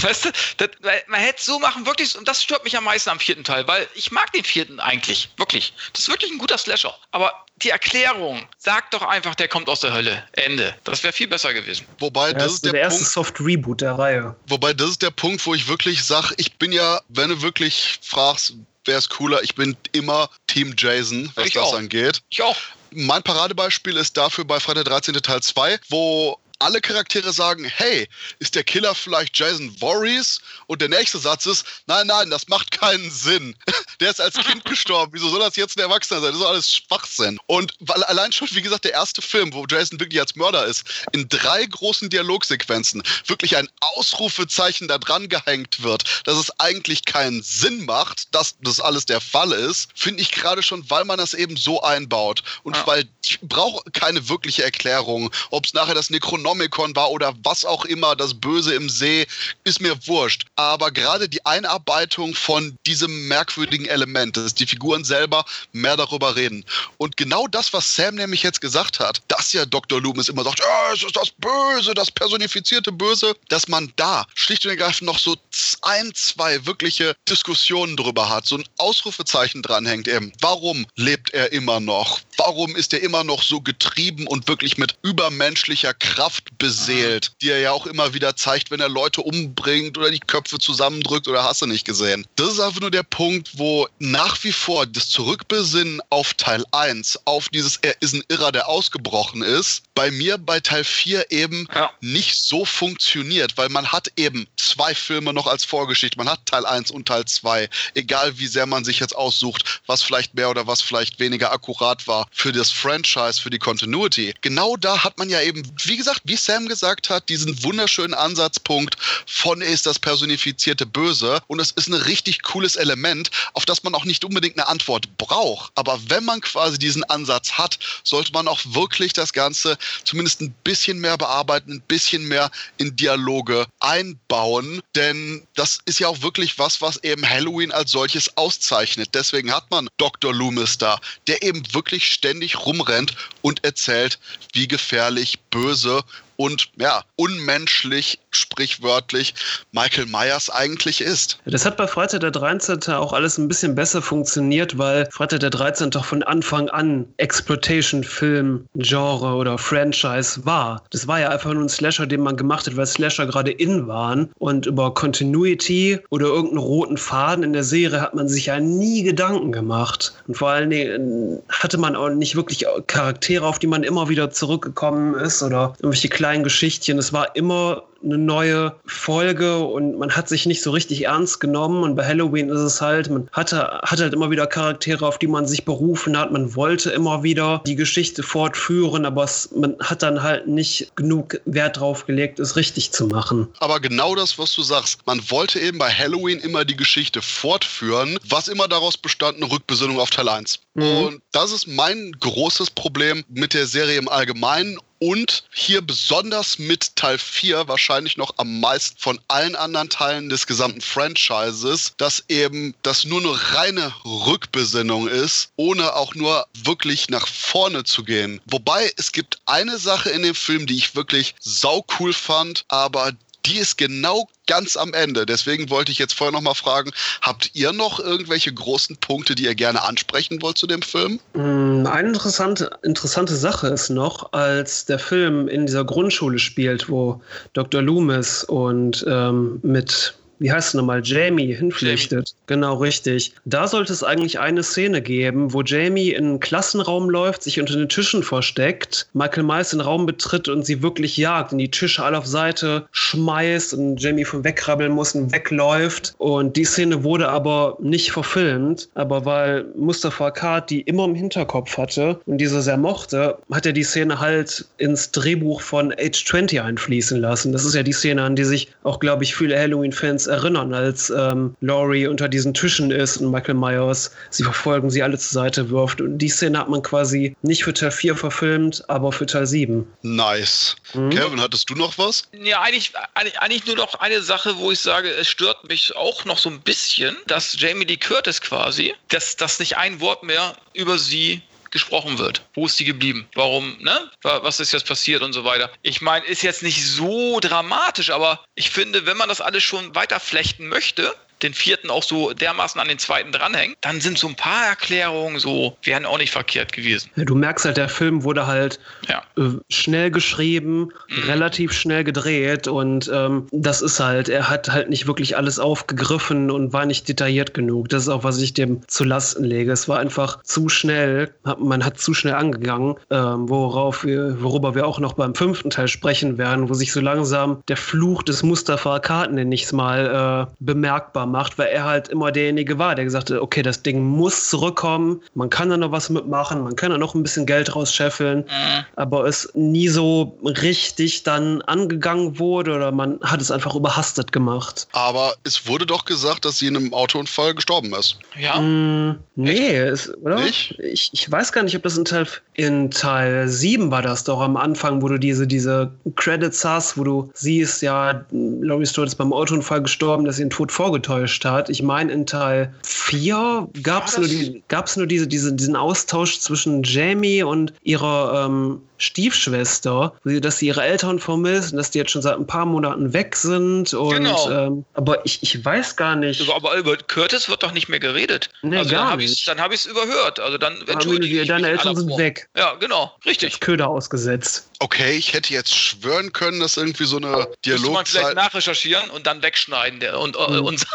Weißt 0.00 0.26
du, 0.26 0.30
das, 0.58 0.68
man 1.08 1.20
hätte 1.20 1.38
es 1.40 1.44
so 1.46 1.58
machen, 1.58 1.84
wirklich, 1.86 2.16
und 2.16 2.28
das 2.28 2.42
stört 2.42 2.62
mich 2.64 2.76
am 2.76 2.84
meisten 2.84 3.10
am 3.10 3.18
vierten 3.18 3.42
Teil, 3.42 3.66
weil 3.66 3.88
ich 3.94 4.12
mag 4.12 4.32
den 4.32 4.44
vierten 4.44 4.78
eigentlich, 4.80 5.28
wirklich. 5.38 5.72
Das 5.92 6.02
ist 6.02 6.08
wirklich 6.08 6.30
ein 6.30 6.38
guter 6.38 6.56
Slasher. 6.58 6.94
Aber 7.10 7.32
die 7.56 7.70
Erklärung 7.70 8.46
sagt 8.58 8.94
doch 8.94 9.02
einfach, 9.02 9.34
der 9.34 9.48
kommt 9.48 9.68
aus 9.68 9.80
der 9.80 9.92
Hölle. 9.92 10.24
Ende. 10.32 10.74
Das 10.84 11.02
wäre 11.02 11.12
viel 11.12 11.26
besser 11.26 11.52
gewesen. 11.52 11.86
Wobei, 11.98 12.32
Das 12.32 12.44
das 12.44 12.52
ist 12.54 12.64
der, 12.66 12.72
der, 12.72 12.80
erste 12.82 12.98
Punkt, 13.00 13.12
Soft-Reboot 13.12 13.80
der 13.80 13.98
Reihe. 13.98 14.36
wobei 14.46 14.72
das 14.72 14.90
ist 14.90 15.02
der 15.02 15.10
Punkt, 15.10 15.44
wo 15.46 15.54
ich 15.54 15.66
wirklich 15.66 16.04
sage, 16.04 16.34
ich 16.36 16.56
bin 16.58 16.70
ja, 16.70 17.00
wenn 17.08 17.30
du 17.30 17.42
wirklich 17.42 17.98
fragst, 18.02 18.54
wer 18.84 18.98
ist 18.98 19.08
cooler, 19.10 19.42
ich 19.42 19.54
bin 19.56 19.76
immer 19.92 20.30
Team 20.46 20.74
Jason, 20.78 21.32
was 21.34 21.46
Ich 21.46 21.54
das 21.54 21.62
auch. 21.64 21.76
angeht. 21.76 22.22
Ich 22.30 22.42
auch. 22.42 22.56
Mein 22.92 23.22
Paradebeispiel 23.22 23.96
ist 23.96 24.16
dafür 24.16 24.44
bei 24.44 24.60
Freitag 24.60 24.86
13. 24.86 25.14
Teil 25.14 25.42
2, 25.42 25.78
wo 25.88 26.38
alle 26.60 26.80
Charaktere 26.80 27.32
sagen, 27.32 27.64
hey, 27.64 28.08
ist 28.38 28.54
der 28.54 28.64
Killer 28.64 28.94
vielleicht 28.94 29.38
Jason 29.38 29.74
Voorhees? 29.78 30.40
Und 30.66 30.80
der 30.82 30.88
nächste 30.88 31.18
Satz 31.18 31.46
ist, 31.46 31.64
nein, 31.86 32.06
nein, 32.06 32.30
das 32.30 32.48
macht 32.48 32.70
keinen 32.70 33.10
Sinn. 33.10 33.54
Der 34.00 34.10
ist 34.10 34.20
als 34.20 34.34
Kind 34.36 34.64
gestorben. 34.64 35.12
Wieso 35.12 35.28
soll 35.28 35.40
das 35.40 35.56
jetzt 35.56 35.76
ein 35.76 35.80
Erwachsener 35.82 36.20
sein? 36.20 36.32
Das 36.32 36.40
ist 36.40 36.46
alles 36.46 36.72
Schwachsinn. 36.76 37.38
Und 37.46 37.72
weil 37.80 38.02
allein 38.04 38.30
schon, 38.32 38.48
wie 38.52 38.62
gesagt, 38.62 38.84
der 38.84 38.92
erste 38.92 39.20
Film, 39.22 39.52
wo 39.52 39.66
Jason 39.68 39.98
wirklich 39.98 40.20
als 40.20 40.36
Mörder 40.36 40.66
ist, 40.66 40.84
in 41.12 41.28
drei 41.28 41.64
großen 41.66 42.08
Dialogsequenzen 42.08 43.02
wirklich 43.26 43.56
ein 43.56 43.68
Ausrufezeichen 43.80 44.88
da 44.88 44.98
dran 44.98 45.28
gehängt 45.28 45.82
wird, 45.82 46.04
dass 46.24 46.36
es 46.36 46.50
eigentlich 46.60 47.04
keinen 47.04 47.42
Sinn 47.42 47.84
macht, 47.86 48.34
dass 48.34 48.56
das 48.62 48.78
alles 48.80 49.06
der 49.06 49.20
Fall 49.20 49.52
ist, 49.52 49.88
finde 49.94 50.22
ich 50.22 50.30
gerade 50.30 50.62
schon, 50.62 50.88
weil 50.90 51.04
man 51.04 51.18
das 51.18 51.34
eben 51.34 51.56
so 51.56 51.82
einbaut. 51.82 52.42
Und 52.62 52.76
Ja. 52.76 52.86
weil 52.86 53.08
ich 53.24 53.40
brauche 53.42 53.82
keine 53.90 54.28
wirkliche 54.28 54.62
Erklärung, 54.64 55.30
ob 55.50 55.66
es 55.66 55.74
nachher 55.74 55.94
das 55.94 56.10
Necronomicon 56.10 56.47
war 56.56 57.10
oder 57.10 57.34
was 57.42 57.64
auch 57.64 57.84
immer, 57.84 58.16
das 58.16 58.34
Böse 58.34 58.74
im 58.74 58.88
See, 58.88 59.26
ist 59.64 59.80
mir 59.80 59.96
wurscht. 60.06 60.46
Aber 60.56 60.90
gerade 60.90 61.28
die 61.28 61.44
Einarbeitung 61.44 62.34
von 62.34 62.76
diesem 62.86 63.28
merkwürdigen 63.28 63.86
Element, 63.86 64.36
dass 64.36 64.54
die 64.54 64.66
Figuren 64.66 65.04
selber 65.04 65.44
mehr 65.72 65.96
darüber 65.96 66.36
reden. 66.36 66.64
Und 66.96 67.16
genau 67.16 67.46
das, 67.48 67.72
was 67.72 67.94
Sam 67.94 68.14
nämlich 68.14 68.42
jetzt 68.42 68.60
gesagt 68.60 69.00
hat, 69.00 69.22
dass 69.28 69.52
ja 69.52 69.64
Dr. 69.66 70.00
Loomis 70.00 70.28
immer 70.28 70.44
sagt, 70.44 70.60
ja, 70.60 70.92
es 70.92 71.02
ist 71.02 71.16
das 71.16 71.30
Böse, 71.30 71.94
das 71.94 72.10
personifizierte 72.10 72.92
Böse, 72.92 73.34
dass 73.48 73.68
man 73.68 73.92
da 73.96 74.26
schlicht 74.34 74.64
und 74.64 74.70
ergreifend 74.70 75.06
noch 75.06 75.18
so 75.18 75.36
ein, 75.82 76.14
zwei 76.14 76.64
wirkliche 76.66 77.14
Diskussionen 77.28 77.96
drüber 77.96 78.28
hat, 78.28 78.46
so 78.46 78.56
ein 78.56 78.64
Ausrufezeichen 78.78 79.62
dranhängt 79.62 80.08
eben. 80.08 80.32
Warum 80.40 80.86
lebt 80.96 81.34
er 81.34 81.52
immer 81.52 81.80
noch? 81.80 82.20
Warum 82.38 82.76
ist 82.76 82.92
er 82.92 83.02
immer 83.02 83.24
noch 83.24 83.42
so 83.42 83.60
getrieben 83.60 84.28
und 84.28 84.46
wirklich 84.46 84.78
mit 84.78 84.96
übermenschlicher 85.02 85.92
Kraft 85.92 86.56
beseelt, 86.56 87.32
die 87.42 87.50
er 87.50 87.58
ja 87.58 87.72
auch 87.72 87.84
immer 87.84 88.14
wieder 88.14 88.36
zeigt, 88.36 88.70
wenn 88.70 88.78
er 88.78 88.88
Leute 88.88 89.22
umbringt 89.22 89.98
oder 89.98 90.12
die 90.12 90.20
Köpfe 90.20 90.58
zusammendrückt 90.58 91.26
oder 91.26 91.42
hast 91.42 91.62
du 91.62 91.66
nicht 91.66 91.84
gesehen. 91.84 92.26
Das 92.36 92.52
ist 92.52 92.60
einfach 92.60 92.80
nur 92.80 92.92
der 92.92 93.02
Punkt, 93.02 93.58
wo 93.58 93.88
nach 93.98 94.42
wie 94.44 94.52
vor 94.52 94.86
das 94.86 95.08
Zurückbesinnen 95.10 96.00
auf 96.10 96.32
Teil 96.34 96.64
1, 96.70 97.18
auf 97.24 97.48
dieses 97.48 97.76
Er 97.78 98.00
ist 98.00 98.14
ein 98.14 98.22
Irrer, 98.28 98.52
der 98.52 98.68
ausgebrochen 98.68 99.42
ist, 99.42 99.82
bei 99.96 100.12
mir 100.12 100.38
bei 100.38 100.60
Teil 100.60 100.84
4 100.84 101.32
eben 101.32 101.66
Ja. 101.74 101.90
nicht 102.00 102.40
so 102.40 102.64
funktioniert, 102.64 103.56
weil 103.56 103.68
man 103.68 103.90
hat 103.90 104.12
eben 104.16 104.46
zwei 104.56 104.94
Filme 104.94 105.32
noch 105.32 105.48
als 105.48 105.64
Vorgeschichte. 105.64 106.16
Man 106.16 106.28
hat 106.28 106.46
Teil 106.46 106.64
1 106.64 106.92
und 106.92 107.08
Teil 107.08 107.24
2. 107.24 107.68
Egal 107.94 108.38
wie 108.38 108.46
sehr 108.46 108.66
man 108.66 108.84
sich 108.84 109.00
jetzt 109.00 109.16
aussucht, 109.16 109.80
was 109.86 110.02
vielleicht 110.02 110.34
mehr 110.34 110.50
oder 110.50 110.68
was 110.68 110.80
vielleicht 110.80 111.18
weniger 111.18 111.50
akkurat 111.50 112.06
war 112.06 112.27
für 112.30 112.52
das 112.52 112.70
Franchise, 112.70 113.40
für 113.40 113.50
die 113.50 113.58
Continuity. 113.58 114.34
Genau 114.40 114.76
da 114.76 115.04
hat 115.04 115.18
man 115.18 115.30
ja 115.30 115.40
eben, 115.42 115.62
wie 115.84 115.96
gesagt, 115.96 116.22
wie 116.24 116.36
Sam 116.36 116.66
gesagt 116.66 117.10
hat, 117.10 117.28
diesen 117.28 117.62
wunderschönen 117.62 118.14
Ansatzpunkt 118.14 118.96
von 119.26 119.60
ist 119.60 119.86
das 119.86 119.98
personifizierte 119.98 120.86
Böse. 120.86 121.40
Und 121.46 121.60
es 121.60 121.70
ist 121.72 121.88
ein 121.88 121.94
richtig 121.94 122.42
cooles 122.42 122.76
Element, 122.76 123.30
auf 123.54 123.64
das 123.64 123.82
man 123.82 123.94
auch 123.94 124.04
nicht 124.04 124.24
unbedingt 124.24 124.58
eine 124.58 124.68
Antwort 124.68 125.16
braucht. 125.18 125.72
Aber 125.74 125.98
wenn 126.08 126.24
man 126.24 126.40
quasi 126.40 126.78
diesen 126.78 127.04
Ansatz 127.04 127.52
hat, 127.52 127.78
sollte 128.04 128.32
man 128.32 128.48
auch 128.48 128.60
wirklich 128.64 129.12
das 129.12 129.32
Ganze 129.32 129.78
zumindest 130.04 130.40
ein 130.40 130.54
bisschen 130.64 130.98
mehr 130.98 131.16
bearbeiten, 131.16 131.72
ein 131.72 131.80
bisschen 131.82 132.26
mehr 132.26 132.50
in 132.76 132.96
Dialoge 132.96 133.66
einbauen. 133.80 134.80
Denn 134.94 135.46
das 135.54 135.78
ist 135.84 136.00
ja 136.00 136.08
auch 136.08 136.22
wirklich 136.22 136.58
was, 136.58 136.80
was 136.80 137.02
eben 137.04 137.28
Halloween 137.28 137.72
als 137.72 137.90
solches 137.90 138.36
auszeichnet. 138.36 139.10
Deswegen 139.14 139.52
hat 139.52 139.70
man 139.70 139.88
Dr. 139.96 140.34
Loomis 140.34 140.78
da, 140.78 140.98
der 141.26 141.42
eben 141.42 141.62
wirklich 141.72 142.12
ständig 142.18 142.66
rumrennt 142.66 143.14
und 143.42 143.64
erzählt, 143.64 144.18
wie 144.52 144.68
gefährlich, 144.68 145.38
böse 145.50 146.02
und 146.38 146.70
ja, 146.76 147.02
unmenschlich 147.16 148.20
sprichwörtlich 148.30 149.34
Michael 149.72 150.06
Myers 150.06 150.50
eigentlich 150.50 151.00
ist. 151.00 151.40
Das 151.46 151.66
hat 151.66 151.76
bei 151.76 151.88
Freitag 151.88 152.20
der 152.20 152.30
13. 152.30 152.80
auch 152.94 153.12
alles 153.12 153.38
ein 153.38 153.48
bisschen 153.48 153.74
besser 153.74 154.00
funktioniert, 154.00 154.78
weil 154.78 155.08
Freitag 155.10 155.40
der 155.40 155.50
13. 155.50 155.90
doch 155.90 156.04
von 156.04 156.22
Anfang 156.22 156.68
an 156.68 157.06
Exploitation-Film, 157.16 158.66
Genre 158.76 159.34
oder 159.34 159.58
Franchise 159.58 160.44
war. 160.46 160.84
Das 160.90 161.08
war 161.08 161.18
ja 161.18 161.30
einfach 161.30 161.52
nur 161.52 161.64
ein 161.64 161.68
Slasher, 161.68 162.06
den 162.06 162.20
man 162.20 162.36
gemacht 162.36 162.66
hat, 162.66 162.76
weil 162.76 162.86
Slasher 162.86 163.26
gerade 163.26 163.50
in 163.50 163.88
waren. 163.88 164.30
Und 164.38 164.66
über 164.66 164.94
Continuity 164.94 165.98
oder 166.10 166.26
irgendeinen 166.26 166.58
roten 166.58 166.98
Faden 166.98 167.42
in 167.42 167.52
der 167.52 167.64
Serie 167.64 168.00
hat 168.00 168.14
man 168.14 168.28
sich 168.28 168.46
ja 168.46 168.60
nie 168.60 169.02
Gedanken 169.02 169.50
gemacht. 169.50 170.14
Und 170.28 170.36
vor 170.36 170.50
allen 170.50 170.70
Dingen 170.70 171.42
hatte 171.48 171.78
man 171.78 171.96
auch 171.96 172.10
nicht 172.10 172.36
wirklich 172.36 172.64
Charaktere, 172.86 173.44
auf 173.44 173.58
die 173.58 173.66
man 173.66 173.82
immer 173.82 174.08
wieder 174.08 174.30
zurückgekommen 174.30 175.14
ist 175.14 175.42
oder 175.42 175.74
irgendwelche 175.80 176.08
kleinen 176.08 176.27
Geschichtchen. 176.42 176.98
Es 176.98 177.12
war 177.12 177.34
immer 177.36 177.84
eine 178.02 178.18
neue 178.18 178.74
Folge 178.86 179.58
und 179.58 179.98
man 179.98 180.10
hat 180.10 180.28
sich 180.28 180.46
nicht 180.46 180.62
so 180.62 180.70
richtig 180.70 181.04
ernst 181.06 181.40
genommen. 181.40 181.82
Und 181.82 181.96
bei 181.96 182.06
Halloween 182.06 182.48
ist 182.48 182.60
es 182.60 182.80
halt, 182.80 183.10
man 183.10 183.28
hatte, 183.32 183.80
hat 183.82 184.00
halt 184.00 184.12
immer 184.12 184.30
wieder 184.30 184.46
Charaktere, 184.46 185.06
auf 185.06 185.18
die 185.18 185.26
man 185.26 185.46
sich 185.46 185.64
berufen 185.64 186.16
hat. 186.16 186.32
Man 186.32 186.54
wollte 186.54 186.90
immer 186.90 187.22
wieder 187.22 187.62
die 187.66 187.76
Geschichte 187.76 188.22
fortführen, 188.22 189.04
aber 189.04 189.24
es, 189.24 189.50
man 189.52 189.76
hat 189.80 190.02
dann 190.02 190.22
halt 190.22 190.46
nicht 190.46 190.94
genug 190.96 191.40
Wert 191.44 191.78
drauf 191.78 192.06
gelegt, 192.06 192.38
es 192.38 192.56
richtig 192.56 192.92
zu 192.92 193.06
machen. 193.08 193.48
Aber 193.58 193.80
genau 193.80 194.14
das, 194.14 194.38
was 194.38 194.54
du 194.54 194.62
sagst, 194.62 195.06
man 195.06 195.20
wollte 195.30 195.58
eben 195.58 195.78
bei 195.78 195.90
Halloween 195.90 196.38
immer 196.38 196.64
die 196.64 196.76
Geschichte 196.76 197.20
fortführen, 197.20 198.18
was 198.28 198.48
immer 198.48 198.68
daraus 198.68 198.96
bestand, 198.96 199.38
eine 199.38 199.50
Rückbesinnung 199.50 199.98
auf 199.98 200.10
Teil 200.10 200.28
1. 200.28 200.60
Mhm. 200.74 200.84
Und 200.84 201.22
das 201.32 201.52
ist 201.52 201.66
mein 201.66 202.12
großes 202.20 202.70
Problem 202.70 203.24
mit 203.28 203.54
der 203.54 203.66
Serie 203.66 203.98
im 203.98 204.08
Allgemeinen 204.08 204.78
und 205.00 205.44
hier 205.52 205.80
besonders 205.80 206.58
mit 206.58 206.96
Teil 206.96 207.18
4 207.18 207.68
wahrscheinlich 207.68 207.87
noch 208.16 208.34
am 208.36 208.60
meisten 208.60 208.98
von 208.98 209.18
allen 209.28 209.56
anderen 209.56 209.88
Teilen 209.88 210.28
des 210.28 210.46
gesamten 210.46 210.80
Franchises, 210.80 211.94
dass 211.96 212.24
eben 212.28 212.74
das 212.82 213.04
nur 213.04 213.20
eine 213.20 213.54
reine 213.54 213.92
Rückbesinnung 214.04 215.08
ist, 215.08 215.50
ohne 215.56 215.94
auch 215.94 216.14
nur 216.14 216.46
wirklich 216.64 217.08
nach 217.08 217.26
vorne 217.26 217.84
zu 217.84 218.04
gehen. 218.04 218.40
Wobei 218.44 218.92
es 218.96 219.12
gibt 219.12 219.40
eine 219.46 219.78
Sache 219.78 220.10
in 220.10 220.22
dem 220.22 220.34
Film, 220.34 220.66
die 220.66 220.76
ich 220.76 220.94
wirklich 220.94 221.34
sau 221.40 221.84
cool 221.98 222.12
fand, 222.12 222.64
aber 222.68 223.12
die 223.46 223.58
ist 223.58 223.78
genau 223.78 224.28
ganz 224.46 224.76
am 224.76 224.94
Ende. 224.94 225.26
Deswegen 225.26 225.70
wollte 225.70 225.92
ich 225.92 225.98
jetzt 225.98 226.14
vorher 226.14 226.32
noch 226.32 226.40
mal 226.40 226.54
fragen, 226.54 226.90
habt 227.22 227.50
ihr 227.54 227.72
noch 227.72 228.00
irgendwelche 228.00 228.52
großen 228.52 228.96
Punkte, 228.96 229.34
die 229.34 229.44
ihr 229.44 229.54
gerne 229.54 229.82
ansprechen 229.82 230.42
wollt 230.42 230.58
zu 230.58 230.66
dem 230.66 230.82
Film? 230.82 231.20
Mm, 231.34 231.86
eine 231.86 232.08
interessante, 232.08 232.70
interessante 232.82 233.36
Sache 233.36 233.68
ist 233.68 233.90
noch, 233.90 234.32
als 234.32 234.86
der 234.86 234.98
Film 234.98 235.48
in 235.48 235.66
dieser 235.66 235.84
Grundschule 235.84 236.38
spielt, 236.38 236.88
wo 236.88 237.20
Dr. 237.52 237.82
Loomis 237.82 238.44
und 238.44 239.04
ähm, 239.08 239.60
mit 239.62 240.14
wie 240.38 240.52
heißt 240.52 240.68
es 240.68 240.74
nochmal, 240.74 241.00
Jamie 241.04 241.54
hinflüchtet. 241.54 242.28
Jamie. 242.28 242.44
Genau, 242.46 242.76
richtig. 242.76 243.32
Da 243.44 243.66
sollte 243.66 243.92
es 243.92 244.02
eigentlich 244.02 244.38
eine 244.38 244.62
Szene 244.62 245.02
geben, 245.02 245.52
wo 245.52 245.62
Jamie 245.62 246.10
in 246.10 246.24
einen 246.24 246.40
Klassenraum 246.40 247.10
läuft, 247.10 247.42
sich 247.42 247.60
unter 247.60 247.74
den 247.74 247.88
Tischen 247.88 248.22
versteckt, 248.22 249.08
Michael 249.12 249.42
Myers 249.42 249.70
den 249.70 249.80
Raum 249.80 250.06
betritt 250.06 250.48
und 250.48 250.64
sie 250.64 250.82
wirklich 250.82 251.16
jagt 251.16 251.52
und 251.52 251.58
die 251.58 251.70
Tische 251.70 252.02
alle 252.02 252.18
auf 252.18 252.26
Seite 252.26 252.86
schmeißt 252.92 253.74
und 253.74 254.00
Jamie 254.00 254.24
von 254.24 254.44
wegkrabbeln 254.44 254.92
muss 254.92 255.14
und 255.14 255.32
wegläuft. 255.32 256.14
Und 256.18 256.56
die 256.56 256.64
Szene 256.64 257.04
wurde 257.04 257.28
aber 257.28 257.76
nicht 257.80 258.12
verfilmt, 258.12 258.88
aber 258.94 259.24
weil 259.24 259.66
Mustafa 259.76 260.28
Akkad 260.28 260.70
die 260.70 260.82
immer 260.82 261.04
im 261.04 261.14
Hinterkopf 261.14 261.76
hatte 261.76 262.20
und 262.26 262.38
diese 262.38 262.62
sehr 262.62 262.76
mochte, 262.76 263.38
hat 263.50 263.66
er 263.66 263.72
die 263.72 263.82
Szene 263.82 264.20
halt 264.20 264.66
ins 264.76 265.10
Drehbuch 265.10 265.60
von 265.60 265.92
Age 265.92 266.24
20 266.24 266.60
einfließen 266.60 267.20
lassen. 267.20 267.52
Das 267.52 267.64
ist 267.64 267.74
ja 267.74 267.82
die 267.82 267.92
Szene, 267.92 268.22
an 268.22 268.36
die 268.36 268.44
sich 268.44 268.68
auch, 268.82 269.00
glaube 269.00 269.24
ich, 269.24 269.34
viele 269.34 269.58
Halloween-Fans 269.58 270.27
erinnern, 270.28 270.74
als 270.74 271.10
ähm, 271.10 271.56
Laurie 271.60 272.06
unter 272.06 272.28
diesen 272.28 272.54
Tischen 272.54 272.90
ist 272.90 273.18
und 273.18 273.30
Michael 273.30 273.54
Myers 273.54 274.12
sie 274.30 274.44
verfolgen, 274.44 274.90
sie 274.90 275.02
alle 275.02 275.18
zur 275.18 275.42
Seite 275.42 275.70
wirft. 275.70 276.00
Und 276.00 276.18
die 276.18 276.28
Szene 276.28 276.58
hat 276.58 276.68
man 276.68 276.82
quasi 276.82 277.36
nicht 277.42 277.64
für 277.64 277.74
Teil 277.74 277.90
4 277.90 278.16
verfilmt, 278.16 278.84
aber 278.88 279.12
für 279.12 279.26
Teil 279.26 279.46
7. 279.46 279.86
Nice. 280.02 280.76
Mhm. 280.94 281.10
Kevin, 281.10 281.40
hattest 281.40 281.68
du 281.70 281.74
noch 281.74 281.98
was? 281.98 282.22
Ja, 282.32 282.62
eigentlich, 282.62 282.92
eigentlich, 283.14 283.38
eigentlich 283.40 283.66
nur 283.66 283.76
noch 283.76 283.94
eine 283.94 284.22
Sache, 284.22 284.56
wo 284.58 284.70
ich 284.70 284.80
sage, 284.80 285.10
es 285.10 285.28
stört 285.28 285.68
mich 285.68 285.94
auch 285.96 286.24
noch 286.24 286.38
so 286.38 286.50
ein 286.50 286.60
bisschen, 286.60 287.16
dass 287.26 287.56
Jamie 287.58 287.84
Lee 287.84 287.96
Curtis 287.96 288.40
quasi, 288.40 288.94
dass 289.08 289.36
das 289.36 289.58
nicht 289.58 289.76
ein 289.76 290.00
Wort 290.00 290.22
mehr 290.22 290.54
über 290.74 290.98
sie 290.98 291.42
gesprochen 291.70 292.18
wird. 292.18 292.42
Wo 292.54 292.66
ist 292.66 292.78
die 292.78 292.84
geblieben? 292.84 293.28
Warum, 293.34 293.76
ne? 293.80 294.10
Was 294.22 294.60
ist 294.60 294.72
jetzt 294.72 294.86
passiert 294.86 295.22
und 295.22 295.32
so 295.32 295.44
weiter? 295.44 295.70
Ich 295.82 296.00
meine, 296.00 296.24
ist 296.26 296.42
jetzt 296.42 296.62
nicht 296.62 296.84
so 296.84 297.40
dramatisch, 297.40 298.10
aber 298.10 298.44
ich 298.54 298.70
finde, 298.70 299.06
wenn 299.06 299.16
man 299.16 299.28
das 299.28 299.40
alles 299.40 299.62
schon 299.62 299.94
weiterflechten 299.94 300.68
möchte, 300.68 301.14
den 301.42 301.54
vierten 301.54 301.90
auch 301.90 302.02
so 302.02 302.32
dermaßen 302.32 302.80
an 302.80 302.88
den 302.88 302.98
zweiten 302.98 303.32
dranhängt, 303.32 303.76
dann 303.80 304.00
sind 304.00 304.18
so 304.18 304.28
ein 304.28 304.36
paar 304.36 304.66
Erklärungen 304.66 305.38
so, 305.38 305.76
wären 305.82 306.06
auch 306.06 306.18
nicht 306.18 306.32
verkehrt 306.32 306.72
gewesen. 306.72 307.10
Ja, 307.16 307.24
du 307.24 307.34
merkst 307.34 307.64
halt, 307.64 307.76
der 307.76 307.88
Film 307.88 308.24
wurde 308.24 308.46
halt 308.46 308.78
ja. 309.08 309.22
äh, 309.36 309.50
schnell 309.70 310.10
geschrieben, 310.10 310.92
mhm. 311.08 311.22
relativ 311.24 311.72
schnell 311.72 312.04
gedreht 312.04 312.68
und 312.68 313.10
ähm, 313.12 313.46
das 313.52 313.82
ist 313.82 314.00
halt, 314.00 314.28
er 314.28 314.48
hat 314.48 314.70
halt 314.70 314.90
nicht 314.90 315.06
wirklich 315.06 315.36
alles 315.36 315.58
aufgegriffen 315.58 316.50
und 316.50 316.72
war 316.72 316.86
nicht 316.86 317.08
detailliert 317.08 317.54
genug. 317.54 317.88
Das 317.88 318.02
ist 318.02 318.08
auch, 318.08 318.24
was 318.24 318.38
ich 318.38 318.54
dem 318.54 318.86
zu 318.88 319.04
Lasten 319.04 319.44
lege. 319.44 319.72
Es 319.72 319.88
war 319.88 319.98
einfach 319.98 320.42
zu 320.42 320.68
schnell, 320.68 321.32
man 321.58 321.84
hat 321.84 321.98
zu 321.98 322.14
schnell 322.14 322.34
angegangen, 322.34 322.96
ähm, 323.10 323.48
worauf 323.48 324.04
wir, 324.04 324.42
worüber 324.42 324.74
wir 324.74 324.86
auch 324.86 324.98
noch 324.98 325.14
beim 325.14 325.34
fünften 325.34 325.70
Teil 325.70 325.88
sprechen 325.88 326.38
werden, 326.38 326.68
wo 326.68 326.74
sich 326.74 326.92
so 326.92 327.00
langsam 327.00 327.62
der 327.68 327.76
Fluch 327.76 328.22
des 328.22 328.42
Mustafa 328.42 328.98
Karten, 328.98 329.34
nenne 329.36 329.54
ich 329.54 329.64
es 329.64 329.72
mal, 329.72 330.48
äh, 330.48 330.54
bemerkbar 330.58 331.26
macht, 331.28 331.58
weil 331.58 331.68
er 331.68 331.84
halt 331.84 332.08
immer 332.08 332.32
derjenige 332.32 332.78
war, 332.78 332.94
der 332.94 333.04
gesagt 333.04 333.30
hat, 333.30 333.38
okay, 333.38 333.62
das 333.62 333.82
Ding 333.82 334.02
muss 334.02 334.48
zurückkommen, 334.50 335.22
man 335.34 335.50
kann 335.50 335.70
da 335.70 335.76
noch 335.76 335.92
was 335.92 336.10
mitmachen, 336.10 336.62
man 336.62 336.76
kann 336.76 336.90
da 336.90 336.98
noch 336.98 337.14
ein 337.14 337.22
bisschen 337.22 337.46
Geld 337.46 337.74
rausscheffeln, 337.74 338.38
mhm. 338.38 338.84
aber 338.96 339.26
es 339.26 339.50
nie 339.54 339.88
so 339.88 340.38
richtig 340.42 341.22
dann 341.22 341.62
angegangen 341.62 342.38
wurde 342.38 342.74
oder 342.74 342.92
man 342.92 343.18
hat 343.22 343.40
es 343.40 343.50
einfach 343.50 343.74
überhastet 343.74 344.32
gemacht. 344.32 344.88
Aber 344.92 345.34
es 345.44 345.66
wurde 345.66 345.86
doch 345.86 346.04
gesagt, 346.04 346.44
dass 346.44 346.58
sie 346.58 346.68
in 346.68 346.76
einem 346.76 346.92
Autounfall 346.92 347.54
gestorben 347.54 347.92
ist. 347.94 348.18
Ja? 348.38 348.60
Mm, 348.60 349.18
nee, 349.36 349.76
es, 349.76 350.12
oder? 350.22 350.40
Nicht? 350.40 350.78
Ich, 350.80 351.10
ich 351.12 351.30
weiß 351.30 351.52
gar 351.52 351.62
nicht, 351.62 351.76
ob 351.76 351.82
das 351.82 351.96
in 351.96 352.04
Teil, 352.04 352.26
in 352.54 352.90
Teil 352.90 353.48
7 353.48 353.90
war 353.90 354.02
das 354.02 354.24
doch 354.24 354.40
am 354.40 354.56
Anfang, 354.56 355.02
wo 355.02 355.08
du 355.08 355.18
diese, 355.18 355.46
diese 355.46 355.92
Credits 356.16 356.64
hast, 356.64 356.98
wo 356.98 357.04
du 357.04 357.30
siehst, 357.34 357.82
ja, 357.82 358.24
Laurie 358.30 358.86
Strode 358.86 359.08
ist 359.08 359.16
beim 359.16 359.32
Autounfall 359.32 359.82
gestorben, 359.82 360.24
dass 360.24 360.36
sie 360.36 360.44
den 360.44 360.50
Tod 360.50 360.72
vorgetäuscht 360.72 361.17
getäuscht 361.18 361.44
hat. 361.44 361.68
Ich 361.68 361.82
meine, 361.82 362.12
in 362.12 362.26
Teil 362.26 362.74
4 362.84 363.68
gab 363.82 364.06
es 364.06 364.18
nur, 364.18 364.28
die, 364.28 364.62
nur 364.96 365.06
diese, 365.06 365.26
diese, 365.26 365.52
diesen 365.52 365.76
Austausch 365.76 366.38
zwischen 366.40 366.82
Jamie 366.82 367.42
und 367.42 367.72
ihrer 367.82 368.46
ähm, 368.46 368.82
Stiefschwester, 368.98 370.12
dass 370.24 370.58
sie 370.58 370.66
ihre 370.66 370.82
Eltern 370.82 371.18
vermisst 371.18 371.72
und 371.72 371.78
dass 371.78 371.90
die 371.90 371.98
jetzt 371.98 372.10
schon 372.10 372.22
seit 372.22 372.36
ein 372.36 372.46
paar 372.46 372.66
Monaten 372.66 373.12
weg 373.12 373.36
sind. 373.36 373.94
Und, 373.94 374.14
genau. 374.14 374.50
Ähm, 374.50 374.84
aber 374.94 375.24
ich, 375.24 375.42
ich 375.42 375.64
weiß 375.64 375.96
gar 375.96 376.16
nicht. 376.16 376.48
Aber 376.50 376.76
über 376.76 376.96
Curtis 376.96 377.48
wird 377.48 377.62
doch 377.62 377.72
nicht 377.72 377.88
mehr 377.88 378.00
geredet. 378.00 378.50
Nee, 378.62 378.78
also 378.78 378.90
gar 378.90 379.10
dann 379.10 379.18
nicht. 379.18 379.46
dann 379.48 379.60
habe 379.60 379.74
ich 379.74 379.80
es 379.80 379.86
überhört. 379.86 380.40
Also 380.40 380.58
dann 380.58 380.86
entschuldige 380.86 381.42
ich 381.42 381.48
Deine 381.48 381.68
Eltern 381.68 381.96
sind 381.96 382.16
weg. 382.18 382.48
Ja, 382.56 382.74
genau. 382.74 383.16
Richtig. 383.24 383.60
Köder 383.60 383.88
ausgesetzt. 383.88 384.70
Okay, 384.80 385.16
ich 385.16 385.32
hätte 385.32 385.52
jetzt 385.52 385.74
schwören 385.74 386.32
können, 386.32 386.60
dass 386.60 386.76
irgendwie 386.76 387.04
so 387.04 387.16
eine 387.16 387.48
Dialog. 387.64 387.84
Muss 387.84 387.92
man 387.92 388.06
vielleicht 388.06 388.34
nachrecherchieren 388.34 389.10
und 389.10 389.26
dann 389.26 389.42
wegschneiden. 389.42 390.00
Der, 390.00 390.18
und, 390.18 390.36
mhm. 390.38 390.64
und 390.64 390.86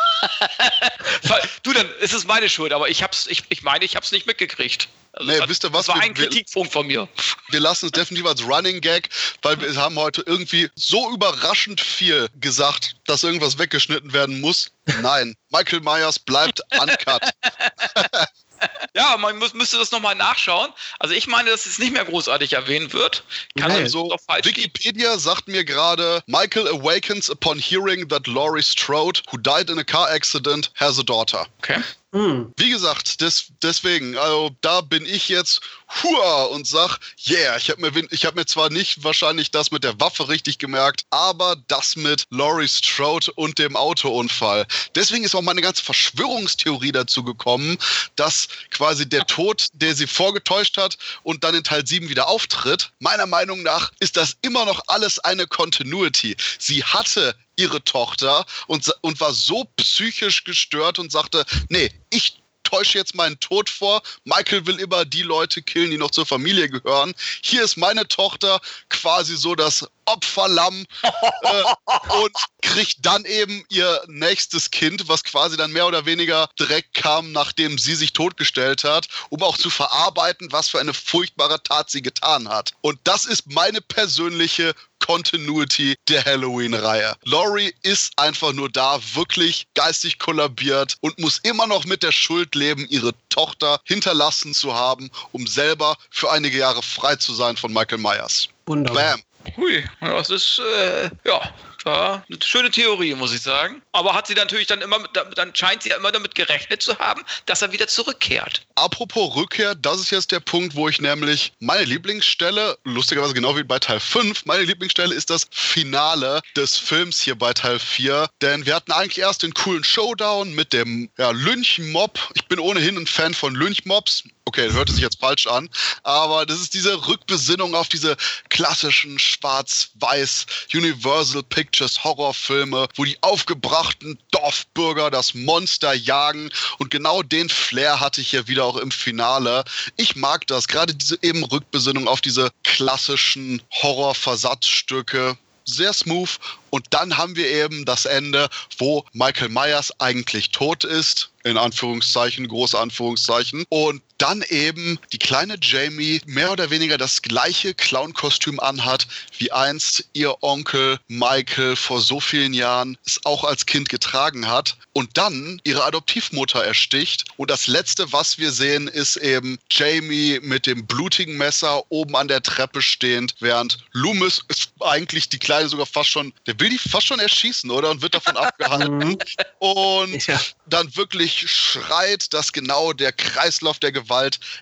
du, 1.64 1.74
dann 1.74 1.88
ist 2.00 2.14
es 2.14 2.26
meine 2.26 2.50
Schuld, 2.50 2.72
aber 2.72 2.90
ich 2.90 3.04
hab's, 3.04 3.28
ich, 3.28 3.44
ich 3.50 3.64
meine, 3.64 3.84
ich 3.84 3.96
habe 3.96 4.06
es 4.06 4.12
nicht 4.12 4.28
mitgekriegt. 4.28 4.88
Also 5.14 5.32
nee, 5.32 5.40
wisst 5.48 5.64
ihr 5.64 5.72
was? 5.72 5.86
Das 5.86 5.96
war 5.96 6.02
ein 6.02 6.18
wir, 6.18 6.28
Kritikpunkt 6.28 6.74
von 6.74 6.88
mir. 6.88 7.08
Wir 7.50 7.60
lassen 7.60 7.86
es 7.86 7.92
definitiv 7.92 8.26
als 8.26 8.44
Running 8.44 8.82
Gag, 8.82 9.10
weil 9.44 9.62
wir 9.62 9.76
haben 9.76 9.96
heute 9.96 10.24
irgendwie 10.26 10.70
so 10.76 11.12
überraschend 11.14 11.80
viel 11.80 12.30
gesagt, 12.40 12.96
dass 13.06 13.24
irgendwas 13.24 13.60
weggeschnitten 13.60 14.12
werden 14.12 14.42
muss. 14.42 14.72
Nein, 15.02 15.36
Michael 15.52 15.82
Myers 15.82 16.18
bleibt 16.18 16.62
uncut. 16.82 17.22
ja, 18.96 19.16
man 19.18 19.38
muss, 19.38 19.54
müsste 19.54 19.78
das 19.78 19.92
nochmal 19.92 20.16
nachschauen. 20.16 20.72
Also 20.98 21.14
ich 21.14 21.28
meine, 21.28 21.52
dass 21.52 21.68
es 21.68 21.78
nicht 21.78 21.94
mehr 21.94 22.06
großartig 22.06 22.54
erwähnt 22.54 22.94
wird. 22.94 23.24
Kann 23.58 23.72
nee. 23.72 23.78
also, 23.80 24.16
Wikipedia 24.42 25.12
gehen. 25.12 25.20
sagt 25.20 25.48
mir 25.48 25.64
gerade, 25.64 26.24
Michael 26.26 26.68
awakens 26.68 27.30
upon 27.30 27.60
hearing 27.60 28.08
that 28.10 28.26
Laurie 28.26 28.64
Strode, 28.64 29.22
who 29.32 29.38
died 29.38 29.70
in 29.70 29.78
a 29.78 29.84
car 29.84 30.10
accident, 30.10 30.72
has 30.76 30.98
a 30.98 31.04
daughter. 31.04 31.46
Okay. 31.60 31.82
Hm. 32.14 32.54
Wie 32.58 32.70
gesagt, 32.70 33.22
des, 33.22 33.52
deswegen, 33.64 34.16
also 34.18 34.52
da 34.62 34.82
bin 34.82 35.04
ich 35.06 35.30
jetzt 35.30 35.62
hua 36.02 36.44
und 36.46 36.68
sag, 36.68 36.98
yeah, 37.28 37.58
ich 37.58 37.70
habe 37.70 37.82
mir, 37.82 37.92
hab 37.92 38.36
mir 38.36 38.46
zwar 38.46 38.70
nicht 38.70 39.04
wahrscheinlich 39.04 39.52
das 39.52 39.72
mit 39.72 39.84
der 39.84 40.00
Waffe 40.00 40.30
richtig 40.30 40.58
gemerkt, 40.58 41.06
aber 41.10 41.56
das 41.68 41.96
mit 41.96 42.26
Laurie 42.30 42.68
Strode 42.68 43.32
und 43.34 43.60
dem 43.60 43.76
Autounfall. 43.76 44.66
Deswegen 44.96 45.24
ist 45.24 45.36
auch 45.36 45.42
meine 45.42 45.62
ganze 45.62 45.84
Verschwörungstheorie 45.84 46.92
dazu 46.92 47.24
gekommen, 47.24 47.78
dass 48.16 48.48
quasi 48.72 49.08
der 49.08 49.26
Tod, 49.26 49.68
der 49.74 49.96
sie 49.96 50.08
vorgetäuscht 50.08 50.78
hat 50.78 50.98
und 51.24 51.44
dann 51.44 51.56
in 51.56 51.64
Teil 51.64 51.86
7 51.86 52.10
wieder 52.10 52.28
auftritt, 52.28 52.92
meiner 53.00 53.26
Meinung 53.26 53.64
nach 53.64 53.92
ist 54.00 54.18
das 54.18 54.38
immer 54.42 54.66
noch 54.66 54.82
alles 54.88 55.20
eine 55.20 55.48
Continuity. 55.48 56.36
Sie 56.60 56.84
hatte 56.84 57.36
ihre 57.56 57.84
Tochter 57.84 58.46
und, 58.68 58.92
und 59.02 59.20
war 59.20 59.34
so 59.34 59.66
psychisch 59.78 60.44
gestört 60.44 61.00
und 61.00 61.12
sagte, 61.12 61.46
nee, 61.70 61.92
ich 62.10 62.43
täusche 62.64 62.98
jetzt 62.98 63.16
meinen 63.16 63.40
Tod 63.40 63.70
vor. 63.70 64.02
Michael 64.24 64.66
will 64.66 64.80
immer 64.80 65.06
die 65.06 65.22
Leute 65.22 65.62
killen, 65.62 65.92
die 65.92 65.98
noch 65.98 66.12
zur 66.12 66.26
Familie 66.26 66.70
gehören. 66.70 67.14
Hier 67.44 67.64
ist 67.64 67.78
meine 67.78 68.08
Tochter 68.08 68.60
quasi 68.90 69.36
so 69.36 69.56
das 69.56 69.88
Opferlamm 70.06 70.86
äh, 71.02 71.64
und 72.22 72.32
kriegt 72.62 73.06
dann 73.06 73.26
eben 73.26 73.64
ihr 73.70 74.02
nächstes 74.08 74.72
Kind, 74.72 75.08
was 75.08 75.24
quasi 75.24 75.58
dann 75.58 75.72
mehr 75.72 75.88
oder 75.88 76.06
weniger 76.06 76.50
direkt 76.60 76.94
kam, 76.94 77.32
nachdem 77.32 77.78
sie 77.78 77.96
sich 77.96 78.14
totgestellt 78.14 78.84
hat, 78.84 79.08
um 79.30 79.42
auch 79.44 79.58
zu 79.58 79.70
verarbeiten, 79.70 80.52
was 80.52 80.70
für 80.70 80.80
eine 80.80 80.94
furchtbare 80.94 81.62
Tat 81.64 81.90
sie 81.90 82.02
getan 82.02 82.50
hat. 82.50 82.72
Und 82.82 83.00
das 83.04 83.26
ist 83.26 83.52
meine 83.52 83.82
persönliche 83.82 84.74
Continuity 85.06 85.96
der 86.08 86.24
Halloween-Reihe. 86.24 87.14
Laurie 87.26 87.74
ist 87.82 88.12
einfach 88.18 88.54
nur 88.54 88.70
da, 88.70 89.00
wirklich 89.14 89.68
geistig 89.76 90.18
kollabiert 90.18 90.96
und 91.02 91.20
muss 91.20 91.40
immer 91.40 91.68
noch 91.68 91.84
mit 91.86 92.04
der 92.04 92.14
Schuld 92.14 92.56
leben, 92.56 92.88
ihre 92.90 93.12
Tochter 93.30 93.80
hinterlassen 93.84 94.54
zu 94.54 94.74
haben, 94.74 95.12
um 95.34 95.46
selber 95.46 95.98
für 96.10 96.32
einige 96.32 96.58
Jahre 96.58 96.82
frei 96.82 97.18
zu 97.18 97.34
sein 97.34 97.58
von 97.58 97.74
Michael 97.74 97.98
Myers. 97.98 98.48
Wunderbar. 98.66 99.18
Bam. 99.18 99.56
Hui, 99.58 99.84
das 100.00 100.30
ist, 100.30 100.60
äh, 100.60 101.10
ja, 101.26 101.54
war 101.86 102.24
eine 102.30 102.40
schöne 102.44 102.72
Theorie, 102.72 103.14
muss 103.16 103.34
ich 103.34 103.42
sagen. 103.42 103.82
Aber 103.92 104.14
hat 104.14 104.28
sie 104.28 104.34
natürlich 104.34 104.68
dann 104.68 104.82
immer, 104.82 105.00
dann 105.36 105.56
scheint 105.56 105.84
sie 105.84 105.90
ja 105.90 105.98
immer 105.98 106.12
damit 106.12 106.36
gerechnet 106.36 106.82
zu 106.82 106.98
haben, 107.00 107.24
dass 107.46 107.62
er 107.62 107.72
wieder 107.72 107.88
zurückkehrt. 107.88 108.66
Apropos 108.76 109.36
Rückkehr, 109.36 109.76
das 109.76 110.00
ist 110.00 110.12
jetzt 110.12 110.32
der 110.32 110.40
Punkt, 110.40 110.76
wo 110.76 110.90
ich 110.90 111.00
nämlich 111.02 111.54
meine 111.60 111.86
Lieblingsstelle, 111.86 112.78
lustigerweise 112.84 113.34
genau 113.34 113.56
wie 113.56 113.64
bei 113.64 113.80
Teil 113.80 114.00
5, 114.00 114.46
meine 114.46 114.64
Lieblingsstelle 114.64 115.14
ist 115.14 115.30
das 115.30 115.48
Finale 115.52 116.42
des 116.56 116.78
Films 116.78 117.22
hier 117.22 117.36
bei 117.36 117.54
Teil 117.54 117.80
4. 117.80 118.30
Denn 118.42 118.66
wir 118.66 118.76
hatten 118.76 118.92
eigentlich 118.92 119.20
erst 119.20 119.44
den 119.44 119.54
coolen 119.54 119.84
Showdown 119.84 120.54
mit 120.54 120.74
dem 120.74 121.10
ja, 121.18 121.32
Lynchmob. 121.32 122.20
Ich 122.36 122.48
bin 122.48 122.60
ohnehin 122.60 122.98
ein 122.98 123.08
Fan 123.08 123.34
von 123.34 123.56
Lynchmobs. 123.56 124.24
Okay, 124.54 124.72
hörte 124.72 124.94
sich 124.94 125.02
jetzt 125.02 125.20
falsch 125.20 125.48
an. 125.48 125.68
Aber 126.04 126.46
das 126.46 126.62
ist 126.62 126.76
diese 126.76 127.08
Rückbesinnung 127.08 127.74
auf 127.74 127.90
diese 127.90 128.16
klassischen 128.50 129.18
schwarz-weiß 129.18 130.46
Universal 130.76 131.42
Pictures 131.42 132.04
Horrorfilme, 132.04 132.88
wo 132.94 133.04
die 133.04 133.18
aufgebrachten 133.22 134.20
Dorfbürger 134.30 135.10
das 135.10 135.34
Monster 135.34 135.96
jagen. 135.96 136.52
Und 136.78 136.92
genau 136.92 137.24
den 137.24 137.50
Flair 137.50 138.00
hatte 138.00 138.22
ich 138.22 138.30
hier 138.30 138.48
wieder 138.48 138.66
auch 138.66 138.78
im 138.78 138.92
Finale. 138.92 139.64
Ich 139.98 140.16
mag 140.16 140.46
das, 140.46 140.68
gerade 140.68 140.94
diese 140.94 141.18
eben 141.24 141.44
Rückbesinnung 141.46 142.08
auf 142.08 142.22
diese 142.22 142.52
klassischen 142.64 143.60
Horrorversatzstücke 143.82 145.36
sehr 145.66 145.94
smooth. 145.94 146.30
Und 146.70 146.86
dann 146.92 147.18
haben 147.18 147.36
wir 147.36 147.48
eben 147.48 147.86
das 147.86 148.06
Ende, 148.06 148.50
wo 148.78 149.06
Michael 149.14 149.50
Myers 149.50 150.00
eigentlich 150.00 150.52
tot 150.52 150.84
ist 150.84 151.30
in 151.44 151.58
Anführungszeichen, 151.58 152.48
große 152.48 152.80
Anführungszeichen. 152.80 153.66
Und 153.70 154.02
dann 154.24 154.42
eben 154.44 154.98
die 155.12 155.18
kleine 155.18 155.58
Jamie 155.62 156.22
mehr 156.26 156.54
oder 156.54 156.70
weniger 156.70 156.98
das 156.98 157.22
gleiche 157.22 157.74
Clown-Kostüm 157.74 158.58
anhat, 158.58 159.06
wie 159.38 159.52
einst 159.52 160.06
ihr 160.14 160.42
Onkel 160.42 160.98
Michael 161.10 161.76
vor 161.76 162.00
so 162.00 162.22
vielen 162.22 162.54
Jahren 162.54 162.98
es 163.06 163.20
auch 163.26 163.44
als 163.44 163.66
Kind 163.66 163.90
getragen 163.90 164.48
hat. 164.48 164.78
Und 164.94 165.18
dann 165.18 165.60
ihre 165.66 165.84
Adoptivmutter 165.84 166.64
ersticht. 166.64 167.26
Und 167.36 167.50
das 167.50 167.68
Letzte, 167.68 168.14
was 168.14 168.38
wir 168.38 168.52
sehen, 168.52 168.88
ist 168.88 169.18
eben 169.18 169.58
Jamie 169.70 170.40
mit 170.42 170.68
dem 170.68 170.86
blutigen 170.86 171.36
Messer 171.36 171.84
oben 171.92 172.16
an 172.16 172.30
der 172.30 172.44
Treppe 172.44 172.82
stehend, 172.82 173.36
während 173.40 173.80
Loomis 173.92 174.42
ist 174.48 174.72
eigentlich 174.80 175.28
die 175.28 175.40
Kleine 175.40 175.68
sogar 175.68 175.88
fast 175.88 176.10
schon, 176.10 176.32
der 176.46 176.58
will 176.60 176.70
die 176.70 176.78
fast 176.78 177.08
schon 177.08 177.20
erschießen, 177.20 177.72
oder? 177.72 177.90
Und 177.90 178.02
wird 178.02 178.14
davon 178.14 178.38
abgehalten. 178.38 178.98
Mhm. 179.00 179.18
Und 179.60 180.28
ja. 180.28 180.40
dann 180.68 180.96
wirklich 180.96 181.52
schreit, 181.52 182.32
dass 182.34 182.54
genau 182.54 182.94
der 182.94 183.12
Kreislauf 183.12 183.80
der 183.80 183.92
Gewalt 183.92 184.13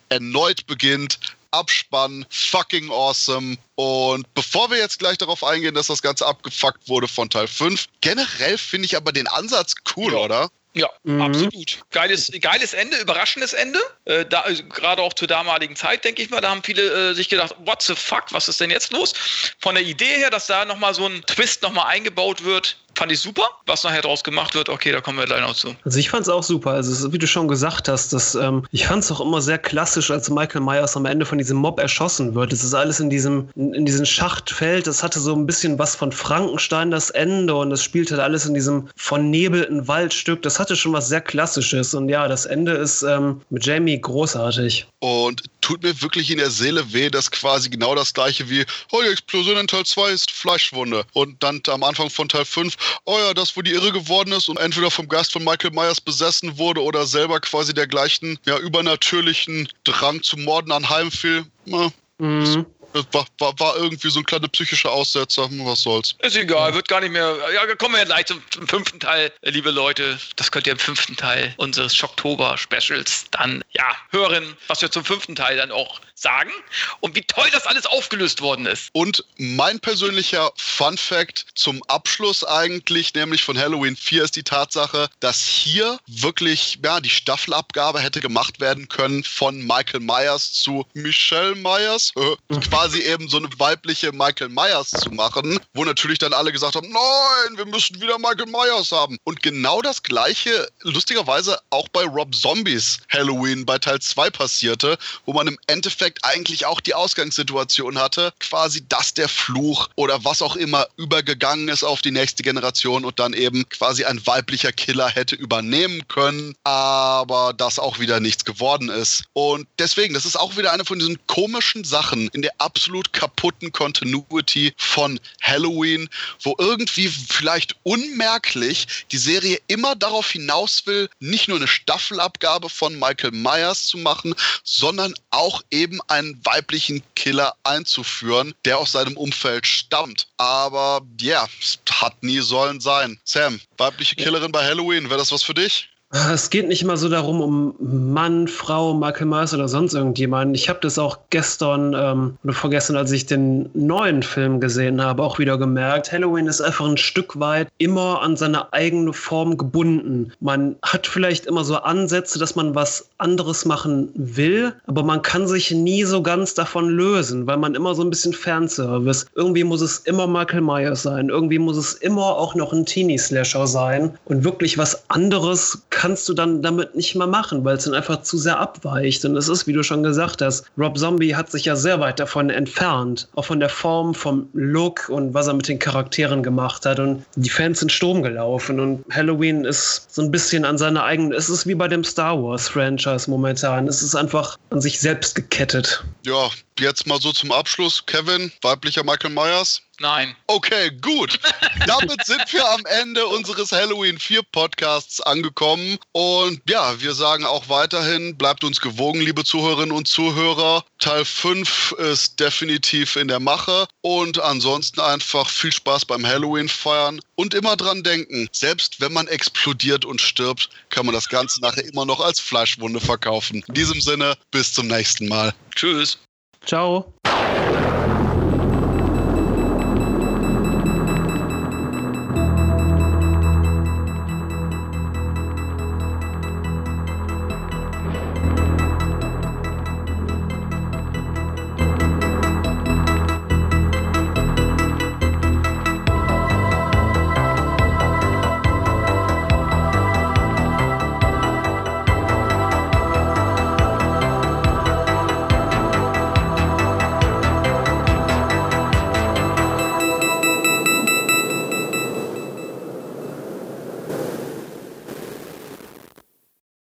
erneut 0.10 0.66
beginnt. 0.68 1.20
Abspann, 1.52 2.26
fucking 2.30 2.90
awesome. 2.92 3.58
Und 3.76 4.34
bevor 4.34 4.72
wir 4.72 4.78
jetzt 4.78 5.00
gleich 5.00 5.18
darauf 5.18 5.44
eingehen, 5.44 5.76
dass 5.76 5.88
das 5.88 6.02
Ganze 6.02 6.26
abgefuckt 6.26 6.88
wurde 6.88 7.10
von 7.10 7.30
Teil 7.30 7.48
5, 7.48 7.88
generell 8.00 8.58
finde 8.58 8.86
ich 8.86 8.96
aber 8.96 9.12
den 9.12 9.28
Ansatz 9.28 9.76
cool, 9.96 10.14
ja. 10.14 10.20
oder? 10.20 10.50
Ja, 10.74 10.90
mhm. 11.04 11.22
absolut. 11.22 11.80
Geiles, 11.92 12.32
geiles 12.40 12.74
Ende, 12.74 12.98
überraschendes 12.98 13.52
Ende. 13.52 13.80
Äh, 14.06 14.26
da, 14.26 14.42
also 14.42 14.64
Gerade 14.64 15.02
auch 15.02 15.14
zur 15.14 15.28
damaligen 15.28 15.76
Zeit, 15.76 16.06
denke 16.06 16.22
ich 16.22 16.30
mal, 16.30 16.40
da 16.40 16.50
haben 16.50 16.64
viele 16.64 17.10
äh, 17.10 17.14
sich 17.14 17.28
gedacht, 17.28 17.56
what 17.66 17.82
the 17.82 17.96
fuck, 17.96 18.26
was 18.32 18.48
ist 18.48 18.62
denn 18.62 18.70
jetzt 18.70 18.94
los? 18.94 19.14
Von 19.60 19.76
der 19.76 19.84
Idee 19.84 20.16
her, 20.18 20.30
dass 20.30 20.48
da 20.48 20.64
nochmal 20.64 20.94
so 20.94 21.06
ein 21.06 21.22
Twist 21.24 21.62
nochmal 21.62 21.88
eingebaut 21.88 22.46
wird, 22.46 22.78
fand 22.96 23.12
ich 23.12 23.20
super. 23.20 23.44
Was 23.66 23.84
nachher 23.84 24.02
draus 24.02 24.24
gemacht 24.24 24.56
wird, 24.56 24.70
okay, 24.70 24.92
da 24.92 25.02
kommen 25.02 25.18
wir 25.18 25.26
gleich 25.26 25.42
noch 25.42 25.56
zu. 25.56 25.76
Also 25.86 26.00
ich 26.00 26.10
fand 26.10 26.24
es 26.24 26.30
auch 26.30 26.44
super. 26.44 26.72
Also 26.72 27.12
wie 27.14 27.18
du 27.18 27.28
schon 27.28 27.48
gesagt 27.48 27.88
hast, 27.88 28.14
dass, 28.14 28.36
ähm, 28.36 28.66
ich 28.72 28.88
fand 28.88 29.04
es 29.04 29.12
auch 29.12 29.22
immer 29.22 29.42
sehr 29.42 29.58
klassisch, 29.58 30.12
als 30.12 30.30
Michael 30.30 30.62
Myers 30.62 30.96
am 30.98 31.06
Ende 31.06 31.26
von 31.26 31.38
diesem 31.38 31.58
Mob 31.58 31.80
erschossen 31.80 32.36
wird. 32.36 32.54
Es 32.54 32.64
ist 32.64 32.74
alles 32.74 33.00
in 33.00 33.10
diesem, 33.10 33.50
in, 33.56 33.86
diesem 33.86 34.06
Schachtfeld. 34.06 34.88
Das 34.88 35.04
hatte 35.04 35.20
so 35.20 35.36
ein 35.36 35.46
bisschen 35.46 35.80
was 35.80 35.96
von 35.96 36.12
Frankenstein, 36.12 36.92
das 36.92 37.10
Ende. 37.10 37.56
Und 37.56 37.72
es 37.72 37.84
spielte 37.84 38.16
halt 38.16 38.24
alles 38.24 38.46
in 38.46 38.54
diesem 38.54 38.90
vernebelten 38.96 39.88
Waldstück. 39.88 40.42
Das 40.42 40.60
hatte 40.60 40.76
schon 40.76 40.94
was 40.94 41.08
sehr 41.08 41.22
Klassisches. 41.22 41.94
Und 41.94 42.10
ja, 42.10 42.28
das 42.28 42.46
Ende 42.46 42.74
ist 42.74 43.04
ähm, 43.04 43.42
mit 43.50 43.66
Jamie 43.66 44.00
großartig. 44.00 44.88
Und 45.00 45.44
tut 45.62 45.84
mir 45.84 46.02
wirklich 46.02 46.30
in 46.30 46.38
der 46.38 46.52
Seele 46.52 46.92
weh, 46.94 47.10
dass 47.10 47.32
quasi 47.32 47.70
genau 47.70 47.96
das 47.96 48.14
gleiche 48.14 48.50
wie, 48.50 48.66
oh, 48.92 49.02
die 49.02 49.10
Explosion 49.10 49.58
in 49.58 49.68
Teil 49.68 49.86
2 49.86 50.10
ist 50.12 50.32
Fleischwunde. 50.32 51.06
Und 51.14 51.42
dann 51.42 51.62
am 51.68 51.84
Anfang 51.84 52.10
von 52.10 52.28
Teil 52.28 52.46
5, 52.46 52.76
oh 53.06 53.18
ja, 53.18 53.34
das, 53.34 53.56
wo 53.56 53.62
die 53.62 53.72
irre 53.72 53.92
geworden 53.92 54.34
ist 54.34 54.50
und 54.50 54.58
entweder 54.58 54.92
vom 54.92 55.08
Geist 55.08 55.32
von 55.32 55.44
Michael 55.44 55.72
Myers 55.72 56.02
besessen 56.02 56.58
wurde 56.58 56.82
oder 56.84 57.06
selber 57.06 57.40
quasi 57.40 57.74
der 57.74 57.88
gleichen, 57.88 58.38
ja, 58.46 58.58
übernatürlichen 58.58 59.70
Drang 59.84 60.22
zu 60.24 60.38
Morden 60.38 60.72
anheimfiel. 60.72 61.46
Na, 61.66 61.92
mhm. 62.18 62.66
War, 63.12 63.26
war, 63.40 63.60
war, 63.60 63.76
irgendwie 63.78 64.10
so 64.10 64.20
ein 64.20 64.26
kleiner 64.26 64.48
psychischer 64.48 64.92
Aussetzer. 64.92 65.48
Was 65.52 65.82
soll's. 65.82 66.16
Ist 66.20 66.36
egal, 66.36 66.74
wird 66.74 66.88
gar 66.88 67.02
nicht 67.02 67.12
mehr. 67.12 67.36
Ja, 67.54 67.76
kommen 67.76 67.94
wir 67.94 68.00
ja 68.00 68.06
gleich 68.06 68.26
zum, 68.26 68.42
zum, 68.52 68.68
fünften 68.68 69.00
Teil, 69.00 69.32
liebe 69.42 69.72
Leute. 69.72 70.20
Das 70.36 70.52
könnt 70.52 70.68
ihr 70.68 70.74
im 70.74 70.80
fünften 70.80 71.16
Teil 71.16 71.54
unseres 71.58 71.96
Schocktober-Specials 71.96 73.26
dann 73.32 73.64
ja 73.72 73.96
hören, 74.10 74.56
was 74.68 74.82
wir 74.82 74.92
zum 74.92 75.06
fünften 75.06 75.36
Teil 75.36 75.58
dann 75.58 75.72
auch 75.72 76.02
sagen 76.22 76.52
und 77.00 77.16
wie 77.16 77.24
toll 77.24 77.48
das 77.52 77.66
alles 77.66 77.86
aufgelöst 77.86 78.42
worden 78.42 78.66
ist. 78.66 78.90
Und 78.94 79.26
mein 79.38 79.80
persönlicher 79.80 80.52
Fun 80.56 80.98
Fact 80.98 81.46
zum 81.56 81.82
Abschluss 81.88 82.44
eigentlich, 82.44 83.14
nämlich 83.14 83.44
von 83.44 83.58
Halloween 83.58 83.96
4, 83.96 84.24
ist 84.24 84.36
die 84.36 84.44
Tatsache, 84.44 85.10
dass 85.20 85.44
hier 85.44 86.00
wirklich 86.08 86.80
ja, 86.84 87.00
die 87.00 87.10
Staffelabgabe 87.10 88.00
hätte 88.00 88.22
gemacht 88.22 88.60
werden 88.60 88.88
können 88.88 89.24
von 89.24 89.66
Michael 89.66 90.02
Myers 90.02 90.54
zu 90.54 90.86
Michelle 90.94 91.56
Myers. 91.56 92.14
Äh, 92.22 92.36
quasi 92.82 93.02
eben 93.02 93.30
so 93.30 93.38
eine 93.38 93.48
weibliche 93.60 94.12
Michael 94.12 94.50
Myers 94.50 94.90
zu 94.90 95.12
machen, 95.12 95.60
wo 95.76 95.86
natürlich 95.86 96.18
dann 96.18 96.34
alle 96.34 96.52
gesagt 96.52 96.76
haben, 96.76 96.90
nein, 96.90 97.58
wir 97.58 97.68
müssen 97.68 98.02
wieder 98.02 98.18
Michael 98.18 98.48
Myers 98.48 98.92
haben. 98.92 99.18
Und 99.24 99.44
genau 99.44 99.84
das 99.84 100.02
gleiche, 100.02 100.68
lustigerweise 100.82 101.60
auch 101.70 101.88
bei 101.90 102.04
Rob 102.06 102.34
Zombies 102.34 102.98
Halloween 103.10 103.68
bei 103.68 103.78
Teil 103.78 104.00
2 104.00 104.32
passierte, 104.32 104.98
wo 105.28 105.34
man 105.34 105.48
im 105.48 105.60
Endeffekt 105.68 106.26
eigentlich 106.26 106.66
auch 106.66 106.82
die 106.82 106.96
Ausgangssituation 106.96 108.00
hatte, 108.00 108.34
quasi, 108.40 108.84
dass 108.90 109.14
der 109.14 109.30
Fluch 109.30 109.90
oder 109.96 110.24
was 110.26 110.42
auch 110.42 110.56
immer 110.56 110.88
übergegangen 110.98 111.68
ist 111.68 111.84
auf 111.84 112.02
die 112.02 112.10
nächste 112.10 112.42
Generation 112.42 113.06
und 113.06 113.20
dann 113.20 113.34
eben 113.34 113.70
quasi 113.70 114.06
ein 114.06 114.26
weiblicher 114.26 114.72
Killer 114.72 115.08
hätte 115.08 115.36
übernehmen 115.36 116.08
können, 116.08 116.56
aber 116.64 117.54
das 117.56 117.78
auch 117.78 118.00
wieder 118.00 118.20
nichts 118.20 118.44
geworden 118.44 118.90
ist. 118.90 119.26
Und 119.34 119.68
deswegen, 119.78 120.16
das 120.16 120.26
ist 120.26 120.36
auch 120.36 120.58
wieder 120.58 120.74
eine 120.74 120.84
von 120.84 120.98
diesen 120.98 121.20
komischen 121.28 121.84
Sachen 121.84 122.28
in 122.30 122.42
der 122.42 122.54
absolut 122.72 123.12
kaputten 123.12 123.72
Continuity 123.74 124.74
von 124.78 125.20
Halloween, 125.42 126.10
wo 126.42 126.56
irgendwie 126.58 127.10
vielleicht 127.10 127.76
unmerklich 127.84 128.88
die 129.12 129.18
Serie 129.18 129.60
immer 129.68 129.94
darauf 129.96 130.32
hinaus 130.32 130.86
will, 130.86 131.10
nicht 131.20 131.50
nur 131.50 131.58
eine 131.58 131.68
Staffelabgabe 131.68 132.70
von 132.70 132.98
Michael 132.98 133.32
Myers 133.32 133.88
zu 133.88 133.98
machen, 133.98 134.34
sondern 134.64 135.14
auch 135.32 135.62
eben 135.70 136.00
einen 136.08 136.40
weiblichen 136.46 137.04
Killer 137.16 137.56
einzuführen, 137.64 138.54
der 138.64 138.78
aus 138.78 138.94
seinem 138.94 139.18
Umfeld 139.18 139.68
stammt. 139.68 140.28
Aber 140.38 141.02
ja, 141.20 141.42
yeah, 141.42 141.50
es 141.60 141.78
hat 141.92 142.24
nie 142.24 142.40
sollen 142.40 142.80
sein. 142.80 143.20
Sam, 143.26 143.60
weibliche 143.78 144.16
Killerin 144.16 144.54
ja. 144.54 144.60
bei 144.60 144.64
Halloween, 144.64 145.10
wäre 145.10 145.20
das 145.20 145.32
was 145.32 145.44
für 145.44 145.54
dich? 145.54 145.91
Es 146.14 146.50
geht 146.50 146.68
nicht 146.68 146.82
immer 146.82 146.98
so 146.98 147.08
darum, 147.08 147.40
um 147.40 147.76
Mann, 147.80 148.50
Frau, 148.50 148.94
Michael 148.94 149.28
Myers 149.28 149.54
oder 149.54 149.70
sonst 149.70 149.94
irgendjemanden. 149.94 150.56
Ich 150.56 150.68
habe 150.68 150.80
das 150.82 151.00
auch 151.00 151.20
gestern 151.30 151.94
ähm, 151.96 152.38
oder 152.44 152.54
vorgestern, 152.54 152.98
als 152.98 153.14
ich 153.14 153.28
den 153.28 153.70
neuen 153.74 154.22
Film 154.22 154.60
gesehen 154.60 155.02
habe, 155.02 155.24
auch 155.24 155.40
wieder 155.40 155.58
gemerkt. 155.58 156.12
Halloween 156.12 156.48
ist 156.48 156.60
einfach 156.60 156.86
ein 156.86 156.98
Stück 156.98 157.40
weit 157.40 157.70
immer 157.78 158.22
an 158.22 158.36
seine 158.36 158.74
eigene 158.74 159.14
Form 159.14 159.58
gebunden. 159.58 160.34
Man 160.42 160.76
hat 160.82 161.08
vielleicht 161.08 161.46
immer 161.46 161.64
so 161.64 161.78
Ansätze, 161.78 162.38
dass 162.40 162.58
man 162.58 162.76
was 162.76 163.08
anderes 163.18 163.64
machen 163.64 164.10
will, 164.14 164.74
aber 164.88 165.04
man 165.04 165.22
kann 165.22 165.48
sich 165.48 165.72
nie 165.72 166.04
so 166.04 166.22
ganz 166.22 166.54
davon 166.54 166.90
lösen, 166.90 167.48
weil 167.48 167.58
man 167.58 167.74
immer 167.74 167.96
so 167.96 168.04
ein 168.04 168.10
bisschen 168.10 168.34
Fanservice. 168.34 169.28
Irgendwie 169.36 169.64
muss 169.64 169.80
es 169.80 170.00
immer 170.00 170.28
Michael 170.28 170.62
Myers 170.62 171.04
sein. 171.04 171.30
Irgendwie 171.30 171.60
muss 171.60 171.78
es 171.78 171.94
immer 171.94 172.36
auch 172.36 172.54
noch 172.54 172.74
ein 172.74 172.86
Teenie-Slasher 172.86 173.66
sein. 173.66 174.18
Und 174.26 174.44
wirklich 174.44 174.78
was 174.78 175.10
anderes 175.10 175.84
kannst 176.02 176.28
du 176.28 176.34
dann 176.34 176.64
damit 176.64 176.96
nicht 176.96 177.14
mehr 177.14 177.28
machen, 177.28 177.64
weil 177.64 177.78
es 177.78 177.84
dann 177.84 177.94
einfach 177.94 178.24
zu 178.24 178.36
sehr 178.40 178.60
abweicht. 178.60 179.24
Und 179.24 179.38
es 179.38 179.48
ist, 179.48 179.68
wie 179.68 179.74
du 179.74 179.84
schon 179.84 180.02
gesagt 180.02 180.42
hast, 180.42 180.66
Rob 180.76 180.98
Zombie 180.98 181.36
hat 181.36 181.52
sich 181.52 181.66
ja 181.66 181.76
sehr 181.76 182.00
weit 182.00 182.20
davon 182.20 182.50
entfernt. 182.50 183.28
Auch 183.36 183.46
von 183.46 183.60
der 183.60 183.70
Form, 183.70 184.16
vom 184.16 184.50
Look 184.54 185.10
und 185.10 185.36
was 185.36 185.46
er 185.46 185.54
mit 185.54 185.68
den 185.68 185.78
Charakteren 185.78 186.42
gemacht 186.42 186.88
hat. 186.88 187.00
Und 187.00 187.24
die 187.36 187.52
Fans 187.52 187.82
sind 187.82 187.92
Sturm 187.92 188.24
gelaufen. 188.24 188.80
Und 188.80 189.06
Halloween 189.12 189.64
ist 189.64 190.12
so 190.12 190.24
ein 190.24 190.32
bisschen 190.32 190.66
an 190.66 190.80
seiner 190.80 191.04
eigenen. 191.04 191.34
Es 191.34 191.50
ist 191.50 191.68
wie 191.68 191.76
bei 191.76 191.88
dem 191.88 192.04
Star 192.04 192.42
Wars-Franchise 192.42 193.30
momentan. 193.30 193.88
Es 193.88 194.02
ist 194.02 194.16
einfach 194.16 194.58
an 194.72 194.82
sich 194.82 195.00
selbst 195.00 195.36
gekettet. 195.36 196.04
Ja, 196.26 196.50
jetzt 196.82 197.08
mal 197.08 197.22
so 197.22 197.32
zum 197.32 197.52
Abschluss. 197.52 198.06
Kevin, 198.06 198.52
weiblicher 198.62 199.04
Michael 199.04 199.32
Myers? 199.32 199.82
Nein. 200.02 200.36
Okay, 200.48 200.90
gut. 201.00 201.40
Damit 201.86 202.26
sind 202.26 202.52
wir 202.52 202.68
am 202.72 202.84
Ende 202.86 203.26
unseres 203.28 203.72
Halloween 203.72 204.18
4 204.18 204.42
Podcasts 204.52 205.22
angekommen. 205.22 206.00
Und 206.12 206.60
ja, 206.68 207.00
wir 207.00 207.14
sagen 207.14 207.46
auch 207.46 207.70
weiterhin, 207.70 208.36
bleibt 208.36 208.64
uns 208.64 208.82
gewogen, 208.82 209.22
liebe 209.22 209.44
Zuhörerinnen 209.44 209.96
und 209.96 210.08
Zuhörer. 210.08 210.84
Teil 211.00 211.24
5 211.24 211.92
ist 212.00 212.40
definitiv 212.40 213.16
in 213.16 213.28
der 213.28 213.40
Mache. 213.40 213.88
Und 214.02 214.40
ansonsten 214.40 215.02
einfach 215.02 215.48
viel 215.48 215.72
Spaß 215.72 216.06
beim 216.06 216.26
Halloween 216.26 216.68
feiern. 216.68 217.20
Und 217.36 217.54
immer 217.54 217.76
dran 217.76 218.02
denken, 218.02 218.50
selbst 218.52 219.02
wenn 219.02 219.14
man 219.14 219.28
explodiert 219.28 220.04
und 220.04 220.20
stirbt, 220.20 220.70
kann 220.90 221.06
man 221.06 221.14
das 221.14 221.30
Ganze 221.30 221.62
nachher 221.62 221.86
immer 221.86 222.06
noch 222.06 222.22
als 222.22 222.40
Fleischwunde 222.40 223.00
verkaufen. 223.00 223.64
In 223.68 223.74
diesem 223.76 224.02
Sinne, 224.02 224.36
bis 224.50 224.74
zum 224.74 224.88
nächsten 224.88 225.28
Mal. 225.28 225.54
Tschüss. 225.76 226.18
Ciao. 226.66 227.14